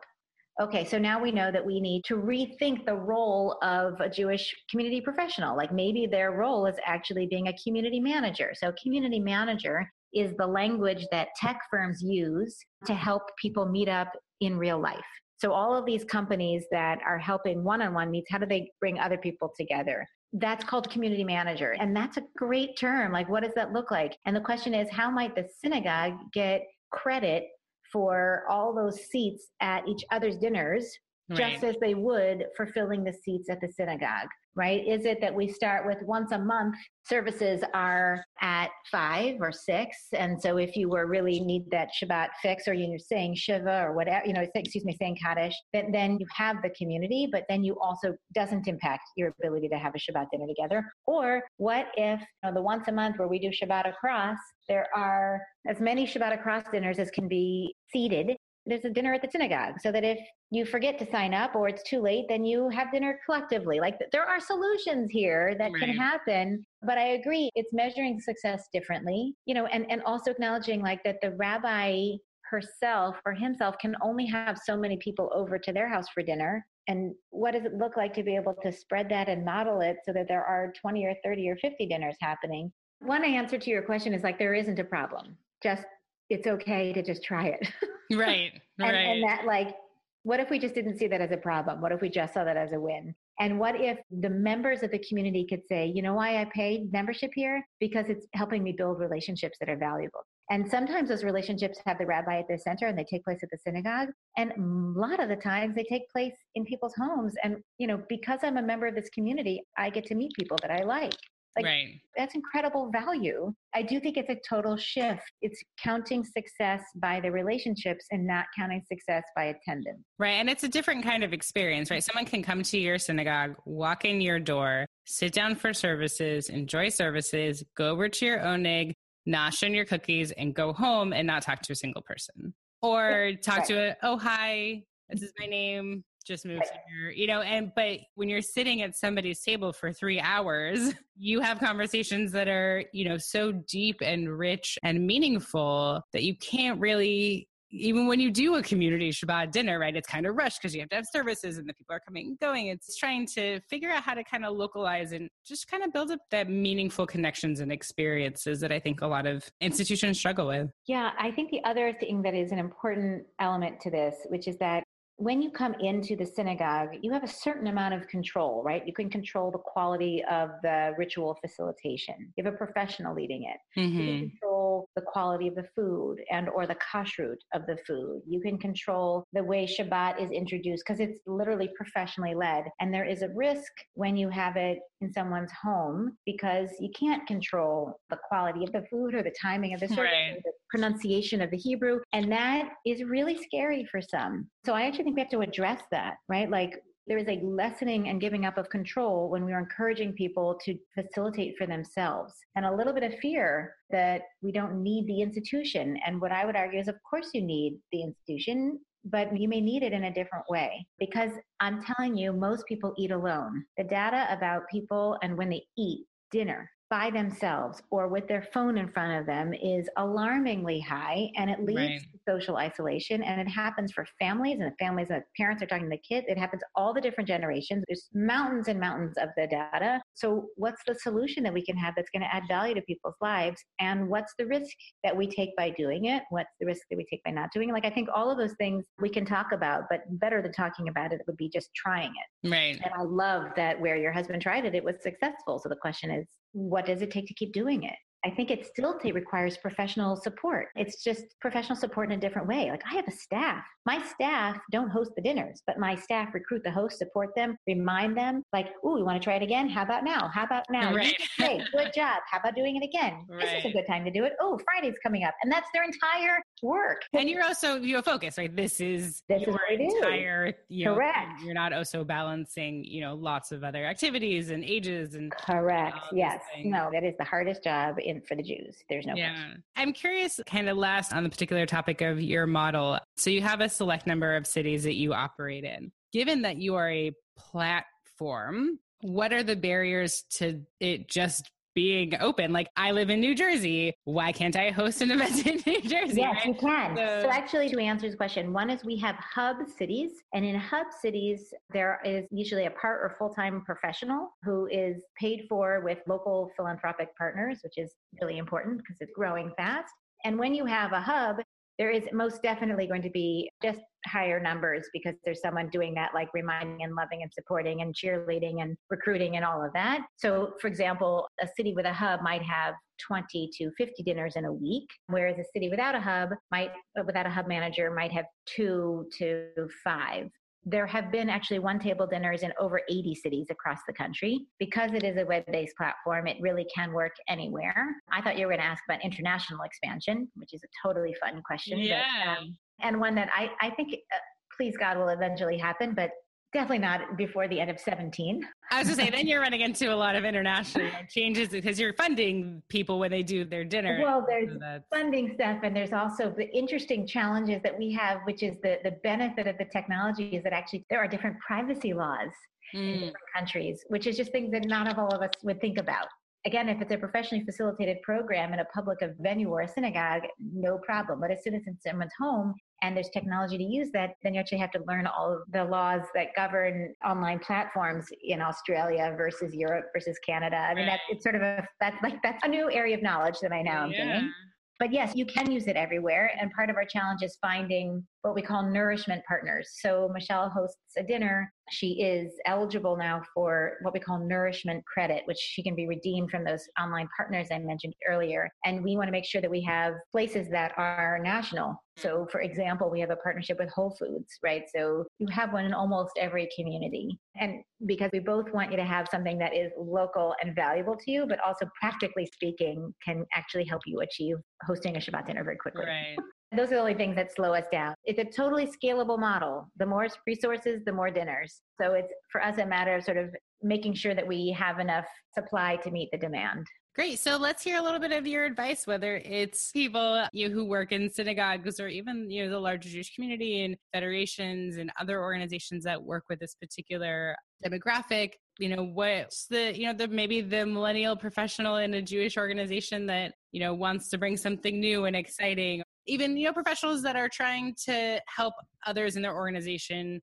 Okay, 0.61 0.85
so 0.85 0.99
now 0.99 1.19
we 1.19 1.31
know 1.31 1.51
that 1.51 1.65
we 1.65 1.79
need 1.79 2.03
to 2.05 2.15
rethink 2.15 2.85
the 2.85 2.95
role 2.95 3.57
of 3.63 3.99
a 3.99 4.07
Jewish 4.07 4.53
community 4.69 5.01
professional. 5.01 5.57
Like 5.57 5.73
maybe 5.73 6.05
their 6.05 6.31
role 6.31 6.67
is 6.67 6.75
actually 6.85 7.25
being 7.25 7.47
a 7.47 7.57
community 7.63 7.99
manager. 7.99 8.51
So, 8.55 8.71
community 8.81 9.19
manager 9.19 9.89
is 10.13 10.35
the 10.37 10.45
language 10.45 11.07
that 11.11 11.29
tech 11.41 11.59
firms 11.71 12.03
use 12.03 12.55
to 12.85 12.93
help 12.93 13.23
people 13.41 13.65
meet 13.65 13.89
up 13.89 14.11
in 14.41 14.55
real 14.55 14.79
life. 14.79 14.99
So, 15.37 15.51
all 15.51 15.75
of 15.75 15.87
these 15.87 16.03
companies 16.03 16.65
that 16.69 16.99
are 17.03 17.17
helping 17.17 17.63
one 17.63 17.81
on 17.81 17.95
one 17.95 18.11
meets, 18.11 18.29
how 18.29 18.37
do 18.37 18.45
they 18.45 18.71
bring 18.79 18.99
other 18.99 19.17
people 19.17 19.51
together? 19.57 20.07
That's 20.33 20.63
called 20.63 20.89
community 20.91 21.23
manager. 21.23 21.75
And 21.79 21.95
that's 21.95 22.17
a 22.17 22.23
great 22.37 22.77
term. 22.77 23.11
Like, 23.11 23.27
what 23.27 23.43
does 23.43 23.53
that 23.55 23.73
look 23.73 23.89
like? 23.89 24.15
And 24.27 24.35
the 24.35 24.41
question 24.41 24.75
is, 24.75 24.87
how 24.91 25.09
might 25.09 25.35
the 25.35 25.47
synagogue 25.63 26.13
get 26.31 26.61
credit 26.91 27.45
for 27.93 28.43
all 28.49 28.73
those 28.73 29.05
seats 29.05 29.51
at 29.61 29.87
each 29.87 30.03
other's 30.11 30.35
dinners 30.37 30.97
right. 31.29 31.37
just 31.37 31.63
as 31.63 31.75
they 31.81 31.95
would 31.95 32.45
for 32.55 32.67
filling 32.67 33.03
the 33.03 33.13
seats 33.13 33.49
at 33.49 33.59
the 33.61 33.67
synagogue 33.67 34.29
right? 34.55 34.85
Is 34.87 35.05
it 35.05 35.19
that 35.21 35.33
we 35.33 35.47
start 35.47 35.85
with 35.85 35.97
once 36.03 36.31
a 36.31 36.37
month 36.37 36.75
services 37.05 37.63
are 37.73 38.23
at 38.41 38.69
five 38.91 39.37
or 39.39 39.51
six? 39.51 39.97
And 40.13 40.41
so 40.41 40.57
if 40.57 40.75
you 40.75 40.89
were 40.89 41.07
really 41.07 41.39
need 41.39 41.63
that 41.71 41.89
Shabbat 42.01 42.29
fix 42.41 42.67
or 42.67 42.73
you're 42.73 42.99
saying 42.99 43.35
Shiva 43.35 43.83
or 43.83 43.93
whatever, 43.93 44.25
you 44.25 44.33
know, 44.33 44.45
excuse 44.55 44.85
me, 44.85 44.95
saying 44.99 45.17
Kaddish, 45.21 45.55
then, 45.73 45.91
then 45.91 46.17
you 46.19 46.27
have 46.35 46.57
the 46.61 46.69
community, 46.71 47.27
but 47.31 47.45
then 47.49 47.63
you 47.63 47.79
also 47.79 48.13
doesn't 48.35 48.67
impact 48.67 49.03
your 49.17 49.33
ability 49.39 49.69
to 49.69 49.77
have 49.77 49.93
a 49.95 49.97
Shabbat 49.97 50.27
dinner 50.31 50.47
together. 50.47 50.85
Or 51.07 51.41
what 51.57 51.87
if 51.95 52.19
you 52.19 52.25
know, 52.43 52.53
the 52.53 52.61
once 52.61 52.87
a 52.87 52.91
month 52.91 53.17
where 53.17 53.27
we 53.27 53.39
do 53.39 53.49
Shabbat 53.49 53.89
across, 53.89 54.37
there 54.69 54.87
are 54.95 55.41
as 55.67 55.79
many 55.79 56.05
Shabbat 56.05 56.33
across 56.33 56.63
dinners 56.71 56.99
as 56.99 57.09
can 57.09 57.27
be 57.27 57.75
seated 57.91 58.37
there's 58.65 58.85
a 58.85 58.89
dinner 58.89 59.13
at 59.13 59.21
the 59.21 59.29
synagogue 59.29 59.79
so 59.81 59.91
that 59.91 60.03
if 60.03 60.19
you 60.51 60.65
forget 60.65 60.97
to 60.99 61.09
sign 61.09 61.33
up 61.33 61.55
or 61.55 61.67
it's 61.67 61.83
too 61.83 61.99
late 61.99 62.25
then 62.29 62.45
you 62.45 62.69
have 62.69 62.91
dinner 62.91 63.19
collectively. 63.25 63.79
Like 63.79 63.99
there 64.11 64.25
are 64.25 64.39
solutions 64.39 65.11
here 65.11 65.55
that 65.57 65.71
right. 65.71 65.81
can 65.81 65.89
happen 65.89 66.65
but 66.85 66.97
i 66.97 67.09
agree 67.19 67.49
it's 67.55 67.71
measuring 67.73 68.19
success 68.19 68.67
differently 68.73 69.33
you 69.45 69.53
know 69.53 69.65
and 69.67 69.89
and 69.89 70.01
also 70.03 70.31
acknowledging 70.31 70.81
like 70.81 71.03
that 71.03 71.17
the 71.21 71.31
rabbi 71.31 72.09
herself 72.41 73.15
or 73.25 73.33
himself 73.33 73.75
can 73.79 73.95
only 74.01 74.25
have 74.25 74.57
so 74.63 74.75
many 74.75 74.97
people 74.97 75.31
over 75.33 75.57
to 75.57 75.71
their 75.71 75.87
house 75.87 76.07
for 76.09 76.21
dinner 76.21 76.65
and 76.87 77.13
what 77.29 77.51
does 77.51 77.65
it 77.65 77.73
look 77.73 77.95
like 77.95 78.13
to 78.13 78.23
be 78.23 78.35
able 78.35 78.55
to 78.61 78.71
spread 78.71 79.09
that 79.09 79.29
and 79.29 79.45
model 79.45 79.81
it 79.81 79.97
so 80.05 80.11
that 80.13 80.27
there 80.27 80.43
are 80.43 80.73
20 80.79 81.05
or 81.05 81.15
30 81.23 81.49
or 81.49 81.55
50 81.57 81.85
dinners 81.85 82.15
happening? 82.19 82.71
One 82.99 83.23
answer 83.23 83.57
to 83.57 83.69
your 83.69 83.81
question 83.81 84.13
is 84.13 84.23
like 84.23 84.37
there 84.37 84.53
isn't 84.53 84.79
a 84.79 84.83
problem. 84.83 85.37
Just 85.61 85.83
it's 86.29 86.47
okay 86.47 86.93
to 86.93 87.03
just 87.03 87.23
try 87.23 87.47
it. 87.47 87.67
right. 88.13 88.51
and, 88.79 88.91
right. 88.91 88.93
and 88.93 89.23
that 89.23 89.45
like, 89.45 89.75
what 90.23 90.39
if 90.39 90.49
we 90.49 90.57
just 90.57 90.73
didn't 90.73 90.97
see 90.97 91.07
that 91.07 91.21
as 91.21 91.31
a 91.31 91.37
problem? 91.37 91.81
What 91.81 91.91
if 91.91 92.01
we 92.01 92.09
just 92.09 92.33
saw 92.33 92.43
that 92.43 92.57
as 92.57 92.71
a 92.71 92.79
win? 92.79 93.13
And 93.39 93.59
what 93.59 93.79
if 93.79 93.97
the 94.21 94.29
members 94.29 94.83
of 94.83 94.91
the 94.91 94.99
community 94.99 95.45
could 95.49 95.61
say, 95.67 95.91
you 95.93 96.01
know 96.01 96.13
why 96.13 96.39
I 96.39 96.45
paid 96.45 96.91
membership 96.93 97.31
here? 97.33 97.65
Because 97.79 98.05
it's 98.07 98.25
helping 98.33 98.63
me 98.63 98.71
build 98.71 98.99
relationships 98.99 99.57
that 99.59 99.69
are 99.69 99.75
valuable. 99.75 100.21
And 100.49 100.69
sometimes 100.69 101.09
those 101.09 101.23
relationships 101.23 101.79
have 101.85 101.97
the 101.97 102.05
rabbi 102.05 102.39
at 102.39 102.47
their 102.47 102.57
center 102.57 102.87
and 102.87 102.97
they 102.97 103.05
take 103.05 103.23
place 103.23 103.39
at 103.41 103.49
the 103.49 103.57
synagogue. 103.57 104.09
And 104.37 104.51
a 104.51 104.99
lot 104.99 105.19
of 105.19 105.29
the 105.29 105.35
times 105.35 105.73
they 105.75 105.83
take 105.83 106.09
place 106.09 106.33
in 106.55 106.65
people's 106.65 106.93
homes. 106.95 107.33
And, 107.43 107.57
you 107.77 107.87
know, 107.87 108.01
because 108.09 108.39
I'm 108.43 108.57
a 108.57 108.61
member 108.61 108.85
of 108.85 108.95
this 108.95 109.09
community, 109.09 109.63
I 109.77 109.89
get 109.89 110.05
to 110.05 110.15
meet 110.15 110.31
people 110.37 110.57
that 110.61 110.71
I 110.71 110.83
like. 110.83 111.15
Like 111.55 111.65
right. 111.65 112.01
that's 112.17 112.33
incredible 112.33 112.89
value. 112.91 113.53
I 113.75 113.83
do 113.83 113.99
think 113.99 114.17
it's 114.17 114.29
a 114.29 114.37
total 114.47 114.75
shift. 114.75 115.21
It's 115.41 115.61
counting 115.81 116.23
success 116.23 116.81
by 116.95 117.19
the 117.19 117.31
relationships 117.31 118.05
and 118.11 118.25
not 118.25 118.45
counting 118.57 118.81
success 118.91 119.23
by 119.35 119.45
attendance. 119.45 120.03
Right. 120.17 120.31
And 120.31 120.49
it's 120.49 120.63
a 120.63 120.67
different 120.67 121.03
kind 121.03 121.23
of 121.23 121.31
experience, 121.31 121.91
right? 121.91 122.03
Someone 122.03 122.25
can 122.25 122.41
come 122.41 122.63
to 122.63 122.77
your 122.79 122.97
synagogue, 122.97 123.55
walk 123.65 124.03
in 124.03 124.19
your 124.19 124.39
door, 124.39 124.87
sit 125.05 125.33
down 125.33 125.55
for 125.55 125.73
services, 125.73 126.49
enjoy 126.49 126.89
services, 126.89 127.63
go 127.77 127.91
over 127.91 128.09
to 128.09 128.25
your 128.25 128.39
oneg, 128.39 128.93
nosh 129.27 129.63
on 129.63 129.73
your 129.73 129.85
cookies, 129.85 130.31
and 130.31 130.55
go 130.55 130.73
home 130.73 131.13
and 131.13 131.27
not 131.27 131.43
talk 131.43 131.61
to 131.61 131.73
a 131.73 131.75
single 131.75 132.01
person. 132.01 132.53
Or 132.81 133.31
talk 133.41 133.59
right. 133.59 133.67
to 133.67 133.89
a, 133.91 133.95
oh, 134.03 134.17
hi, 134.17 134.83
this 135.09 135.21
is 135.21 135.33
my 135.39 135.45
name 135.45 136.03
just 136.25 136.45
moved 136.45 136.63
here, 136.87 137.09
you 137.11 137.27
know, 137.27 137.41
and 137.41 137.71
but 137.75 137.99
when 138.15 138.29
you're 138.29 138.41
sitting 138.41 138.81
at 138.81 138.95
somebody's 138.95 139.41
table 139.41 139.73
for 139.73 139.91
three 139.91 140.19
hours, 140.19 140.93
you 141.17 141.39
have 141.39 141.59
conversations 141.59 142.31
that 142.31 142.47
are, 142.47 142.83
you 142.93 143.07
know, 143.07 143.17
so 143.17 143.51
deep 143.51 143.97
and 144.01 144.37
rich 144.37 144.77
and 144.83 145.05
meaningful 145.05 146.01
that 146.13 146.23
you 146.23 146.35
can't 146.37 146.79
really 146.79 147.47
even 147.73 148.05
when 148.05 148.19
you 148.19 148.29
do 148.29 148.55
a 148.55 148.61
community 148.61 149.09
Shabbat 149.09 149.51
dinner, 149.51 149.79
right, 149.79 149.95
it's 149.95 150.07
kind 150.07 150.27
of 150.27 150.35
rushed 150.35 150.61
because 150.61 150.75
you 150.75 150.81
have 150.81 150.89
to 150.89 150.95
have 150.95 151.07
services 151.11 151.57
and 151.57 151.67
the 151.67 151.73
people 151.73 151.95
are 151.95 151.99
coming 151.99 152.27
and 152.27 152.39
going. 152.39 152.67
It's 152.67 152.95
trying 152.95 153.25
to 153.33 153.59
figure 153.61 153.89
out 153.89 154.03
how 154.03 154.13
to 154.13 154.23
kind 154.23 154.45
of 154.45 154.55
localize 154.55 155.11
and 155.11 155.27
just 155.45 155.67
kind 155.67 155.83
of 155.83 155.91
build 155.91 156.11
up 156.11 156.19
that 156.29 156.49
meaningful 156.49 157.07
connections 157.07 157.59
and 157.59 157.71
experiences 157.71 158.59
that 158.59 158.71
I 158.71 158.79
think 158.79 159.01
a 159.01 159.07
lot 159.07 159.25
of 159.25 159.43
institutions 159.59 160.19
struggle 160.19 160.47
with. 160.47 160.69
Yeah, 160.85 161.11
I 161.17 161.31
think 161.31 161.49
the 161.49 161.63
other 161.63 161.93
thing 161.99 162.21
that 162.21 162.35
is 162.35 162.51
an 162.51 162.59
important 162.59 163.25
element 163.39 163.79
to 163.81 163.89
this, 163.89 164.15
which 164.29 164.47
is 164.47 164.57
that 164.57 164.83
when 165.17 165.41
you 165.41 165.51
come 165.51 165.75
into 165.79 166.15
the 166.15 166.25
synagogue, 166.25 166.89
you 167.01 167.11
have 167.11 167.23
a 167.23 167.27
certain 167.27 167.67
amount 167.67 167.93
of 167.93 168.07
control, 168.07 168.63
right? 168.63 168.85
You 168.85 168.93
can 168.93 169.09
control 169.09 169.51
the 169.51 169.59
quality 169.59 170.23
of 170.29 170.49
the 170.63 170.93
ritual 170.97 171.37
facilitation. 171.39 172.15
You 172.35 172.43
have 172.43 172.53
a 172.53 172.57
professional 172.57 173.13
leading 173.13 173.43
it. 173.43 173.79
Mm-hmm. 173.79 173.99
You 173.99 174.05
can 174.05 174.13
mm-hmm. 174.15 174.29
control 174.29 174.89
the 174.95 175.01
quality 175.01 175.47
of 175.47 175.55
the 175.55 175.65
food 175.75 176.17
and 176.31 176.49
or 176.49 176.65
the 176.65 176.75
kashrut 176.75 177.37
of 177.53 177.65
the 177.67 177.77
food. 177.85 178.21
You 178.27 178.41
can 178.41 178.57
control 178.57 179.23
the 179.33 179.43
way 179.43 179.67
Shabbat 179.67 180.21
is 180.21 180.31
introduced 180.31 180.83
because 180.85 180.99
it's 180.99 181.19
literally 181.27 181.69
professionally 181.75 182.33
led. 182.33 182.65
And 182.79 182.93
there 182.93 183.05
is 183.05 183.21
a 183.21 183.29
risk 183.29 183.71
when 183.93 184.17
you 184.17 184.29
have 184.29 184.57
it 184.57 184.79
in 185.01 185.13
someone's 185.13 185.51
home 185.51 186.17
because 186.25 186.69
you 186.79 186.89
can't 186.97 187.25
control 187.27 187.99
the 188.09 188.17
quality 188.27 188.63
of 188.63 188.71
the 188.71 188.83
food 188.89 189.13
or 189.13 189.21
the 189.21 189.33
timing 189.41 189.73
of 189.73 189.79
the 189.79 189.87
service, 189.87 190.11
right. 190.11 190.41
Pronunciation 190.73 191.39
of 191.41 191.51
the 191.51 191.57
Hebrew. 191.57 191.99
And 192.13 192.31
that 192.31 192.69
is 192.85 193.03
really 193.03 193.37
scary 193.43 193.85
for 193.85 194.01
some. 194.01 194.47
So 194.65 194.73
I 194.73 194.83
actually 194.83 195.03
think 195.03 195.17
we 195.17 195.21
have 195.21 195.29
to 195.29 195.41
address 195.41 195.83
that, 195.91 196.15
right? 196.27 196.49
Like 196.49 196.81
there 197.05 197.19
is 197.19 197.27
a 197.27 197.41
lessening 197.43 198.09
and 198.09 198.19
giving 198.19 198.45
up 198.45 198.57
of 198.57 198.69
control 198.69 199.29
when 199.29 199.45
we 199.45 199.53
are 199.53 199.59
encouraging 199.59 200.13
people 200.13 200.57
to 200.65 200.75
facilitate 200.95 201.55
for 201.57 201.67
themselves 201.67 202.33
and 202.55 202.65
a 202.65 202.75
little 202.75 202.93
bit 202.93 203.03
of 203.03 203.19
fear 203.19 203.75
that 203.91 204.21
we 204.41 204.51
don't 204.51 204.81
need 204.81 205.05
the 205.05 205.21
institution. 205.21 205.99
And 206.07 206.19
what 206.19 206.31
I 206.31 206.45
would 206.45 206.55
argue 206.55 206.79
is, 206.79 206.87
of 206.87 206.95
course, 207.07 207.29
you 207.33 207.41
need 207.41 207.77
the 207.91 208.01
institution 208.01 208.79
but 209.05 209.37
you 209.37 209.49
may 209.49 209.59
need 209.59 209.83
it 209.83 209.91
in 209.91 210.05
a 210.05 210.13
different 210.13 210.45
way 210.49 210.87
because 210.97 211.31
I'm 211.59 211.83
telling 211.83 212.15
you, 212.15 212.31
most 212.31 212.65
people 212.67 212.93
eat 212.97 213.11
alone. 213.11 213.65
The 213.77 213.83
data 213.83 214.27
about 214.29 214.61
people 214.71 215.17
and 215.21 215.37
when 215.37 215.49
they 215.49 215.65
eat 215.77 216.05
dinner 216.31 216.71
by 216.93 217.09
themselves 217.09 217.81
or 217.89 218.07
with 218.07 218.27
their 218.27 218.47
phone 218.53 218.77
in 218.77 218.87
front 218.87 219.19
of 219.19 219.25
them 219.25 219.51
is 219.51 219.89
alarmingly 219.97 220.79
high 220.79 221.27
and 221.37 221.49
it 221.49 221.65
leads 221.65 221.79
right. 221.79 221.99
to 221.99 222.19
social 222.29 222.57
isolation 222.57 223.23
and 223.23 223.41
it 223.41 223.47
happens 223.47 223.91
for 223.91 224.05
families 224.19 224.59
and 224.59 224.71
the 224.71 224.75
families 224.77 225.07
and 225.09 225.19
the 225.19 225.25
parents 225.35 225.63
are 225.63 225.65
talking 225.65 225.89
to 225.89 225.89
the 225.89 226.01
kids. 226.07 226.27
It 226.29 226.37
happens 226.37 226.61
all 226.75 226.93
the 226.93 227.01
different 227.01 227.27
generations. 227.27 227.83
There's 227.87 228.09
mountains 228.13 228.67
and 228.67 228.79
mountains 228.79 229.15
of 229.17 229.29
the 229.35 229.47
data. 229.47 230.03
So 230.13 230.49
what's 230.55 230.83
the 230.85 230.93
solution 230.93 231.41
that 231.45 231.53
we 231.53 231.65
can 231.65 231.75
have 231.77 231.95
that's 231.95 232.11
going 232.11 232.21
to 232.21 232.31
add 232.31 232.43
value 232.47 232.75
to 232.75 232.81
people's 232.83 233.15
lives? 233.21 233.59
And 233.79 234.07
what's 234.07 234.35
the 234.37 234.45
risk 234.45 234.75
that 235.03 235.17
we 235.17 235.25
take 235.25 235.55
by 235.57 235.71
doing 235.71 236.05
it? 236.05 236.21
What's 236.29 236.53
the 236.59 236.67
risk 236.67 236.83
that 236.91 236.97
we 236.97 237.07
take 237.09 237.23
by 237.23 237.31
not 237.31 237.49
doing 237.51 237.69
it? 237.69 237.73
Like 237.73 237.85
i 237.85 237.89
think 237.89 238.07
all 238.13 238.29
of 238.29 238.37
those 238.37 238.53
things 238.59 238.85
we 238.99 239.09
can 239.09 239.25
talk 239.25 239.51
about 239.51 239.85
but 239.89 240.01
better 240.19 240.43
than 240.43 240.51
talking 240.51 240.89
about 240.89 241.11
it 241.11 241.21
would 241.25 241.37
be 241.37 241.49
just 241.49 241.73
trying 241.75 242.11
it. 242.11 242.47
Right. 242.47 242.79
And 242.83 242.93
i 242.93 243.01
love 243.01 243.47
that 243.55 243.81
where 243.81 243.95
your 243.95 244.11
husband 244.11 244.43
tried 244.43 244.65
it 244.65 244.75
it 244.75 244.83
was 244.83 245.01
successful. 245.01 245.57
So 245.57 245.69
the 245.69 245.75
question 245.75 246.11
is 246.11 246.27
what 246.53 246.85
does 246.85 247.01
it 247.01 247.11
take 247.11 247.27
to 247.27 247.33
keep 247.33 247.53
doing 247.53 247.83
it? 247.83 247.95
I 248.25 248.29
think 248.29 248.51
it 248.51 248.65
still 248.65 248.97
t- 248.97 249.11
requires 249.11 249.57
professional 249.57 250.15
support. 250.15 250.67
It's 250.75 251.03
just 251.03 251.23
professional 251.41 251.75
support 251.75 252.09
in 252.11 252.17
a 252.17 252.21
different 252.21 252.47
way. 252.47 252.69
Like 252.71 252.81
I 252.89 252.95
have 252.95 253.07
a 253.07 253.11
staff. 253.11 253.63
My 253.85 254.01
staff 254.01 254.57
don't 254.71 254.89
host 254.89 255.11
the 255.15 255.21
dinners, 255.21 255.61
but 255.67 255.77
my 255.77 255.95
staff 255.95 256.33
recruit 256.33 256.63
the 256.63 256.71
hosts, 256.71 256.99
support 256.99 257.35
them, 257.35 257.57
remind 257.67 258.15
them, 258.15 258.41
like, 258.53 258.67
"Ooh, 258.85 258.97
you 258.97 259.03
want 259.03 259.21
to 259.21 259.23
try 259.23 259.35
it 259.35 259.43
again? 259.43 259.67
How 259.67 259.83
about 259.83 260.05
now? 260.05 260.29
How 260.33 260.45
about 260.45 260.63
now? 260.69 260.93
Right. 260.93 261.15
Hey, 261.37 261.61
good 261.73 261.91
job. 261.93 262.21
How 262.31 262.39
about 262.39 262.55
doing 262.55 262.77
it 262.77 262.83
again? 262.83 263.25
Right. 263.27 263.41
This 263.41 263.65
is 263.65 263.71
a 263.71 263.73
good 263.73 263.87
time 263.87 264.05
to 264.05 264.11
do 264.11 264.23
it. 264.23 264.33
Oh, 264.39 264.57
Friday's 264.63 264.97
coming 265.03 265.25
up, 265.25 265.33
and 265.43 265.51
that's 265.51 265.67
their 265.73 265.83
entire 265.83 266.39
work. 266.61 267.01
And 267.13 267.29
you're 267.29 267.43
also 267.43 267.75
you 267.75 268.01
focus, 268.01 268.37
right? 268.37 268.55
This 268.55 268.79
is 268.79 269.23
this 269.27 269.41
your 269.41 269.59
is 269.69 269.93
entire. 269.95 270.53
You 270.69 270.85
know, 270.85 270.95
Correct. 270.95 271.41
You're 271.43 271.53
not 271.53 271.73
also 271.73 272.03
balancing, 272.05 272.85
you 272.85 273.01
know, 273.01 273.15
lots 273.15 273.51
of 273.51 273.63
other 273.63 273.85
activities 273.85 274.49
and 274.51 274.63
ages 274.63 275.15
and. 275.15 275.31
Correct. 275.31 275.97
Um, 275.97 276.17
yes. 276.17 276.41
No, 276.63 276.89
that 276.93 277.03
is 277.03 277.15
the 277.17 277.25
hardest 277.25 277.63
job 277.63 277.97
in 277.99 278.12
for 278.21 278.35
the 278.35 278.43
Jews 278.43 278.77
there's 278.89 279.05
no 279.05 279.15
yeah. 279.15 279.33
Question. 279.33 279.63
I'm 279.75 279.93
curious, 279.93 280.39
kind 280.45 280.69
of 280.69 280.77
last 280.77 281.13
on 281.13 281.23
the 281.23 281.29
particular 281.29 281.65
topic 281.65 282.01
of 282.01 282.21
your 282.21 282.47
model. 282.47 282.99
So 283.17 283.29
you 283.29 283.41
have 283.41 283.61
a 283.61 283.69
select 283.69 284.07
number 284.07 284.35
of 284.35 284.47
cities 284.47 284.83
that 284.83 284.95
you 284.95 285.13
operate 285.13 285.63
in. 285.63 285.91
Given 286.11 286.43
that 286.43 286.57
you 286.57 286.75
are 286.75 286.89
a 286.89 287.11
platform, 287.37 288.79
what 289.01 289.33
are 289.33 289.43
the 289.43 289.55
barriers 289.55 290.23
to 290.35 290.61
it 290.79 291.09
just 291.09 291.49
being 291.75 292.13
open. 292.19 292.51
Like 292.51 292.69
I 292.77 292.91
live 292.91 293.09
in 293.09 293.19
New 293.19 293.35
Jersey. 293.35 293.93
Why 294.05 294.31
can't 294.31 294.55
I 294.55 294.69
host 294.69 295.01
an 295.01 295.11
event 295.15 295.45
in 295.45 295.61
New 295.65 295.81
Jersey? 295.81 296.21
Yes, 296.21 296.35
right? 296.35 296.45
you 296.45 296.53
can. 296.53 296.95
So, 296.95 297.19
so, 297.23 297.29
actually 297.29 297.69
to 297.69 297.79
answer 297.79 298.09
the 298.09 298.17
question, 298.17 298.53
one 298.53 298.69
is 298.69 298.83
we 298.83 298.97
have 298.97 299.15
hub 299.15 299.57
cities 299.67 300.11
and 300.33 300.45
in 300.45 300.55
hub 300.55 300.87
cities, 301.01 301.53
there 301.71 301.99
is 302.05 302.25
usually 302.31 302.65
a 302.65 302.71
part 302.71 303.01
or 303.01 303.15
full-time 303.17 303.61
professional 303.65 304.29
who 304.43 304.67
is 304.67 305.03
paid 305.19 305.45
for 305.49 305.81
with 305.83 305.99
local 306.07 306.51
philanthropic 306.55 307.15
partners, 307.17 307.59
which 307.63 307.77
is 307.77 307.93
really 308.21 308.37
important 308.37 308.77
because 308.77 308.97
it's 308.99 309.11
growing 309.15 309.51
fast. 309.57 309.93
And 310.25 310.39
when 310.39 310.53
you 310.55 310.65
have 310.65 310.93
a 310.93 311.01
hub, 311.01 311.37
there 311.79 311.89
is 311.89 312.03
most 312.13 312.41
definitely 312.43 312.87
going 312.87 313.01
to 313.01 313.09
be 313.09 313.49
just 313.63 313.79
higher 314.05 314.39
numbers 314.39 314.87
because 314.93 315.15
there's 315.25 315.41
someone 315.41 315.69
doing 315.69 315.93
that, 315.95 316.11
like 316.13 316.29
reminding 316.33 316.83
and 316.83 316.95
loving 316.95 317.23
and 317.23 317.31
supporting 317.33 317.81
and 317.81 317.95
cheerleading 317.95 318.61
and 318.61 318.77
recruiting 318.89 319.37
and 319.37 319.45
all 319.45 319.63
of 319.63 319.71
that. 319.73 320.05
So, 320.17 320.53
for 320.61 320.67
example, 320.67 321.27
a 321.41 321.47
city 321.55 321.73
with 321.73 321.85
a 321.85 321.93
hub 321.93 322.21
might 322.21 322.43
have 322.43 322.75
20 323.07 323.49
to 323.57 323.71
50 323.77 324.03
dinners 324.03 324.35
in 324.35 324.45
a 324.45 324.53
week, 324.53 324.87
whereas 325.07 325.37
a 325.39 325.45
city 325.53 325.69
without 325.69 325.95
a 325.95 325.99
hub 325.99 326.29
might, 326.51 326.71
without 327.05 327.25
a 327.25 327.29
hub 327.29 327.47
manager, 327.47 327.91
might 327.91 328.11
have 328.11 328.25
two 328.45 329.07
to 329.17 329.49
five 329.83 330.29
there 330.65 330.87
have 330.87 331.11
been 331.11 331.29
actually 331.29 331.59
one 331.59 331.79
table 331.79 332.07
dinners 332.07 332.43
in 332.43 332.53
over 332.59 332.81
80 332.89 333.15
cities 333.15 333.47
across 333.49 333.79
the 333.87 333.93
country. 333.93 334.45
Because 334.59 334.93
it 334.93 335.03
is 335.03 335.17
a 335.17 335.25
web 335.25 335.43
based 335.51 335.75
platform, 335.75 336.27
it 336.27 336.37
really 336.39 336.65
can 336.73 336.93
work 336.93 337.13
anywhere. 337.27 337.95
I 338.11 338.21
thought 338.21 338.37
you 338.37 338.45
were 338.45 338.51
going 338.51 338.61
to 338.61 338.65
ask 338.65 338.83
about 338.87 339.03
international 339.03 339.63
expansion, 339.63 340.29
which 340.35 340.53
is 340.53 340.61
a 340.63 340.87
totally 340.87 341.15
fun 341.21 341.41
question. 341.45 341.79
Yeah. 341.79 342.03
But, 342.25 342.37
um, 342.37 342.57
and 342.81 342.99
one 342.99 343.15
that 343.15 343.29
I, 343.35 343.49
I 343.61 343.69
think, 343.71 343.93
uh, 343.93 344.17
please 344.55 344.75
God, 344.77 344.97
will 344.97 345.09
eventually 345.09 345.57
happen. 345.57 345.93
But 345.93 346.11
Definitely 346.53 346.79
not 346.79 347.17
before 347.17 347.47
the 347.47 347.59
end 347.59 347.71
of 347.71 347.79
17. 347.79 348.43
I 348.71 348.79
was 348.79 348.89
to 348.89 348.95
say, 348.95 349.09
then 349.09 349.27
you're 349.27 349.41
running 349.41 349.61
into 349.61 349.93
a 349.93 349.95
lot 349.95 350.15
of 350.15 350.23
international 350.23 350.89
changes 351.09 351.49
because 351.49 351.79
you're 351.79 351.93
funding 351.93 352.61
people 352.69 352.99
when 352.99 353.09
they 353.09 353.23
do 353.23 353.43
their 353.43 353.63
dinner. 353.63 353.99
Well, 354.01 354.25
there's 354.27 354.53
so 354.53 354.79
funding 354.93 355.31
stuff, 355.33 355.59
and 355.63 355.75
there's 355.75 355.93
also 355.93 356.33
the 356.35 356.49
interesting 356.55 357.07
challenges 357.07 357.61
that 357.63 357.77
we 357.77 357.91
have, 357.93 358.19
which 358.25 358.43
is 358.43 358.57
the, 358.61 358.77
the 358.83 358.91
benefit 359.03 359.47
of 359.47 359.57
the 359.57 359.65
technology 359.65 360.35
is 360.35 360.43
that 360.43 360.53
actually 360.53 360.85
there 360.89 360.99
are 360.99 361.07
different 361.07 361.37
privacy 361.39 361.93
laws 361.93 362.29
mm. 362.75 362.79
in 362.79 362.93
different 362.93 363.15
countries, 363.35 363.83
which 363.87 364.05
is 364.05 364.15
just 364.15 364.31
things 364.31 364.51
that 364.51 364.65
not 364.65 364.97
all 364.97 365.09
of 365.09 365.21
us 365.21 365.31
would 365.43 365.59
think 365.59 365.79
about 365.79 366.07
again, 366.45 366.69
if 366.69 366.81
it's 366.81 366.91
a 366.91 366.97
professionally 366.97 367.43
facilitated 367.45 368.01
program 368.01 368.53
in 368.53 368.59
a 368.59 368.65
public 368.65 368.99
venue 369.19 369.49
or 369.49 369.61
a 369.61 369.67
synagogue, 369.67 370.23
no 370.39 370.77
problem. 370.77 371.19
But 371.19 371.31
as 371.31 371.43
soon 371.43 371.55
as 371.55 371.63
it's 371.65 371.83
someone's 371.83 372.11
home 372.19 372.53
and 372.83 372.95
there's 372.95 373.09
technology 373.09 373.57
to 373.57 373.63
use 373.63 373.89
that, 373.93 374.15
then 374.21 374.33
you 374.33 374.39
actually 374.41 374.57
have 374.59 374.71
to 374.71 374.83
learn 374.87 375.07
all 375.07 375.33
of 375.33 375.39
the 375.51 375.63
laws 375.63 376.01
that 376.13 376.35
govern 376.35 376.93
online 377.03 377.39
platforms 377.39 378.07
in 378.21 378.41
Australia 378.41 379.15
versus 379.17 379.55
Europe 379.55 379.85
versus 379.95 380.19
Canada. 380.25 380.57
I 380.57 380.73
mean, 380.75 380.87
right. 380.87 380.91
that's 380.91 381.03
it's 381.09 381.23
sort 381.23 381.35
of 381.35 381.41
a 381.41 381.65
that's 381.79 381.95
like 382.03 382.21
that's 382.21 382.43
a 382.43 382.47
new 382.47 382.69
area 382.69 382.95
of 382.95 383.01
knowledge 383.01 383.39
that 383.41 383.53
I 383.53 383.61
know 383.61 383.71
I'm 383.71 383.91
yeah. 383.91 384.05
getting. 384.05 384.33
But 384.79 384.91
yes, 384.91 385.15
you 385.15 385.25
can 385.25 385.49
use 385.49 385.67
it 385.67 385.77
everywhere. 385.77 386.31
And 386.39 386.51
part 386.51 386.69
of 386.69 386.75
our 386.75 386.83
challenge 386.85 387.23
is 387.23 387.37
finding 387.41 388.05
what 388.23 388.35
we 388.35 388.41
call 388.41 388.63
nourishment 388.63 389.21
partners. 389.27 389.69
So 389.79 390.09
Michelle 390.13 390.49
hosts 390.49 390.77
a 390.97 391.03
dinner. 391.03 391.51
She 391.71 392.01
is 392.01 392.33
eligible 392.45 392.97
now 392.97 393.21
for 393.33 393.73
what 393.81 393.93
we 393.93 393.99
call 393.99 394.17
nourishment 394.17 394.83
credit, 394.85 395.23
which 395.25 395.37
she 395.37 395.61
can 395.61 395.75
be 395.75 395.87
redeemed 395.87 396.31
from 396.31 396.45
those 396.45 396.63
online 396.81 397.07
partners 397.15 397.47
I 397.51 397.59
mentioned 397.59 397.93
earlier. 398.09 398.49
And 398.63 398.81
we 398.81 398.95
want 398.95 399.07
to 399.07 399.11
make 399.11 399.25
sure 399.25 399.41
that 399.41 399.51
we 399.51 399.61
have 399.63 399.93
places 400.11 400.49
that 400.51 400.71
are 400.77 401.19
national. 401.21 401.75
So, 401.97 402.19
mm-hmm. 402.19 402.29
for 402.31 402.41
example, 402.41 402.89
we 402.89 403.01
have 403.01 403.11
a 403.11 403.17
partnership 403.17 403.59
with 403.59 403.69
Whole 403.69 403.95
Foods, 403.99 404.39
right? 404.41 404.63
So 404.73 405.05
you 405.19 405.27
have 405.29 405.51
one 405.51 405.65
in 405.65 405.73
almost 405.73 406.11
every 406.17 406.49
community. 406.57 407.19
And 407.35 407.61
because 407.85 408.09
we 408.13 408.19
both 408.19 408.51
want 408.53 408.71
you 408.71 408.77
to 408.77 408.85
have 408.85 409.07
something 409.11 409.37
that 409.39 409.53
is 409.53 409.71
local 409.77 410.33
and 410.41 410.55
valuable 410.55 410.95
to 410.95 411.11
you, 411.11 411.25
but 411.27 411.39
also 411.45 411.65
practically 411.79 412.25
speaking, 412.33 412.93
can 413.03 413.25
actually 413.35 413.65
help 413.65 413.81
you 413.85 413.99
achieve 413.99 414.37
hosting 414.65 414.95
a 414.95 414.99
Shabbat 414.99 415.27
dinner 415.27 415.43
very 415.43 415.57
quickly. 415.57 415.85
Right. 415.85 416.17
Those 416.55 416.67
are 416.67 416.75
the 416.75 416.79
only 416.79 416.93
things 416.93 417.15
that 417.15 417.33
slow 417.33 417.53
us 417.53 417.65
down. 417.71 417.95
It's 418.05 418.19
a 418.19 418.25
totally 418.25 418.67
scalable 418.67 419.19
model. 419.19 419.71
The 419.77 419.85
more 419.85 420.07
resources, 420.27 420.83
the 420.85 420.91
more 420.91 421.09
dinners. 421.09 421.61
So 421.81 421.93
it's 421.93 422.13
for 422.31 422.43
us 422.43 422.57
a 422.57 422.65
matter 422.65 422.95
of 422.95 423.03
sort 423.03 423.17
of 423.17 423.35
making 423.61 423.95
sure 423.95 424.13
that 424.13 424.27
we 424.27 424.51
have 424.51 424.79
enough 424.79 425.05
supply 425.33 425.77
to 425.77 425.91
meet 425.91 426.09
the 426.11 426.17
demand. 426.17 426.67
Great. 426.95 427.17
So 427.17 427.37
let's 427.37 427.63
hear 427.63 427.79
a 427.79 427.81
little 427.81 427.99
bit 427.99 428.11
of 428.11 428.27
your 428.27 428.45
advice, 428.45 428.85
whether 428.85 429.15
it's 429.25 429.71
people 429.71 430.27
you 430.31 430.51
who 430.51 430.63
work 430.63 430.91
in 430.91 431.09
synagogues 431.09 431.79
or 431.79 431.87
even 431.87 432.29
you 432.29 432.43
know 432.43 432.51
the 432.51 432.59
larger 432.59 432.87
Jewish 432.87 433.15
community 433.15 433.63
and 433.63 433.75
federations 433.91 434.77
and 434.77 434.91
other 434.99 435.19
organizations 435.19 435.83
that 435.85 436.03
work 436.03 436.25
with 436.29 436.39
this 436.39 436.53
particular 436.53 437.35
demographic. 437.65 438.33
You 438.59 438.75
know, 438.75 438.83
what's 438.83 439.47
the 439.47 439.75
you 439.75 439.87
know 439.87 439.93
the 439.93 440.07
maybe 440.07 440.41
the 440.41 440.67
millennial 440.67 441.15
professional 441.15 441.77
in 441.77 441.95
a 441.95 442.01
Jewish 442.01 442.37
organization 442.37 443.07
that 443.07 443.33
you 443.51 443.59
know 443.59 443.73
wants 443.73 444.09
to 444.09 444.19
bring 444.19 444.37
something 444.37 444.79
new 444.79 445.05
and 445.05 445.15
exciting 445.15 445.81
even 446.07 446.37
you 446.37 446.45
know 446.45 446.53
professionals 446.53 447.01
that 447.03 447.15
are 447.15 447.29
trying 447.29 447.75
to 447.85 448.19
help 448.27 448.53
others 448.85 449.15
in 449.15 449.21
their 449.21 449.35
organization 449.35 450.21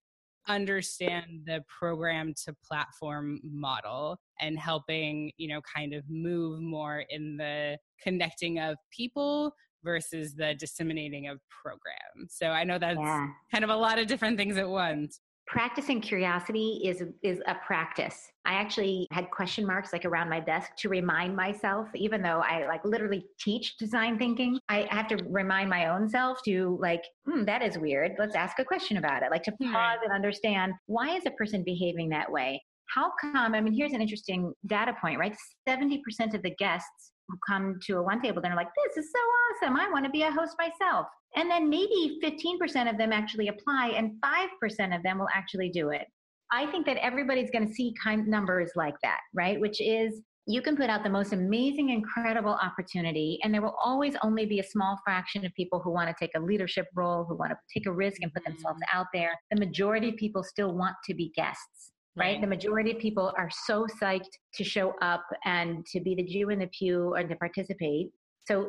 understand 0.49 1.25
the 1.45 1.63
program 1.79 2.33
to 2.45 2.55
platform 2.67 3.39
model 3.45 4.19
and 4.41 4.59
helping 4.59 5.31
you 5.37 5.49
know 5.49 5.61
kind 5.75 5.93
of 5.93 6.03
move 6.09 6.61
more 6.61 7.05
in 7.11 7.37
the 7.37 7.77
connecting 8.03 8.59
of 8.59 8.77
people 8.97 9.53
versus 9.85 10.35
the 10.35 10.55
disseminating 10.59 11.29
of 11.29 11.39
programs 11.63 12.35
so 12.35 12.49
i 12.49 12.65
know 12.65 12.79
that's 12.79 12.99
yeah. 12.99 13.29
kind 13.51 13.65
of 13.65 13.71
a 13.71 13.77
lot 13.77 13.99
of 13.99 14.07
different 14.07 14.37
things 14.37 14.57
at 14.57 14.69
once 14.69 15.21
practicing 15.51 16.01
curiosity 16.01 16.81
is 16.85 17.03
is 17.23 17.43
a 17.47 17.57
practice. 17.67 18.31
I 18.47 18.53
actually 18.55 19.09
had 19.11 19.31
question 19.33 19.67
marks 19.67 19.93
like 19.93 20.05
around 20.05 20.31
my 20.31 20.39
desk 20.39 20.71
to 20.79 20.89
remind 20.89 21.35
myself 21.35 21.89
even 21.95 22.23
though 22.23 22.41
i 22.41 22.67
like 22.67 22.85
literally 22.85 23.27
teach 23.39 23.77
design 23.77 24.17
thinking 24.17 24.59
i 24.69 24.87
have 24.91 25.09
to 25.09 25.17
remind 25.29 25.69
my 25.69 25.87
own 25.87 26.09
self 26.09 26.39
to 26.45 26.79
like 26.81 27.05
hmm, 27.27 27.45
that 27.45 27.63
is 27.63 27.77
weird. 27.77 28.13
Let's 28.19 28.37
ask 28.37 28.59
a 28.61 28.65
question 28.65 28.97
about 28.97 29.23
it. 29.23 29.31
Like 29.31 29.43
to 29.45 29.53
pause 29.53 29.99
and 30.05 30.13
understand 30.13 30.73
why 30.87 31.17
is 31.17 31.27
a 31.27 31.33
person 31.33 31.65
behaving 31.65 32.09
that 32.11 32.31
way? 32.31 32.63
How 32.95 33.13
come 33.21 33.55
i 33.55 33.61
mean 33.61 33.75
here's 33.75 33.93
an 33.93 34.01
interesting 34.01 34.53
data 34.67 34.95
point 35.01 35.19
right? 35.19 35.37
70% 35.69 35.99
of 36.35 36.43
the 36.43 36.55
guests 36.59 37.11
come 37.47 37.79
to 37.85 37.99
a 37.99 38.03
one 38.03 38.21
table 38.21 38.41
they're 38.43 38.57
like 38.57 38.69
this 38.87 39.05
is 39.05 39.11
so 39.13 39.67
awesome 39.67 39.79
i 39.79 39.91
want 39.91 40.05
to 40.05 40.11
be 40.11 40.23
a 40.23 40.31
host 40.31 40.55
myself 40.59 41.07
and 41.37 41.51
then 41.51 41.69
maybe 41.69 42.19
15% 42.23 42.91
of 42.91 42.99
them 42.99 43.13
actually 43.13 43.49
apply 43.49 43.93
and 43.97 44.13
5% 44.23 44.97
of 44.97 45.03
them 45.03 45.19
will 45.19 45.29
actually 45.35 45.71
do 45.71 45.91
it. 45.91 46.07
I 46.53 46.67
think 46.67 46.87
that 46.87 46.97
everybody's 46.97 47.51
going 47.51 47.67
to 47.69 47.73
see 47.73 47.95
kind 48.03 48.27
numbers 48.27 48.73
like 48.75 48.97
that, 49.03 49.21
right? 49.35 49.61
Which 49.61 49.81
is 49.81 50.23
you 50.47 50.61
can 50.63 50.77
put 50.77 50.91
out 50.91 51.05
the 51.05 51.11
most 51.11 51.33
amazing, 51.33 51.91
incredible 51.91 52.59
opportunity, 52.61 53.39
and 53.45 53.55
there 53.55 53.63
will 53.63 53.77
always 53.81 54.17
only 54.25 54.47
be 54.47 54.59
a 54.59 54.65
small 54.65 54.99
fraction 55.05 55.45
of 55.47 55.55
people 55.55 55.79
who 55.79 55.93
want 55.93 56.09
to 56.09 56.15
take 56.19 56.33
a 56.35 56.41
leadership 56.41 56.87
role, 56.97 57.25
who 57.25 57.37
want 57.37 57.53
to 57.53 57.57
take 57.73 57.87
a 57.87 57.93
risk 57.93 58.21
and 58.23 58.33
put 58.33 58.45
themselves 58.45 58.81
mm-hmm. 58.81 58.99
out 58.99 59.07
there. 59.15 59.39
The 59.53 59.61
majority 59.61 60.09
of 60.09 60.17
people 60.17 60.43
still 60.43 60.75
want 60.75 60.97
to 61.05 61.15
be 61.15 61.31
guests. 61.37 61.93
Right? 62.17 62.41
The 62.41 62.47
majority 62.47 62.91
of 62.91 62.99
people 62.99 63.33
are 63.39 63.49
so 63.67 63.87
psyched 64.01 64.37
to 64.55 64.65
show 64.65 64.95
up 65.01 65.25
and 65.45 65.87
to 65.87 66.01
be 66.01 66.15
the 66.15 66.25
Jew 66.25 66.51
in 66.51 66.59
the 66.59 66.69
pew 66.77 67.15
and 67.15 67.29
to 67.29 67.37
participate. 67.37 68.11
So 68.47 68.69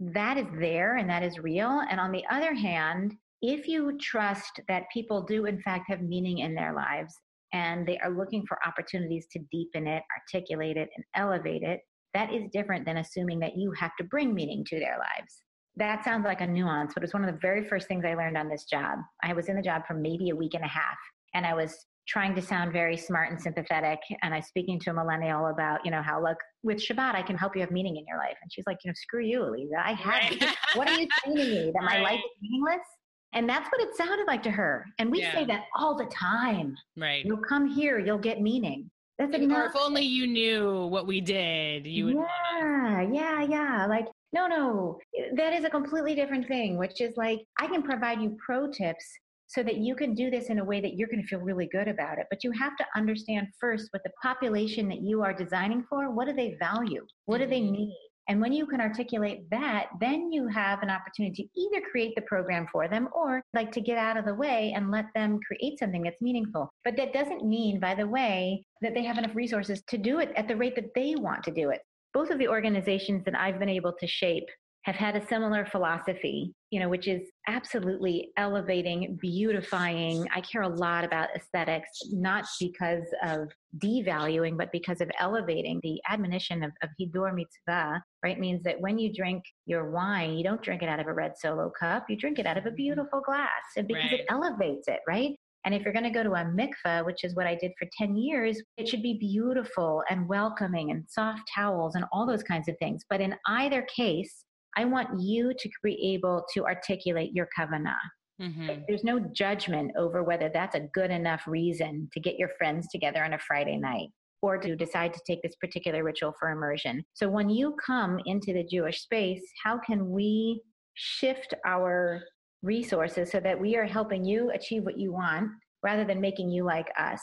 that 0.00 0.38
is 0.38 0.46
there 0.58 0.96
and 0.96 1.08
that 1.08 1.22
is 1.22 1.38
real. 1.38 1.82
And 1.88 2.00
on 2.00 2.10
the 2.10 2.24
other 2.30 2.52
hand, 2.52 3.14
if 3.42 3.68
you 3.68 3.96
trust 3.98 4.60
that 4.68 4.84
people 4.92 5.22
do, 5.22 5.46
in 5.46 5.60
fact, 5.62 5.84
have 5.88 6.02
meaning 6.02 6.38
in 6.38 6.54
their 6.54 6.74
lives 6.74 7.14
and 7.52 7.86
they 7.86 7.98
are 7.98 8.10
looking 8.10 8.44
for 8.46 8.58
opportunities 8.66 9.26
to 9.32 9.40
deepen 9.50 9.86
it, 9.86 10.02
articulate 10.18 10.76
it, 10.76 10.88
and 10.94 11.04
elevate 11.14 11.62
it, 11.62 11.80
that 12.12 12.32
is 12.32 12.44
different 12.52 12.84
than 12.84 12.98
assuming 12.98 13.38
that 13.40 13.56
you 13.56 13.72
have 13.72 13.92
to 13.98 14.04
bring 14.04 14.34
meaning 14.34 14.64
to 14.66 14.78
their 14.78 14.98
lives. 14.98 15.42
That 15.76 16.04
sounds 16.04 16.24
like 16.24 16.40
a 16.40 16.46
nuance, 16.46 16.92
but 16.94 17.04
it's 17.04 17.14
one 17.14 17.24
of 17.24 17.32
the 17.32 17.40
very 17.40 17.68
first 17.68 17.88
things 17.88 18.04
I 18.04 18.14
learned 18.14 18.36
on 18.36 18.48
this 18.48 18.64
job. 18.64 18.98
I 19.22 19.32
was 19.32 19.48
in 19.48 19.56
the 19.56 19.62
job 19.62 19.82
for 19.86 19.94
maybe 19.94 20.30
a 20.30 20.36
week 20.36 20.54
and 20.54 20.64
a 20.64 20.68
half, 20.68 20.98
and 21.34 21.46
I 21.46 21.54
was 21.54 21.86
trying 22.10 22.34
to 22.34 22.42
sound 22.42 22.72
very 22.72 22.96
smart 22.96 23.30
and 23.30 23.40
sympathetic 23.40 24.00
and 24.22 24.34
i'm 24.34 24.42
speaking 24.42 24.78
to 24.80 24.90
a 24.90 24.92
millennial 24.92 25.46
about 25.46 25.84
you 25.84 25.90
know 25.90 26.02
how 26.02 26.20
look 26.20 26.38
with 26.62 26.78
shabbat 26.78 27.14
i 27.14 27.22
can 27.22 27.36
help 27.36 27.54
you 27.54 27.60
have 27.60 27.70
meaning 27.70 27.96
in 27.96 28.04
your 28.06 28.18
life 28.18 28.36
and 28.42 28.52
she's 28.52 28.64
like 28.66 28.78
you 28.84 28.90
know 28.90 28.94
screw 28.96 29.24
you 29.24 29.40
Aliza. 29.40 29.78
i 29.82 29.92
have 29.92 30.30
right. 30.30 30.56
what 30.74 30.88
are 30.88 30.98
you 30.98 31.06
saying 31.24 31.36
to 31.36 31.44
me 31.44 31.72
that 31.72 31.84
right. 31.84 32.00
my 32.00 32.10
life 32.10 32.18
is 32.18 32.42
meaningless 32.42 32.86
and 33.32 33.48
that's 33.48 33.70
what 33.70 33.80
it 33.80 33.94
sounded 33.96 34.26
like 34.26 34.42
to 34.42 34.50
her 34.50 34.84
and 34.98 35.10
we 35.10 35.20
yeah. 35.20 35.32
say 35.32 35.44
that 35.44 35.64
all 35.76 35.96
the 35.96 36.06
time 36.06 36.74
right 36.96 37.24
you'll 37.24 37.38
come 37.38 37.68
here 37.68 37.98
you'll 37.98 38.18
get 38.18 38.40
meaning 38.40 38.90
that's 39.18 39.34
enough. 39.34 39.58
or 39.58 39.64
if 39.66 39.76
only 39.76 40.02
you 40.02 40.26
knew 40.26 40.86
what 40.86 41.06
we 41.06 41.20
did 41.20 41.86
you 41.86 42.06
would 42.06 42.16
yeah 42.16 43.02
yeah 43.02 43.42
yeah 43.42 43.86
like 43.88 44.06
no 44.32 44.48
no 44.48 44.98
that 45.36 45.52
is 45.52 45.64
a 45.64 45.70
completely 45.70 46.14
different 46.14 46.48
thing 46.48 46.76
which 46.76 47.00
is 47.00 47.16
like 47.16 47.40
i 47.60 47.66
can 47.68 47.82
provide 47.82 48.20
you 48.20 48.36
pro 48.44 48.68
tips 48.68 49.04
so 49.50 49.64
that 49.64 49.78
you 49.78 49.96
can 49.96 50.14
do 50.14 50.30
this 50.30 50.48
in 50.48 50.60
a 50.60 50.64
way 50.64 50.80
that 50.80 50.94
you're 50.94 51.08
going 51.08 51.20
to 51.20 51.26
feel 51.26 51.40
really 51.40 51.68
good 51.72 51.88
about 51.88 52.18
it. 52.18 52.26
But 52.30 52.44
you 52.44 52.52
have 52.52 52.76
to 52.76 52.84
understand 52.94 53.48
first 53.60 53.88
what 53.90 54.02
the 54.04 54.12
population 54.22 54.88
that 54.88 55.02
you 55.02 55.24
are 55.24 55.32
designing 55.32 55.84
for, 55.90 56.08
what 56.08 56.28
do 56.28 56.32
they 56.32 56.56
value? 56.60 57.04
What 57.26 57.38
do 57.38 57.48
they 57.48 57.60
mm-hmm. 57.60 57.72
need? 57.72 58.10
And 58.28 58.40
when 58.40 58.52
you 58.52 58.64
can 58.64 58.80
articulate 58.80 59.50
that, 59.50 59.86
then 59.98 60.30
you 60.30 60.46
have 60.46 60.84
an 60.84 60.90
opportunity 60.90 61.42
to 61.42 61.60
either 61.60 61.84
create 61.90 62.14
the 62.14 62.22
program 62.22 62.68
for 62.70 62.86
them 62.86 63.08
or 63.12 63.42
like 63.52 63.72
to 63.72 63.80
get 63.80 63.98
out 63.98 64.16
of 64.16 64.24
the 64.24 64.34
way 64.34 64.72
and 64.76 64.92
let 64.92 65.06
them 65.16 65.40
create 65.44 65.80
something 65.80 66.02
that's 66.02 66.22
meaningful. 66.22 66.70
But 66.84 66.96
that 66.96 67.12
doesn't 67.12 67.44
mean, 67.44 67.80
by 67.80 67.96
the 67.96 68.06
way, 68.06 68.64
that 68.82 68.94
they 68.94 69.02
have 69.02 69.18
enough 69.18 69.34
resources 69.34 69.82
to 69.88 69.98
do 69.98 70.20
it 70.20 70.30
at 70.36 70.46
the 70.46 70.54
rate 70.54 70.76
that 70.76 70.94
they 70.94 71.16
want 71.16 71.42
to 71.42 71.50
do 71.50 71.70
it. 71.70 71.80
Both 72.14 72.30
of 72.30 72.38
the 72.38 72.46
organizations 72.46 73.24
that 73.24 73.36
I've 73.36 73.58
been 73.58 73.68
able 73.68 73.94
to 73.98 74.06
shape 74.06 74.46
have 74.84 74.96
had 74.96 75.14
a 75.14 75.26
similar 75.26 75.66
philosophy, 75.66 76.54
you 76.70 76.80
know, 76.80 76.88
which 76.88 77.06
is 77.06 77.20
absolutely 77.48 78.30
elevating, 78.38 79.18
beautifying. 79.20 80.26
I 80.34 80.40
care 80.40 80.62
a 80.62 80.68
lot 80.68 81.04
about 81.04 81.28
aesthetics, 81.36 81.88
not 82.12 82.46
because 82.58 83.04
of 83.22 83.48
devaluing, 83.78 84.56
but 84.56 84.72
because 84.72 85.02
of 85.02 85.10
elevating. 85.18 85.80
The 85.82 86.00
admonition 86.08 86.62
of, 86.62 86.72
of 86.82 86.88
Hiddur 86.98 87.34
Mitzvah, 87.34 88.02
right, 88.24 88.40
means 88.40 88.62
that 88.62 88.80
when 88.80 88.98
you 88.98 89.12
drink 89.12 89.42
your 89.66 89.90
wine, 89.90 90.32
you 90.32 90.44
don't 90.44 90.62
drink 90.62 90.82
it 90.82 90.88
out 90.88 91.00
of 91.00 91.08
a 91.08 91.12
red 91.12 91.32
solo 91.36 91.70
cup, 91.78 92.06
you 92.08 92.16
drink 92.16 92.38
it 92.38 92.46
out 92.46 92.56
of 92.56 92.64
a 92.64 92.68
mm-hmm. 92.68 92.76
beautiful 92.76 93.20
glass. 93.20 93.48
And 93.76 93.86
because 93.86 94.10
right. 94.10 94.20
it 94.20 94.26
elevates 94.30 94.88
it, 94.88 95.00
right? 95.06 95.36
And 95.66 95.74
if 95.74 95.82
you're 95.82 95.92
going 95.92 96.04
to 96.04 96.10
go 96.10 96.22
to 96.22 96.32
a 96.32 96.44
mikveh, 96.44 97.04
which 97.04 97.22
is 97.22 97.34
what 97.34 97.46
I 97.46 97.54
did 97.54 97.72
for 97.78 97.86
10 97.98 98.16
years, 98.16 98.62
it 98.78 98.88
should 98.88 99.02
be 99.02 99.18
beautiful 99.18 100.02
and 100.08 100.26
welcoming 100.26 100.90
and 100.90 101.04
soft 101.06 101.42
towels 101.54 101.96
and 101.96 102.04
all 102.12 102.26
those 102.26 102.42
kinds 102.42 102.66
of 102.68 102.76
things. 102.78 103.04
But 103.10 103.20
in 103.20 103.34
either 103.46 103.86
case, 103.94 104.44
I 104.76 104.84
want 104.84 105.20
you 105.20 105.52
to 105.58 105.70
be 105.82 106.14
able 106.14 106.44
to 106.54 106.64
articulate 106.64 107.32
your 107.32 107.48
kavanah. 107.58 107.96
Mm-hmm. 108.40 108.82
There's 108.88 109.04
no 109.04 109.20
judgment 109.34 109.92
over 109.98 110.22
whether 110.22 110.50
that's 110.52 110.74
a 110.74 110.88
good 110.94 111.10
enough 111.10 111.42
reason 111.46 112.08
to 112.12 112.20
get 112.20 112.38
your 112.38 112.50
friends 112.56 112.88
together 112.90 113.22
on 113.22 113.34
a 113.34 113.38
Friday 113.38 113.76
night 113.76 114.08
or 114.42 114.56
to 114.56 114.74
decide 114.74 115.12
to 115.12 115.20
take 115.26 115.42
this 115.42 115.56
particular 115.56 116.02
ritual 116.02 116.32
for 116.38 116.50
immersion. 116.50 117.04
So 117.12 117.28
when 117.28 117.50
you 117.50 117.76
come 117.84 118.18
into 118.24 118.54
the 118.54 118.64
Jewish 118.64 119.02
space, 119.02 119.42
how 119.62 119.78
can 119.78 120.10
we 120.10 120.62
shift 120.94 121.52
our 121.66 122.22
resources 122.62 123.30
so 123.30 123.40
that 123.40 123.60
we 123.60 123.76
are 123.76 123.84
helping 123.84 124.24
you 124.24 124.50
achieve 124.52 124.84
what 124.84 124.98
you 124.98 125.12
want 125.12 125.50
rather 125.82 126.04
than 126.04 126.20
making 126.20 126.50
you 126.50 126.64
like 126.64 126.88
us? 126.98 127.20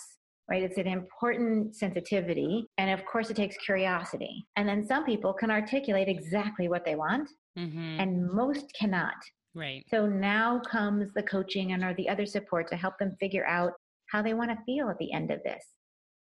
Right? 0.50 0.64
It's 0.64 0.78
an 0.78 0.88
important 0.88 1.76
sensitivity. 1.76 2.66
And 2.78 2.90
of 2.92 3.06
course, 3.06 3.30
it 3.30 3.36
takes 3.36 3.58
curiosity. 3.58 4.46
And 4.56 4.68
then 4.68 4.86
some 4.86 5.06
people 5.06 5.34
can 5.34 5.52
articulate 5.52 6.08
exactly 6.08 6.70
what 6.70 6.86
they 6.86 6.96
want, 6.96 7.30
mm-hmm. 7.58 8.00
and 8.00 8.32
most 8.32 8.74
cannot. 8.80 9.16
Right. 9.54 9.84
So 9.90 10.06
now 10.06 10.60
comes 10.60 11.14
the 11.14 11.24
coaching 11.24 11.72
and 11.72 11.84
or 11.84 11.94
the 11.96 12.08
other 12.10 12.26
support 12.26 12.70
to 12.70 12.76
help 12.76 12.98
them 13.00 13.16
figure 13.20 13.46
out 13.46 13.74
how 14.12 14.22
they 14.22 14.34
want 14.34 14.52
to 14.52 14.58
feel 14.66 14.90
at 14.90 14.98
the 15.00 15.12
end 15.12 15.32
of 15.32 15.42
this. 15.44 15.64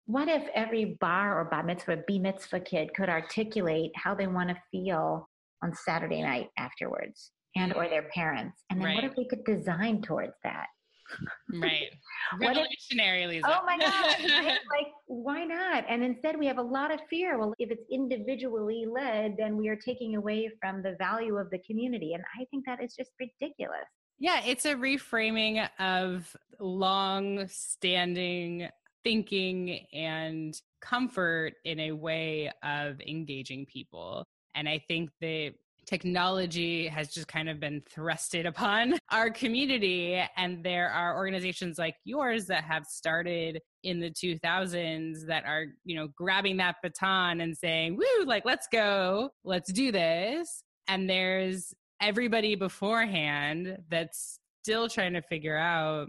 What 0.06 0.28
if 0.28 0.48
every 0.54 0.96
bar 1.00 1.38
or 1.38 1.44
bar 1.44 1.62
mitzvah, 1.62 1.98
b 2.08 2.18
mitzvah 2.18 2.60
kid 2.60 2.90
could 2.96 3.08
articulate 3.08 3.92
how 3.94 4.14
they 4.14 4.26
want 4.26 4.48
to 4.48 4.56
feel 4.72 5.28
on 5.62 5.72
Saturday 5.74 6.22
night 6.22 6.48
afterwards 6.58 7.30
and 7.54 7.72
or 7.74 7.88
their 7.88 8.08
parents? 8.14 8.64
And 8.70 8.80
then 8.80 8.86
right. 8.86 8.94
what 8.96 9.04
if 9.04 9.12
we 9.16 9.28
could 9.28 9.44
design 9.44 10.02
towards 10.02 10.34
that? 10.42 10.66
Right. 11.54 11.90
Revolutionary, 12.40 13.26
Lisa. 13.26 13.46
Oh 13.48 13.64
my 13.64 13.78
God. 13.78 14.16
like, 14.70 14.86
why 15.06 15.44
not? 15.44 15.84
And 15.88 16.02
instead, 16.02 16.38
we 16.38 16.46
have 16.46 16.58
a 16.58 16.62
lot 16.62 16.92
of 16.92 17.00
fear. 17.08 17.38
Well, 17.38 17.54
if 17.58 17.70
it's 17.70 17.82
individually 17.90 18.84
led, 18.90 19.36
then 19.36 19.56
we 19.56 19.68
are 19.68 19.76
taking 19.76 20.16
away 20.16 20.50
from 20.60 20.82
the 20.82 20.96
value 20.98 21.36
of 21.36 21.50
the 21.50 21.58
community. 21.58 22.14
And 22.14 22.22
I 22.40 22.44
think 22.50 22.64
that 22.66 22.82
is 22.82 22.94
just 22.94 23.10
ridiculous. 23.18 23.86
Yeah, 24.18 24.42
it's 24.44 24.66
a 24.66 24.74
reframing 24.74 25.68
of 25.78 26.36
long 26.58 27.48
standing 27.48 28.68
thinking 29.02 29.86
and 29.94 30.60
comfort 30.82 31.54
in 31.64 31.80
a 31.80 31.92
way 31.92 32.50
of 32.62 33.00
engaging 33.00 33.66
people. 33.66 34.24
And 34.54 34.68
I 34.68 34.82
think 34.88 35.10
that 35.20 35.54
technology 35.86 36.86
has 36.86 37.08
just 37.08 37.28
kind 37.28 37.48
of 37.48 37.60
been 37.60 37.82
thrusted 37.94 38.46
upon 38.46 38.98
our 39.10 39.30
community. 39.30 40.22
And 40.36 40.62
there 40.64 40.90
are 40.90 41.16
organizations 41.16 41.78
like 41.78 41.96
yours 42.04 42.46
that 42.46 42.64
have 42.64 42.86
started 42.86 43.60
in 43.82 44.00
the 44.00 44.10
2000s 44.10 45.26
that 45.26 45.44
are, 45.46 45.66
you 45.84 45.96
know, 45.96 46.08
grabbing 46.16 46.56
that 46.58 46.76
baton 46.82 47.40
and 47.40 47.56
saying, 47.56 47.96
woo, 47.96 48.24
like, 48.26 48.44
let's 48.44 48.68
go, 48.70 49.30
let's 49.44 49.72
do 49.72 49.90
this. 49.92 50.62
And 50.88 51.08
there's 51.08 51.72
everybody 52.00 52.54
beforehand 52.54 53.78
that's 53.90 54.38
still 54.62 54.88
trying 54.88 55.14
to 55.14 55.22
figure 55.22 55.56
out 55.56 56.08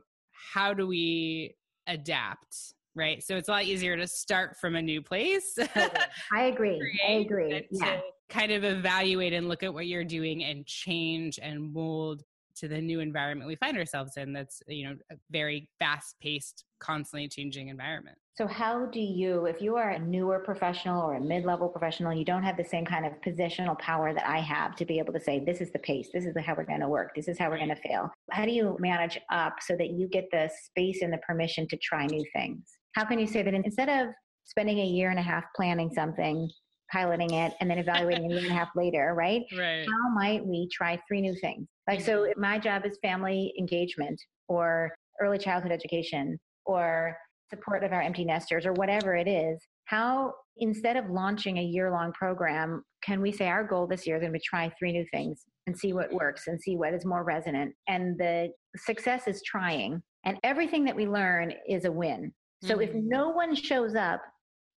how 0.54 0.74
do 0.74 0.88
we 0.88 1.56
adapt 1.88 2.74
right? 2.96 3.24
So 3.24 3.38
it's 3.38 3.50
a 3.50 3.52
lot 3.52 3.64
easier 3.64 3.96
to 3.98 4.08
start 4.08 4.58
from 4.58 4.76
a 4.76 4.82
new 4.82 5.02
place 5.02 5.58
i 6.32 6.44
agree. 6.44 7.00
I 7.08 7.12
agree. 7.14 7.68
yeah. 7.72 8.00
kind 8.30 8.52
of 8.52 8.64
evaluate 8.64 9.34
and 9.34 9.48
look 9.48 9.64
at 9.64 9.74
what 9.74 9.88
you're 9.88 10.04
doing 10.04 10.44
and 10.44 10.66
change 10.66 11.40
and 11.42 11.74
mold 11.74 12.24
to 12.56 12.68
the 12.68 12.80
new 12.80 13.00
environment 13.00 13.48
we 13.48 13.56
find 13.56 13.78
ourselves 13.78 14.18
in 14.18 14.34
that's 14.34 14.62
you 14.68 14.88
know 14.88 14.96
a 15.12 15.16
very 15.32 15.70
fast 15.80 16.16
paced 16.22 16.66
constantly 16.80 17.28
changing 17.28 17.70
environment. 17.70 18.18
So 18.38 18.48
how 18.48 18.88
do 18.88 19.00
you 19.00 19.46
if 19.46 19.62
you 19.62 19.78
are 19.78 19.92
a 19.92 20.00
newer 20.00 20.40
professional 20.40 21.02
or 21.02 21.16
a 21.16 21.22
mid-level 21.22 21.70
professional 21.70 22.14
you 22.14 22.26
don't 22.26 22.44
have 22.44 22.58
the 22.58 22.66
same 22.66 22.86
kind 22.86 23.06
of 23.06 23.14
positional 23.22 23.78
power 23.80 24.14
that 24.14 24.28
i 24.28 24.40
have 24.40 24.76
to 24.78 24.86
be 24.86 25.00
able 25.00 25.14
to 25.14 25.20
say 25.20 25.40
this 25.40 25.62
is 25.62 25.72
the 25.72 25.80
pace. 25.80 26.10
This 26.14 26.26
is 26.26 26.36
how 26.46 26.56
we're 26.56 26.66
going 26.66 26.82
to 26.82 26.90
work. 26.90 27.16
This 27.16 27.28
is 27.28 27.38
how 27.38 27.50
we're 27.50 27.58
going 27.58 27.70
to 27.70 27.76
fail. 27.88 28.12
How 28.32 28.46
do 28.46 28.52
you 28.52 28.78
manage 28.80 29.20
up 29.32 29.56
so 29.62 29.76
that 29.78 29.92
you 29.92 30.08
get 30.08 30.26
the 30.32 30.50
space 30.66 31.02
and 31.02 31.14
the 31.14 31.20
permission 31.20 31.68
to 31.70 31.78
try 31.78 32.06
new 32.08 32.26
things 32.34 32.64
how 32.94 33.06
can 33.06 33.20
you 33.20 33.28
say 33.28 33.42
that 33.44 33.54
instead 33.54 33.90
of 33.90 34.14
spending 34.46 34.80
a 34.80 34.86
year 34.86 35.10
and 35.10 35.20
a 35.20 35.24
half 35.24 35.44
planning 35.56 35.90
something 35.94 36.50
piloting 36.92 37.34
it 37.34 37.54
and 37.60 37.70
then 37.70 37.78
evaluating 37.78 38.26
a 38.26 38.30
year 38.30 38.44
and 38.44 38.52
a 38.52 38.54
half 38.54 38.70
later, 38.76 39.14
right? 39.16 39.44
Right. 39.58 39.86
How 39.86 40.10
might 40.14 40.46
we 40.46 40.68
try 40.72 41.00
three 41.08 41.22
new 41.22 41.36
things? 41.36 41.68
Like, 41.88 42.02
so 42.02 42.28
my 42.38 42.60
job 42.60 42.86
is 42.86 42.98
family 43.02 43.54
engagement 43.58 44.22
or 44.48 44.92
early 45.22 45.38
childhood 45.38 45.72
education 45.72 46.40
or 46.66 47.16
support 47.50 47.84
of 47.84 47.92
our 47.92 48.02
empty 48.02 48.26
nesters 48.26 48.66
or 48.66 48.74
whatever 48.74 49.16
it 49.16 49.28
is. 49.28 49.62
How, 49.86 50.34
instead 50.58 50.96
of 50.96 51.10
launching 51.10 51.58
a 51.58 51.64
year 51.64 51.92
long 51.92 52.14
program, 52.14 52.84
can 53.04 53.22
we 53.22 53.32
say 53.32 53.48
our 53.48 53.64
goal 53.64 53.88
this 53.88 54.08
year 54.08 54.18
is 54.18 54.22
going 54.22 54.32
to 54.32 54.38
be 54.38 54.44
try 54.44 54.72
three 54.78 54.92
new 54.92 55.06
things 55.12 55.44
and 55.68 55.78
see 55.78 55.94
what 55.94 56.14
works 56.14 56.48
and 56.48 56.62
see 56.62 56.76
what 56.76 56.94
is 56.94 57.06
more 57.06 57.24
resonant? 57.24 57.74
And 57.88 58.18
the 58.18 58.52
success 58.78 59.28
is 59.28 59.42
trying. 59.44 60.02
And 60.24 60.38
everything 60.44 60.86
that 60.86 60.96
we 60.96 61.08
learn 61.08 61.54
is 61.68 61.86
a 61.86 61.92
win. 61.92 62.32
So 62.64 62.76
mm-hmm. 62.78 62.82
if 62.82 62.94
no 62.94 63.30
one 63.30 63.56
shows 63.56 63.96
up, 63.96 64.22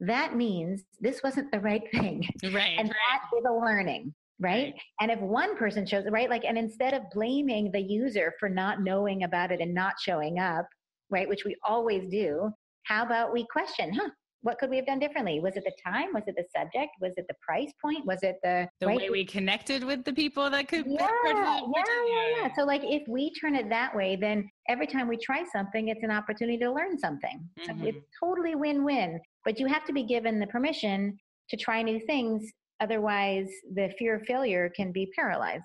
that 0.01 0.37
means 0.37 0.82
this 1.01 1.22
wasn't 1.22 1.51
the 1.53 1.61
right 1.61 1.82
thing. 1.93 2.26
Right. 2.45 2.76
And 2.78 2.89
right. 2.89 2.97
that 3.11 3.39
is 3.39 3.45
a 3.49 3.53
learning. 3.53 4.14
Right? 4.41 4.74
right. 4.74 4.74
And 5.01 5.11
if 5.11 5.20
one 5.20 5.57
person 5.57 5.87
shows 5.87 6.05
right, 6.11 6.28
like, 6.28 6.45
and 6.45 6.59
instead 6.59 6.93
of 6.93 7.03
blaming 7.12 7.70
the 7.70 7.80
user 7.80 8.35
for 8.41 8.49
not 8.49 8.82
knowing 8.82 9.22
about 9.22 9.53
it 9.53 9.61
and 9.61 9.72
not 9.72 9.95
showing 10.01 10.39
up, 10.39 10.66
right, 11.09 11.28
which 11.28 11.45
we 11.45 11.57
always 11.66 12.09
do, 12.09 12.51
how 12.82 13.05
about 13.05 13.32
we 13.32 13.47
question, 13.51 13.95
huh, 13.95 14.11
what 14.45 14.59
could 14.59 14.68
we 14.68 14.76
have 14.76 14.84
done 14.84 14.99
differently? 14.99 15.40
Was 15.40 15.57
it 15.57 15.64
the 15.64 15.72
time? 15.82 16.12
Was 16.12 16.22
it 16.26 16.36
the 16.36 16.45
subject? 16.55 16.90
Was 17.01 17.14
it 17.16 17.24
the 17.28 17.34
price 17.40 17.72
point? 17.80 18.05
Was 18.05 18.22
it 18.22 18.36
the 18.42 18.68
the 18.78 18.86
right? 18.86 18.99
way 18.99 19.09
we 19.11 19.24
connected 19.24 19.82
with 19.82 20.05
the 20.05 20.12
people 20.12 20.51
that 20.51 20.68
could? 20.68 20.84
Yeah, 20.86 21.09
yeah, 21.24 21.61
yeah, 21.74 22.28
yeah. 22.36 22.49
So 22.55 22.64
like 22.64 22.82
if 22.84 23.03
we 23.09 23.32
turn 23.40 23.57
it 23.57 23.70
that 23.70 23.97
way, 23.97 24.16
then 24.20 24.47
every 24.68 24.86
time 24.86 25.09
we 25.09 25.16
try 25.16 25.45
something, 25.51 25.88
it's 25.88 26.03
an 26.03 26.11
opportunity 26.11 26.59
to 26.59 26.70
learn 26.70 26.99
something. 26.99 27.49
Mm-hmm. 27.59 27.80
So 27.80 27.88
it's 27.88 28.07
totally 28.22 28.55
win-win. 28.55 29.18
But 29.47 29.59
you 29.59 29.66
have 29.66 29.86
to 29.86 29.95
be 29.95 30.03
given 30.03 30.38
the 30.38 30.47
permission 30.49 31.16
to 31.49 31.57
try 31.57 31.80
new 31.80 31.99
things. 32.07 32.45
Otherwise, 32.80 33.49
the 33.74 33.90
fear 33.99 34.16
of 34.16 34.22
failure 34.26 34.70
can 34.76 34.92
be 34.92 35.11
paralyzing. 35.16 35.62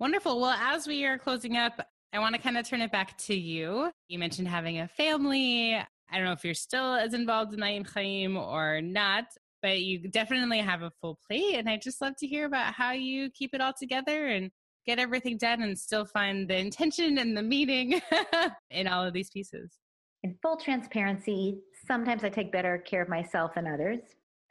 Wonderful. 0.00 0.40
Well, 0.40 0.50
as 0.50 0.88
we 0.88 1.04
are 1.04 1.16
closing 1.16 1.56
up, 1.56 1.80
I 2.12 2.18
want 2.18 2.34
to 2.34 2.40
kind 2.40 2.58
of 2.58 2.66
turn 2.66 2.80
it 2.80 2.90
back 2.90 3.16
to 3.18 3.34
you. 3.36 3.92
You 4.08 4.18
mentioned 4.18 4.48
having 4.48 4.80
a 4.80 4.88
family. 4.88 5.80
I 6.10 6.16
don't 6.16 6.26
know 6.26 6.32
if 6.32 6.44
you're 6.44 6.54
still 6.54 6.94
as 6.94 7.14
involved 7.14 7.54
in 7.54 7.60
Mayyim 7.60 7.88
Hayyim 7.88 8.36
or 8.36 8.80
not, 8.80 9.24
but 9.62 9.80
you 9.80 9.98
definitely 10.08 10.58
have 10.58 10.82
a 10.82 10.90
full 11.00 11.18
plate. 11.26 11.56
And 11.56 11.68
I 11.68 11.76
just 11.76 12.00
love 12.00 12.16
to 12.16 12.26
hear 12.26 12.46
about 12.46 12.74
how 12.74 12.92
you 12.92 13.30
keep 13.30 13.54
it 13.54 13.60
all 13.60 13.74
together 13.78 14.26
and 14.26 14.50
get 14.86 14.98
everything 14.98 15.36
done 15.36 15.62
and 15.62 15.78
still 15.78 16.04
find 16.04 16.48
the 16.48 16.56
intention 16.56 17.18
and 17.18 17.36
the 17.36 17.42
meaning 17.42 18.00
in 18.70 18.88
all 18.88 19.04
of 19.04 19.12
these 19.12 19.30
pieces. 19.30 19.78
In 20.22 20.36
full 20.42 20.56
transparency, 20.56 21.60
sometimes 21.86 22.24
I 22.24 22.28
take 22.28 22.52
better 22.52 22.78
care 22.78 23.02
of 23.02 23.08
myself 23.08 23.54
than 23.54 23.66
others. 23.66 24.00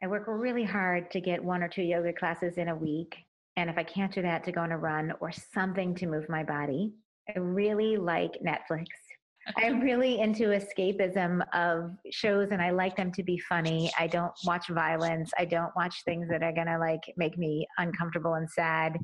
I 0.01 0.07
work 0.07 0.24
really 0.28 0.64
hard 0.64 1.12
to 1.12 1.22
get 1.22 1.43
one 1.43 1.62
or 1.62 1.68
two 1.68 1.84
yoga 1.84 2.14
classes 2.14 2.57
in 2.57 2.70
a 2.70 2.76
week. 2.76 3.18
And 3.57 3.70
if 3.70 3.78
I 3.78 3.84
can't 3.84 4.14
do 4.14 4.22
that, 4.22 4.43
to 4.45 4.51
go 4.51 4.62
on 4.62 4.72
a 4.72 4.78
run 4.78 5.14
or 5.20 5.32
something 5.32 5.93
to 5.95 6.07
move 6.07 6.30
my 6.30 6.43
body. 6.43 6.93
I 7.28 7.38
really 7.39 7.97
like 7.97 8.32
Netflix. 8.43 8.88
I'm 9.58 9.80
really 9.82 10.20
into 10.20 10.50
escapism 10.50 11.41
of 11.54 11.91
shows 12.12 12.50
and 12.52 12.62
I 12.62 12.72
like 12.72 12.95
them 12.95 13.12
to 13.14 13.24
be 13.24 13.39
funny. 13.39 13.91
I 13.97 14.08
don't 14.08 14.34
watch 14.45 14.68
violence. 14.70 15.32
I 15.38 15.45
don't 15.45 15.76
watch 15.76 16.04
things 16.06 16.28
that 16.30 16.43
are 16.43 16.54
going 16.54 16.68
to 16.68 16.78
like 16.78 17.02
make 17.18 17.38
me 17.38 17.68
uncomfortable 17.78 18.36
and 18.36 18.50
sad 18.50 18.97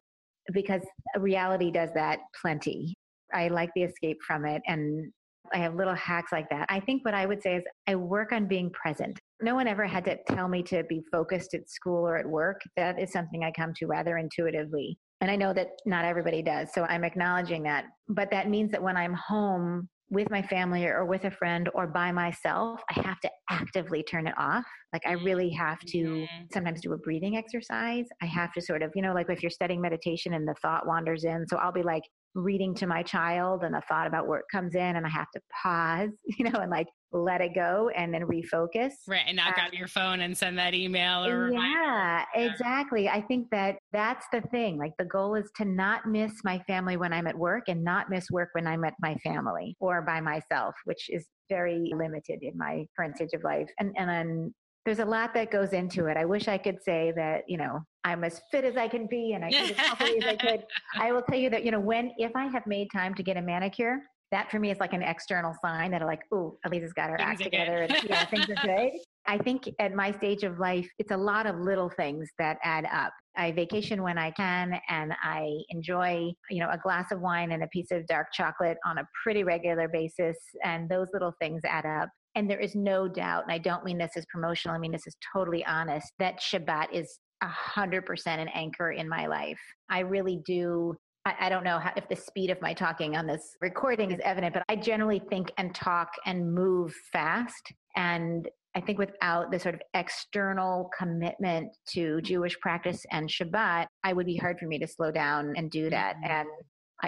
because 0.53 0.81
reality 1.17 1.71
does 1.71 1.89
that 1.95 2.19
plenty. 2.39 2.93
I 3.33 3.47
like 3.47 3.71
the 3.75 3.83
escape 3.83 4.19
from 4.25 4.45
it 4.45 4.61
and 4.67 5.11
I 5.53 5.57
have 5.57 5.75
little 5.75 5.93
hacks 5.93 6.31
like 6.31 6.49
that. 6.49 6.65
I 6.69 6.79
think 6.79 7.05
what 7.05 7.13
I 7.13 7.25
would 7.25 7.41
say 7.41 7.55
is 7.55 7.63
I 7.87 7.95
work 7.95 8.31
on 8.31 8.47
being 8.47 8.71
present. 8.71 9.19
No 9.41 9.55
one 9.55 9.67
ever 9.67 9.85
had 9.85 10.05
to 10.05 10.17
tell 10.29 10.47
me 10.47 10.63
to 10.63 10.83
be 10.83 11.03
focused 11.11 11.53
at 11.53 11.69
school 11.69 12.07
or 12.07 12.17
at 12.17 12.25
work. 12.25 12.61
That 12.77 12.99
is 12.99 13.11
something 13.11 13.43
I 13.43 13.51
come 13.51 13.73
to 13.75 13.85
rather 13.85 14.17
intuitively. 14.17 14.97
And 15.21 15.29
I 15.29 15.35
know 15.35 15.53
that 15.53 15.69
not 15.85 16.05
everybody 16.05 16.41
does. 16.41 16.73
So 16.73 16.83
I'm 16.85 17.03
acknowledging 17.03 17.63
that. 17.63 17.85
But 18.09 18.31
that 18.31 18.49
means 18.49 18.71
that 18.71 18.81
when 18.81 18.97
I'm 18.97 19.13
home 19.13 19.87
with 20.09 20.29
my 20.29 20.41
family 20.41 20.85
or 20.85 21.05
with 21.05 21.25
a 21.25 21.31
friend 21.31 21.69
or 21.73 21.87
by 21.87 22.11
myself, 22.11 22.81
I 22.95 23.01
have 23.01 23.19
to 23.21 23.29
actively 23.49 24.03
turn 24.03 24.27
it 24.27 24.35
off. 24.37 24.65
Like 24.93 25.01
I 25.05 25.13
really 25.13 25.49
have 25.51 25.79
to 25.79 25.97
mm-hmm. 25.97 26.45
sometimes 26.53 26.81
do 26.81 26.93
a 26.93 26.97
breathing 26.97 27.37
exercise. 27.37 28.05
I 28.21 28.25
have 28.27 28.53
to 28.53 28.61
sort 28.61 28.83
of, 28.83 28.91
you 28.95 29.01
know, 29.01 29.13
like 29.13 29.29
if 29.29 29.41
you're 29.41 29.49
studying 29.49 29.81
meditation 29.81 30.33
and 30.33 30.47
the 30.47 30.55
thought 30.61 30.87
wanders 30.87 31.23
in. 31.23 31.45
So 31.47 31.57
I'll 31.57 31.73
be 31.73 31.83
like, 31.83 32.03
reading 32.35 32.75
to 32.75 32.85
my 32.85 33.01
child 33.01 33.63
and 33.63 33.75
a 33.75 33.81
thought 33.87 34.07
about 34.07 34.25
it 34.29 34.41
comes 34.51 34.75
in 34.75 34.95
and 34.97 35.05
I 35.05 35.09
have 35.09 35.31
to 35.33 35.41
pause, 35.63 36.09
you 36.37 36.49
know, 36.49 36.59
and 36.59 36.69
like 36.69 36.87
let 37.23 37.41
it 37.41 37.53
go 37.55 37.89
and 37.95 38.13
then 38.13 38.23
refocus. 38.23 38.93
Right. 39.07 39.23
And 39.27 39.37
not 39.37 39.57
um, 39.57 39.69
your 39.73 39.87
phone 39.87 40.21
and 40.21 40.37
send 40.37 40.57
that 40.59 40.73
email 40.73 41.25
or 41.25 41.51
yeah, 41.51 42.25
exactly. 42.35 43.09
I 43.09 43.21
think 43.21 43.49
that 43.51 43.77
that's 43.91 44.25
the 44.31 44.41
thing. 44.41 44.77
Like 44.77 44.93
the 44.97 45.05
goal 45.05 45.35
is 45.35 45.49
to 45.57 45.65
not 45.65 46.07
miss 46.07 46.33
my 46.43 46.59
family 46.67 46.97
when 46.97 47.13
I'm 47.13 47.27
at 47.27 47.37
work 47.37 47.63
and 47.67 47.83
not 47.83 48.09
miss 48.09 48.29
work 48.31 48.49
when 48.53 48.67
I'm 48.67 48.83
at 48.83 48.93
my 49.01 49.15
family 49.15 49.75
or 49.79 50.01
by 50.01 50.21
myself, 50.21 50.75
which 50.85 51.09
is 51.09 51.27
very 51.49 51.91
limited 51.95 52.39
in 52.41 52.57
my 52.57 52.85
current 52.97 53.15
stage 53.15 53.33
of 53.33 53.43
life. 53.43 53.69
And 53.79 53.93
and 53.97 54.09
then 54.09 54.53
there's 54.85 54.99
a 54.99 55.05
lot 55.05 55.33
that 55.33 55.49
goes 55.49 55.73
into 55.73 56.05
it. 56.05 56.15
I 56.15 56.25
wish 56.25 56.47
I 56.47 56.59
could 56.59 56.77
say 56.83 57.11
that, 57.15 57.43
you 57.47 57.57
know, 57.57 57.79
I'm 58.03 58.23
as 58.23 58.39
fit 58.51 58.63
as 58.63 58.77
I 58.77 58.87
can 58.87 59.07
be 59.07 59.33
and 59.33 59.43
I 59.43 59.49
as 59.49 59.71
healthy 59.71 60.19
as 60.19 60.25
I 60.25 60.35
could. 60.35 60.63
I 60.95 61.11
will 61.11 61.23
tell 61.23 61.39
you 61.39 61.49
that, 61.49 61.65
you 61.65 61.71
know, 61.71 61.79
when, 61.79 62.11
if 62.19 62.31
I 62.35 62.45
have 62.45 62.67
made 62.67 62.89
time 62.93 63.15
to 63.15 63.23
get 63.23 63.35
a 63.35 63.41
manicure, 63.41 63.97
that 64.35 64.51
for 64.51 64.59
me 64.59 64.69
is 64.69 64.77
like 64.81 64.91
an 64.91 65.01
external 65.01 65.55
sign 65.63 65.91
that 65.91 66.01
are 66.01 66.05
like, 66.05 66.23
oh, 66.33 66.57
Aliza's 66.67 66.91
got 66.91 67.09
her 67.09 67.17
things 67.17 67.29
act 67.29 67.43
together 67.43 67.83
and 67.83 67.95
yeah, 68.03 68.25
things 68.25 68.49
are 68.49 68.67
good. 68.67 68.91
I 69.25 69.37
think 69.37 69.69
at 69.79 69.93
my 69.93 70.11
stage 70.11 70.43
of 70.43 70.59
life, 70.59 70.87
it's 70.99 71.11
a 71.11 71.17
lot 71.17 71.47
of 71.47 71.57
little 71.57 71.89
things 71.89 72.29
that 72.37 72.57
add 72.61 72.85
up. 72.91 73.13
I 73.37 73.53
vacation 73.53 74.03
when 74.03 74.17
I 74.17 74.31
can 74.31 74.77
and 74.89 75.13
I 75.23 75.49
enjoy, 75.69 76.33
you 76.49 76.59
know, 76.59 76.69
a 76.69 76.77
glass 76.77 77.11
of 77.11 77.21
wine 77.21 77.53
and 77.53 77.63
a 77.63 77.67
piece 77.67 77.91
of 77.91 78.05
dark 78.07 78.27
chocolate 78.33 78.77
on 78.85 78.97
a 78.97 79.07
pretty 79.23 79.45
regular 79.45 79.87
basis. 79.87 80.35
And 80.65 80.89
those 80.89 81.07
little 81.13 81.33
things 81.39 81.61
add 81.65 81.85
up. 81.85 82.09
And 82.35 82.49
there 82.49 82.59
is 82.59 82.75
no 82.75 83.07
doubt, 83.07 83.43
and 83.43 83.53
I 83.53 83.57
don't 83.57 83.85
mean 83.85 83.97
this 83.97 84.11
as 84.17 84.25
promotional, 84.29 84.75
I 84.75 84.79
mean 84.79 84.91
this 84.91 85.07
is 85.07 85.15
totally 85.33 85.65
honest, 85.65 86.11
that 86.19 86.41
Shabbat 86.41 86.87
is 86.91 87.19
a 87.41 87.47
hundred 87.47 88.05
percent 88.05 88.41
an 88.41 88.49
anchor 88.53 88.91
in 88.91 89.07
my 89.07 89.27
life. 89.27 89.59
I 89.89 89.99
really 89.99 90.41
do. 90.45 90.95
I, 91.25 91.33
I 91.41 91.49
don't 91.49 91.63
know 91.63 91.79
how, 91.79 91.91
if 91.95 92.07
the 92.07 92.15
speed 92.15 92.49
of 92.49 92.61
my 92.61 92.73
talking 92.73 93.15
on 93.15 93.27
this 93.27 93.57
recording 93.61 94.11
is 94.11 94.19
evident, 94.23 94.53
but 94.53 94.63
I 94.69 94.75
generally 94.75 95.21
think 95.29 95.51
and 95.57 95.73
talk 95.73 96.09
and 96.25 96.53
move 96.53 96.93
fast. 97.11 97.73
And 97.95 98.47
I 98.75 98.81
think 98.81 98.99
without 98.99 99.51
the 99.51 99.59
sort 99.59 99.75
of 99.75 99.81
external 99.93 100.89
commitment 100.97 101.75
to 101.89 102.21
Jewish 102.21 102.59
practice 102.59 103.05
and 103.11 103.29
Shabbat, 103.29 103.87
I 104.03 104.13
would 104.13 104.25
be 104.25 104.37
hard 104.37 104.59
for 104.59 104.67
me 104.67 104.77
to 104.79 104.87
slow 104.87 105.11
down 105.11 105.53
and 105.55 105.71
do 105.71 105.89
that. 105.89 106.15
Mm-hmm. 106.17 106.31
And 106.31 106.49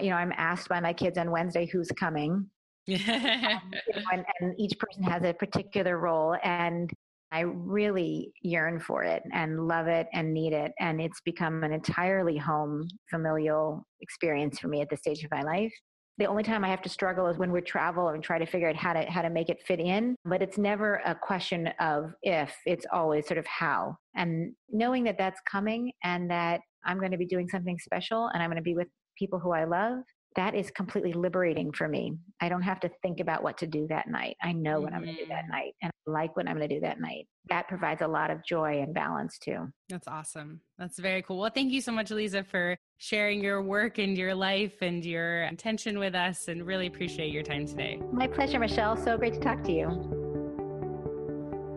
you 0.02 0.10
know, 0.10 0.18
I'm 0.18 0.34
asked 0.38 0.70
by 0.70 0.80
my 0.80 0.94
kids 0.94 1.18
on 1.18 1.32
Wednesday 1.32 1.66
who's 1.66 1.90
coming, 1.98 2.32
um, 2.34 2.50
you 2.88 2.98
know, 2.98 4.02
and, 4.14 4.26
and 4.40 4.54
each 4.58 4.78
person 4.80 5.04
has 5.04 5.24
a 5.24 5.34
particular 5.34 5.98
role. 5.98 6.36
And 6.44 6.92
I 7.32 7.42
really 7.42 8.32
yearn 8.42 8.80
for 8.80 9.04
it 9.04 9.22
and 9.34 9.68
love 9.68 9.88
it 9.88 10.08
and 10.14 10.34
need 10.34 10.54
it. 10.54 10.72
And 10.80 11.02
it's 11.02 11.22
become 11.22 11.64
an 11.64 11.74
entirely 11.74 12.38
home 12.38 12.88
familial 13.10 13.86
experience 14.02 14.60
for 14.60 14.68
me 14.68 14.82
at 14.82 14.90
this 14.90 15.00
stage 15.00 15.24
of 15.24 15.32
my 15.32 15.42
life. 15.42 15.74
The 16.20 16.26
only 16.26 16.42
time 16.42 16.64
I 16.64 16.70
have 16.70 16.82
to 16.82 16.90
struggle 16.90 17.28
is 17.28 17.38
when 17.38 17.52
we 17.52 17.62
travel 17.62 18.10
and 18.10 18.24
try 18.24 18.40
to 18.40 18.46
figure 18.46 18.70
out 18.70 18.76
how 18.76 18.94
to 18.94 19.04
how 19.04 19.22
to 19.22 19.30
make 19.30 19.50
it 19.50 19.62
fit 19.68 19.80
in. 19.80 20.16
But 20.26 20.42
it's 20.42 20.58
never 20.58 21.02
a 21.06 21.14
question 21.14 21.70
of 21.80 22.12
if; 22.24 22.56
it's 22.66 22.88
always 22.92 23.28
sort 23.28 23.38
of 23.38 23.46
how. 23.46 23.98
And 24.16 24.54
knowing 24.70 25.04
that 25.04 25.20
that's 25.20 25.40
coming 25.50 25.92
and 26.04 26.30
that 26.32 26.62
I'm 26.86 26.98
going 26.98 27.12
to 27.12 27.18
be 27.18 27.28
doing 27.28 27.48
something 27.50 27.78
special 27.78 28.32
and 28.34 28.42
I'm 28.42 28.50
going 28.50 28.58
to 28.58 28.64
be 28.64 28.74
with 28.74 28.88
people 29.18 29.40
who 29.40 29.52
I 29.52 29.66
love 29.66 30.00
that 30.36 30.54
is 30.54 30.70
completely 30.72 31.14
liberating 31.14 31.72
for 31.72 31.88
me. 31.88 32.14
I 32.40 32.50
don't 32.50 32.62
have 32.62 32.80
to 32.82 32.92
think 33.02 33.20
about 33.20 33.42
what 33.42 33.58
to 33.60 33.68
do 33.68 33.88
that 33.90 34.08
night. 34.08 34.38
I 34.42 34.54
know 34.54 34.76
mm-hmm. 34.76 34.84
what 34.84 34.94
I'm 34.94 35.04
going 35.04 35.16
to 35.16 35.24
do 35.24 35.30
that 35.30 35.44
mm-hmm. 35.44 35.52
night 35.52 35.74
and 35.82 35.92
I 36.08 36.12
like 36.12 36.38
what 36.38 36.48
I'm 36.48 36.58
going 36.58 36.70
to 36.70 36.76
do 36.76 36.82
that 36.82 37.00
night. 37.00 37.28
That 37.50 37.68
provides 37.68 38.04
a 38.04 38.08
lot 38.08 38.30
of 38.30 38.44
joy 38.46 38.82
and 38.82 38.94
balance 38.94 39.40
too. 39.40 39.68
That's 39.90 40.08
awesome. 40.08 40.62
That's 40.78 41.00
very 41.00 41.24
cool. 41.24 41.40
Well, 41.40 41.52
thank 41.54 41.72
you 41.72 41.82
so 41.82 41.92
much, 41.92 42.12
Lisa, 42.12 42.44
for 42.44 42.78
sharing 42.98 43.44
your 43.44 43.64
work 43.64 43.98
and 43.98 44.16
your 44.16 44.36
life 44.36 44.82
and 44.82 45.04
your 45.04 45.44
intention 45.44 45.98
with 45.98 46.14
us 46.14 46.48
and 46.50 46.66
really 46.66 46.88
appreciate 46.88 47.32
your 47.32 47.44
time 47.44 47.66
today. 47.66 48.00
My 48.12 48.28
pleasure, 48.28 48.60
Michelle. 48.60 48.96
So 48.96 49.18
great 49.18 49.34
to 49.34 49.40
talk 49.40 49.64
to 49.64 49.72
you. 49.72 49.88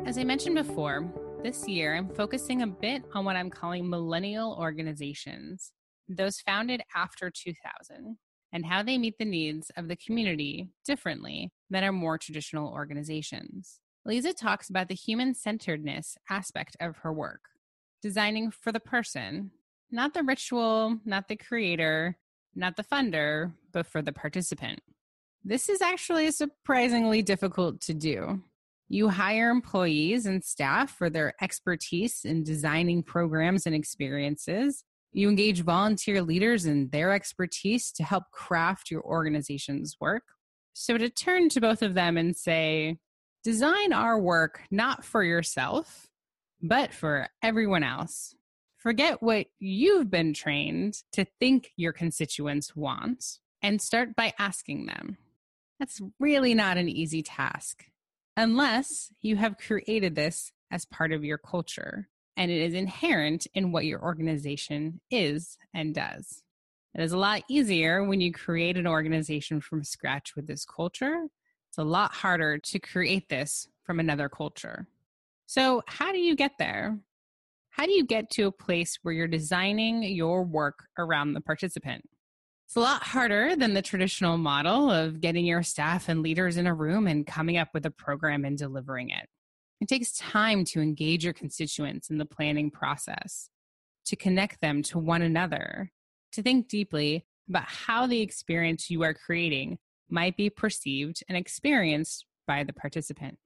As 0.07 0.19
I 0.19 0.25
mentioned 0.25 0.57
before, 0.57 1.11
this 1.43 1.67
year 1.67 1.97
I'm 1.97 2.09
focusing 2.15 2.61
a 2.61 2.67
bit 2.67 3.05
on 3.15 3.25
what 3.25 3.37
I'm 3.37 3.49
calling 3.49 3.89
millennial 3.89 4.57
organizations, 4.61 5.73
those 6.09 6.41
founded 6.41 6.83
after 6.95 7.31
2000 7.31 8.19
and 8.53 8.67
how 8.67 8.83
they 8.83 8.99
meet 8.99 9.19
the 9.19 9.25
needs 9.25 9.71
of 9.77 9.89
the 9.89 9.97
community 9.97 10.71
differently 10.85 11.53
than 11.71 11.85
our 11.85 11.93
more 11.93 12.19
traditional 12.19 12.73
organizations. 12.73 13.81
Lisa 14.05 14.33
talks 14.33 14.71
about 14.71 14.89
the 14.89 14.95
human 14.95 15.35
centeredness 15.35 16.17
aspect 16.29 16.77
of 16.81 16.97
her 16.99 17.13
work, 17.13 17.43
designing 18.03 18.51
for 18.51 18.73
the 18.73 18.81
person, 18.81 19.51
not 19.91 20.15
the 20.15 20.23
ritual, 20.23 20.99
not 21.05 21.29
the 21.29 21.37
creator, 21.37 22.17
not 22.55 22.77
the 22.77 22.85
funder, 22.85 23.53
but 23.73 23.87
for 23.87 24.03
the 24.03 24.13
participant. 24.13 24.81
This 25.45 25.69
is 25.69 25.81
actually 25.81 26.31
surprisingly 26.33 27.23
difficult 27.23 27.81
to 27.83 27.95
do. 27.95 28.43
You 28.89 29.09
hire 29.09 29.51
employees 29.51 30.27
and 30.27 30.43
staff 30.43 30.91
for 30.91 31.09
their 31.09 31.35
expertise 31.41 32.25
in 32.25 32.43
designing 32.43 33.03
programs 33.03 33.67
and 33.67 33.75
experiences. 33.75 34.85
You 35.13 35.29
engage 35.29 35.63
volunteer 35.63 36.23
leaders 36.23 36.67
in 36.67 36.89
their 36.91 37.13
expertise 37.13 37.91
to 37.93 38.05
help 38.05 38.25
craft 38.33 38.91
your 38.91 39.03
organization's 39.03 39.97
work. 40.01 40.23
So, 40.73 40.97
to 40.97 41.11
turn 41.11 41.49
to 41.51 41.61
both 41.61 41.83
of 41.83 41.95
them 41.95 42.17
and 42.17 42.37
say, 42.37 42.99
design 43.43 43.93
our 43.93 44.19
work 44.21 44.63
not 44.71 45.05
for 45.05 45.25
yourself, 45.25 46.09
but 46.63 46.93
for 46.93 47.29
everyone 47.43 47.83
else. 47.83 48.35
Forget 48.77 49.23
what 49.23 49.47
you've 49.59 50.11
been 50.11 50.33
trained 50.33 51.03
to 51.13 51.27
think 51.39 51.73
your 51.77 51.93
constituents 51.93 52.75
want 52.75 53.39
and 53.63 53.83
start 53.83 54.15
by 54.17 54.33
asking 54.39 54.87
them. 54.87 55.19
That's 55.79 56.01
really 56.19 56.55
not 56.55 56.77
an 56.77 56.89
easy 56.89 57.23
task 57.23 57.85
unless 58.37 59.13
you 59.21 59.37
have 59.37 59.59
created 59.59 60.15
this 60.15 60.53
as 60.71 60.87
part 60.87 61.13
of 61.13 61.25
your 61.25 61.37
culture 61.37 62.09
and 62.41 62.51
it 62.51 62.63
is 62.63 62.73
inherent 62.73 63.47
in 63.53 63.71
what 63.71 63.85
your 63.85 64.03
organization 64.03 64.99
is 65.11 65.59
and 65.75 65.95
does. 65.95 66.43
It 66.95 67.03
is 67.03 67.13
a 67.13 67.19
lot 67.19 67.43
easier 67.51 68.03
when 68.03 68.23
you 68.23 68.33
create 68.33 68.79
an 68.79 68.87
organization 68.87 69.61
from 69.61 69.85
scratch 69.85 70.35
with 70.35 70.47
this 70.47 70.65
culture. 70.65 71.27
It's 71.69 71.77
a 71.77 71.85
lot 71.85 72.13
harder 72.13 72.57
to 72.57 72.79
create 72.79 73.29
this 73.29 73.69
from 73.85 74.01
another 74.01 74.31
culture. 74.31 74.89
So, 75.45 75.83
how 75.87 76.13
do 76.13 76.19
you 76.19 76.35
get 76.35 76.53
there? 76.59 76.99
How 77.69 77.85
do 77.85 77.93
you 77.93 78.07
get 78.07 78.31
to 78.31 78.45
a 78.45 78.53
place 78.53 78.99
where 79.03 79.13
you're 79.13 79.29
designing 79.29 80.03
your 80.03 80.43
work 80.43 80.85
around 80.97 81.35
the 81.35 81.43
participant? 81.43 82.09
It's 82.67 82.77
a 82.77 82.81
lot 82.81 83.03
harder 83.03 83.55
than 83.55 83.75
the 83.75 83.83
traditional 83.83 84.39
model 84.39 84.91
of 84.91 85.21
getting 85.21 85.45
your 85.45 85.63
staff 85.63 86.09
and 86.09 86.23
leaders 86.23 86.57
in 86.57 86.67
a 86.67 86.75
room 86.75 87.07
and 87.07 87.27
coming 87.27 87.59
up 87.59 87.69
with 87.75 87.85
a 87.85 87.91
program 87.91 88.47
and 88.47 88.57
delivering 88.57 89.11
it. 89.11 89.29
It 89.81 89.89
takes 89.89 90.13
time 90.13 90.65
to 90.67 90.81
engage 90.81 91.25
your 91.25 91.33
constituents 91.33 92.11
in 92.11 92.19
the 92.19 92.27
planning 92.27 92.71
process, 92.71 93.49
to 94.07 94.17
connect 94.17 94.61
them 94.61 94.83
to 94.85 94.99
one 94.99 95.23
another, 95.23 95.91
to 96.33 96.43
think 96.43 96.69
deeply 96.69 97.25
about 97.49 97.65
how 97.65 98.07
the 98.07 98.21
experience 98.21 98.91
you 98.91 99.03
are 99.03 99.15
creating 99.15 99.79
might 100.11 100.37
be 100.37 100.51
perceived 100.51 101.23
and 101.29 101.37
experienced 101.37 102.27
by 102.47 102.65
the 102.65 102.73
participant. 102.73 103.39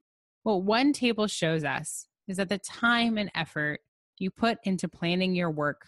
What 0.43 0.63
one 0.63 0.93
table 0.93 1.27
shows 1.27 1.63
us 1.63 2.07
is 2.27 2.37
that 2.37 2.49
the 2.49 2.57
time 2.57 3.17
and 3.17 3.31
effort 3.33 3.79
you 4.17 4.29
put 4.29 4.57
into 4.63 4.87
planning 4.87 5.35
your 5.35 5.51
work 5.51 5.87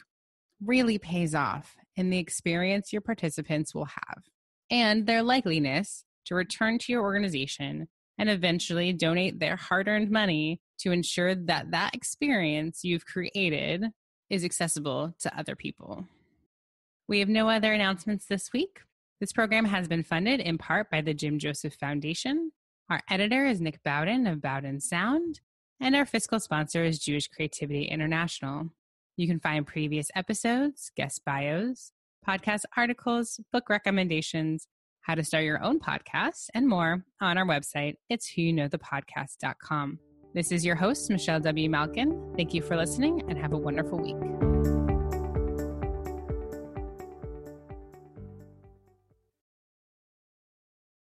really 0.63 0.97
pays 0.97 1.35
off 1.35 1.75
in 1.95 2.09
the 2.09 2.17
experience 2.17 2.93
your 2.93 3.01
participants 3.01 3.75
will 3.75 3.85
have 3.85 4.23
and 4.69 5.05
their 5.05 5.21
likeliness 5.21 6.03
to 6.25 6.35
return 6.35 6.77
to 6.79 6.91
your 6.91 7.03
organization 7.03 7.87
and 8.17 8.29
eventually 8.29 8.93
donate 8.93 9.39
their 9.39 9.55
hard 9.55 9.87
earned 9.87 10.09
money 10.09 10.61
to 10.79 10.91
ensure 10.91 11.35
that 11.35 11.71
that 11.71 11.95
experience 11.95 12.83
you've 12.83 13.05
created 13.05 13.85
is 14.29 14.43
accessible 14.43 15.15
to 15.19 15.37
other 15.37 15.55
people. 15.55 16.05
We 17.07 17.19
have 17.19 17.29
no 17.29 17.49
other 17.49 17.73
announcements 17.73 18.25
this 18.25 18.51
week. 18.51 18.81
This 19.19 19.31
program 19.31 19.65
has 19.65 19.87
been 19.87 20.03
funded 20.03 20.39
in 20.39 20.57
part 20.57 20.91
by 20.91 21.01
the 21.01 21.13
Jim 21.13 21.39
Joseph 21.39 21.73
Foundation. 21.75 22.51
Our 22.89 23.01
editor 23.09 23.45
is 23.45 23.61
Nick 23.61 23.81
Bowden 23.83 24.27
of 24.27 24.41
Bowden 24.41 24.79
Sound, 24.79 25.41
and 25.79 25.95
our 25.95 26.05
fiscal 26.05 26.39
sponsor 26.39 26.83
is 26.83 26.99
Jewish 26.99 27.27
Creativity 27.27 27.85
International. 27.85 28.69
You 29.15 29.27
can 29.27 29.39
find 29.39 29.65
previous 29.65 30.09
episodes, 30.15 30.91
guest 30.95 31.23
bios, 31.25 31.91
podcast 32.27 32.63
articles, 32.75 33.39
book 33.51 33.69
recommendations, 33.69 34.67
how 35.07 35.15
to 35.15 35.23
start 35.23 35.45
your 35.45 35.63
own 35.63 35.79
podcast, 35.79 36.49
and 36.53 36.67
more 36.67 37.03
on 37.21 37.37
our 37.37 37.45
website. 37.45 37.95
It's 38.09 38.29
whoyouknowthepodcast.com. 38.29 39.99
This 40.33 40.51
is 40.51 40.65
your 40.65 40.75
host, 40.75 41.09
Michelle 41.09 41.39
W. 41.39 41.69
Malkin. 41.69 42.33
Thank 42.35 42.53
you 42.53 42.61
for 42.61 42.75
listening 42.75 43.23
and 43.29 43.39
have 43.39 43.53
a 43.53 43.57
wonderful 43.57 43.97
week. 43.97 44.46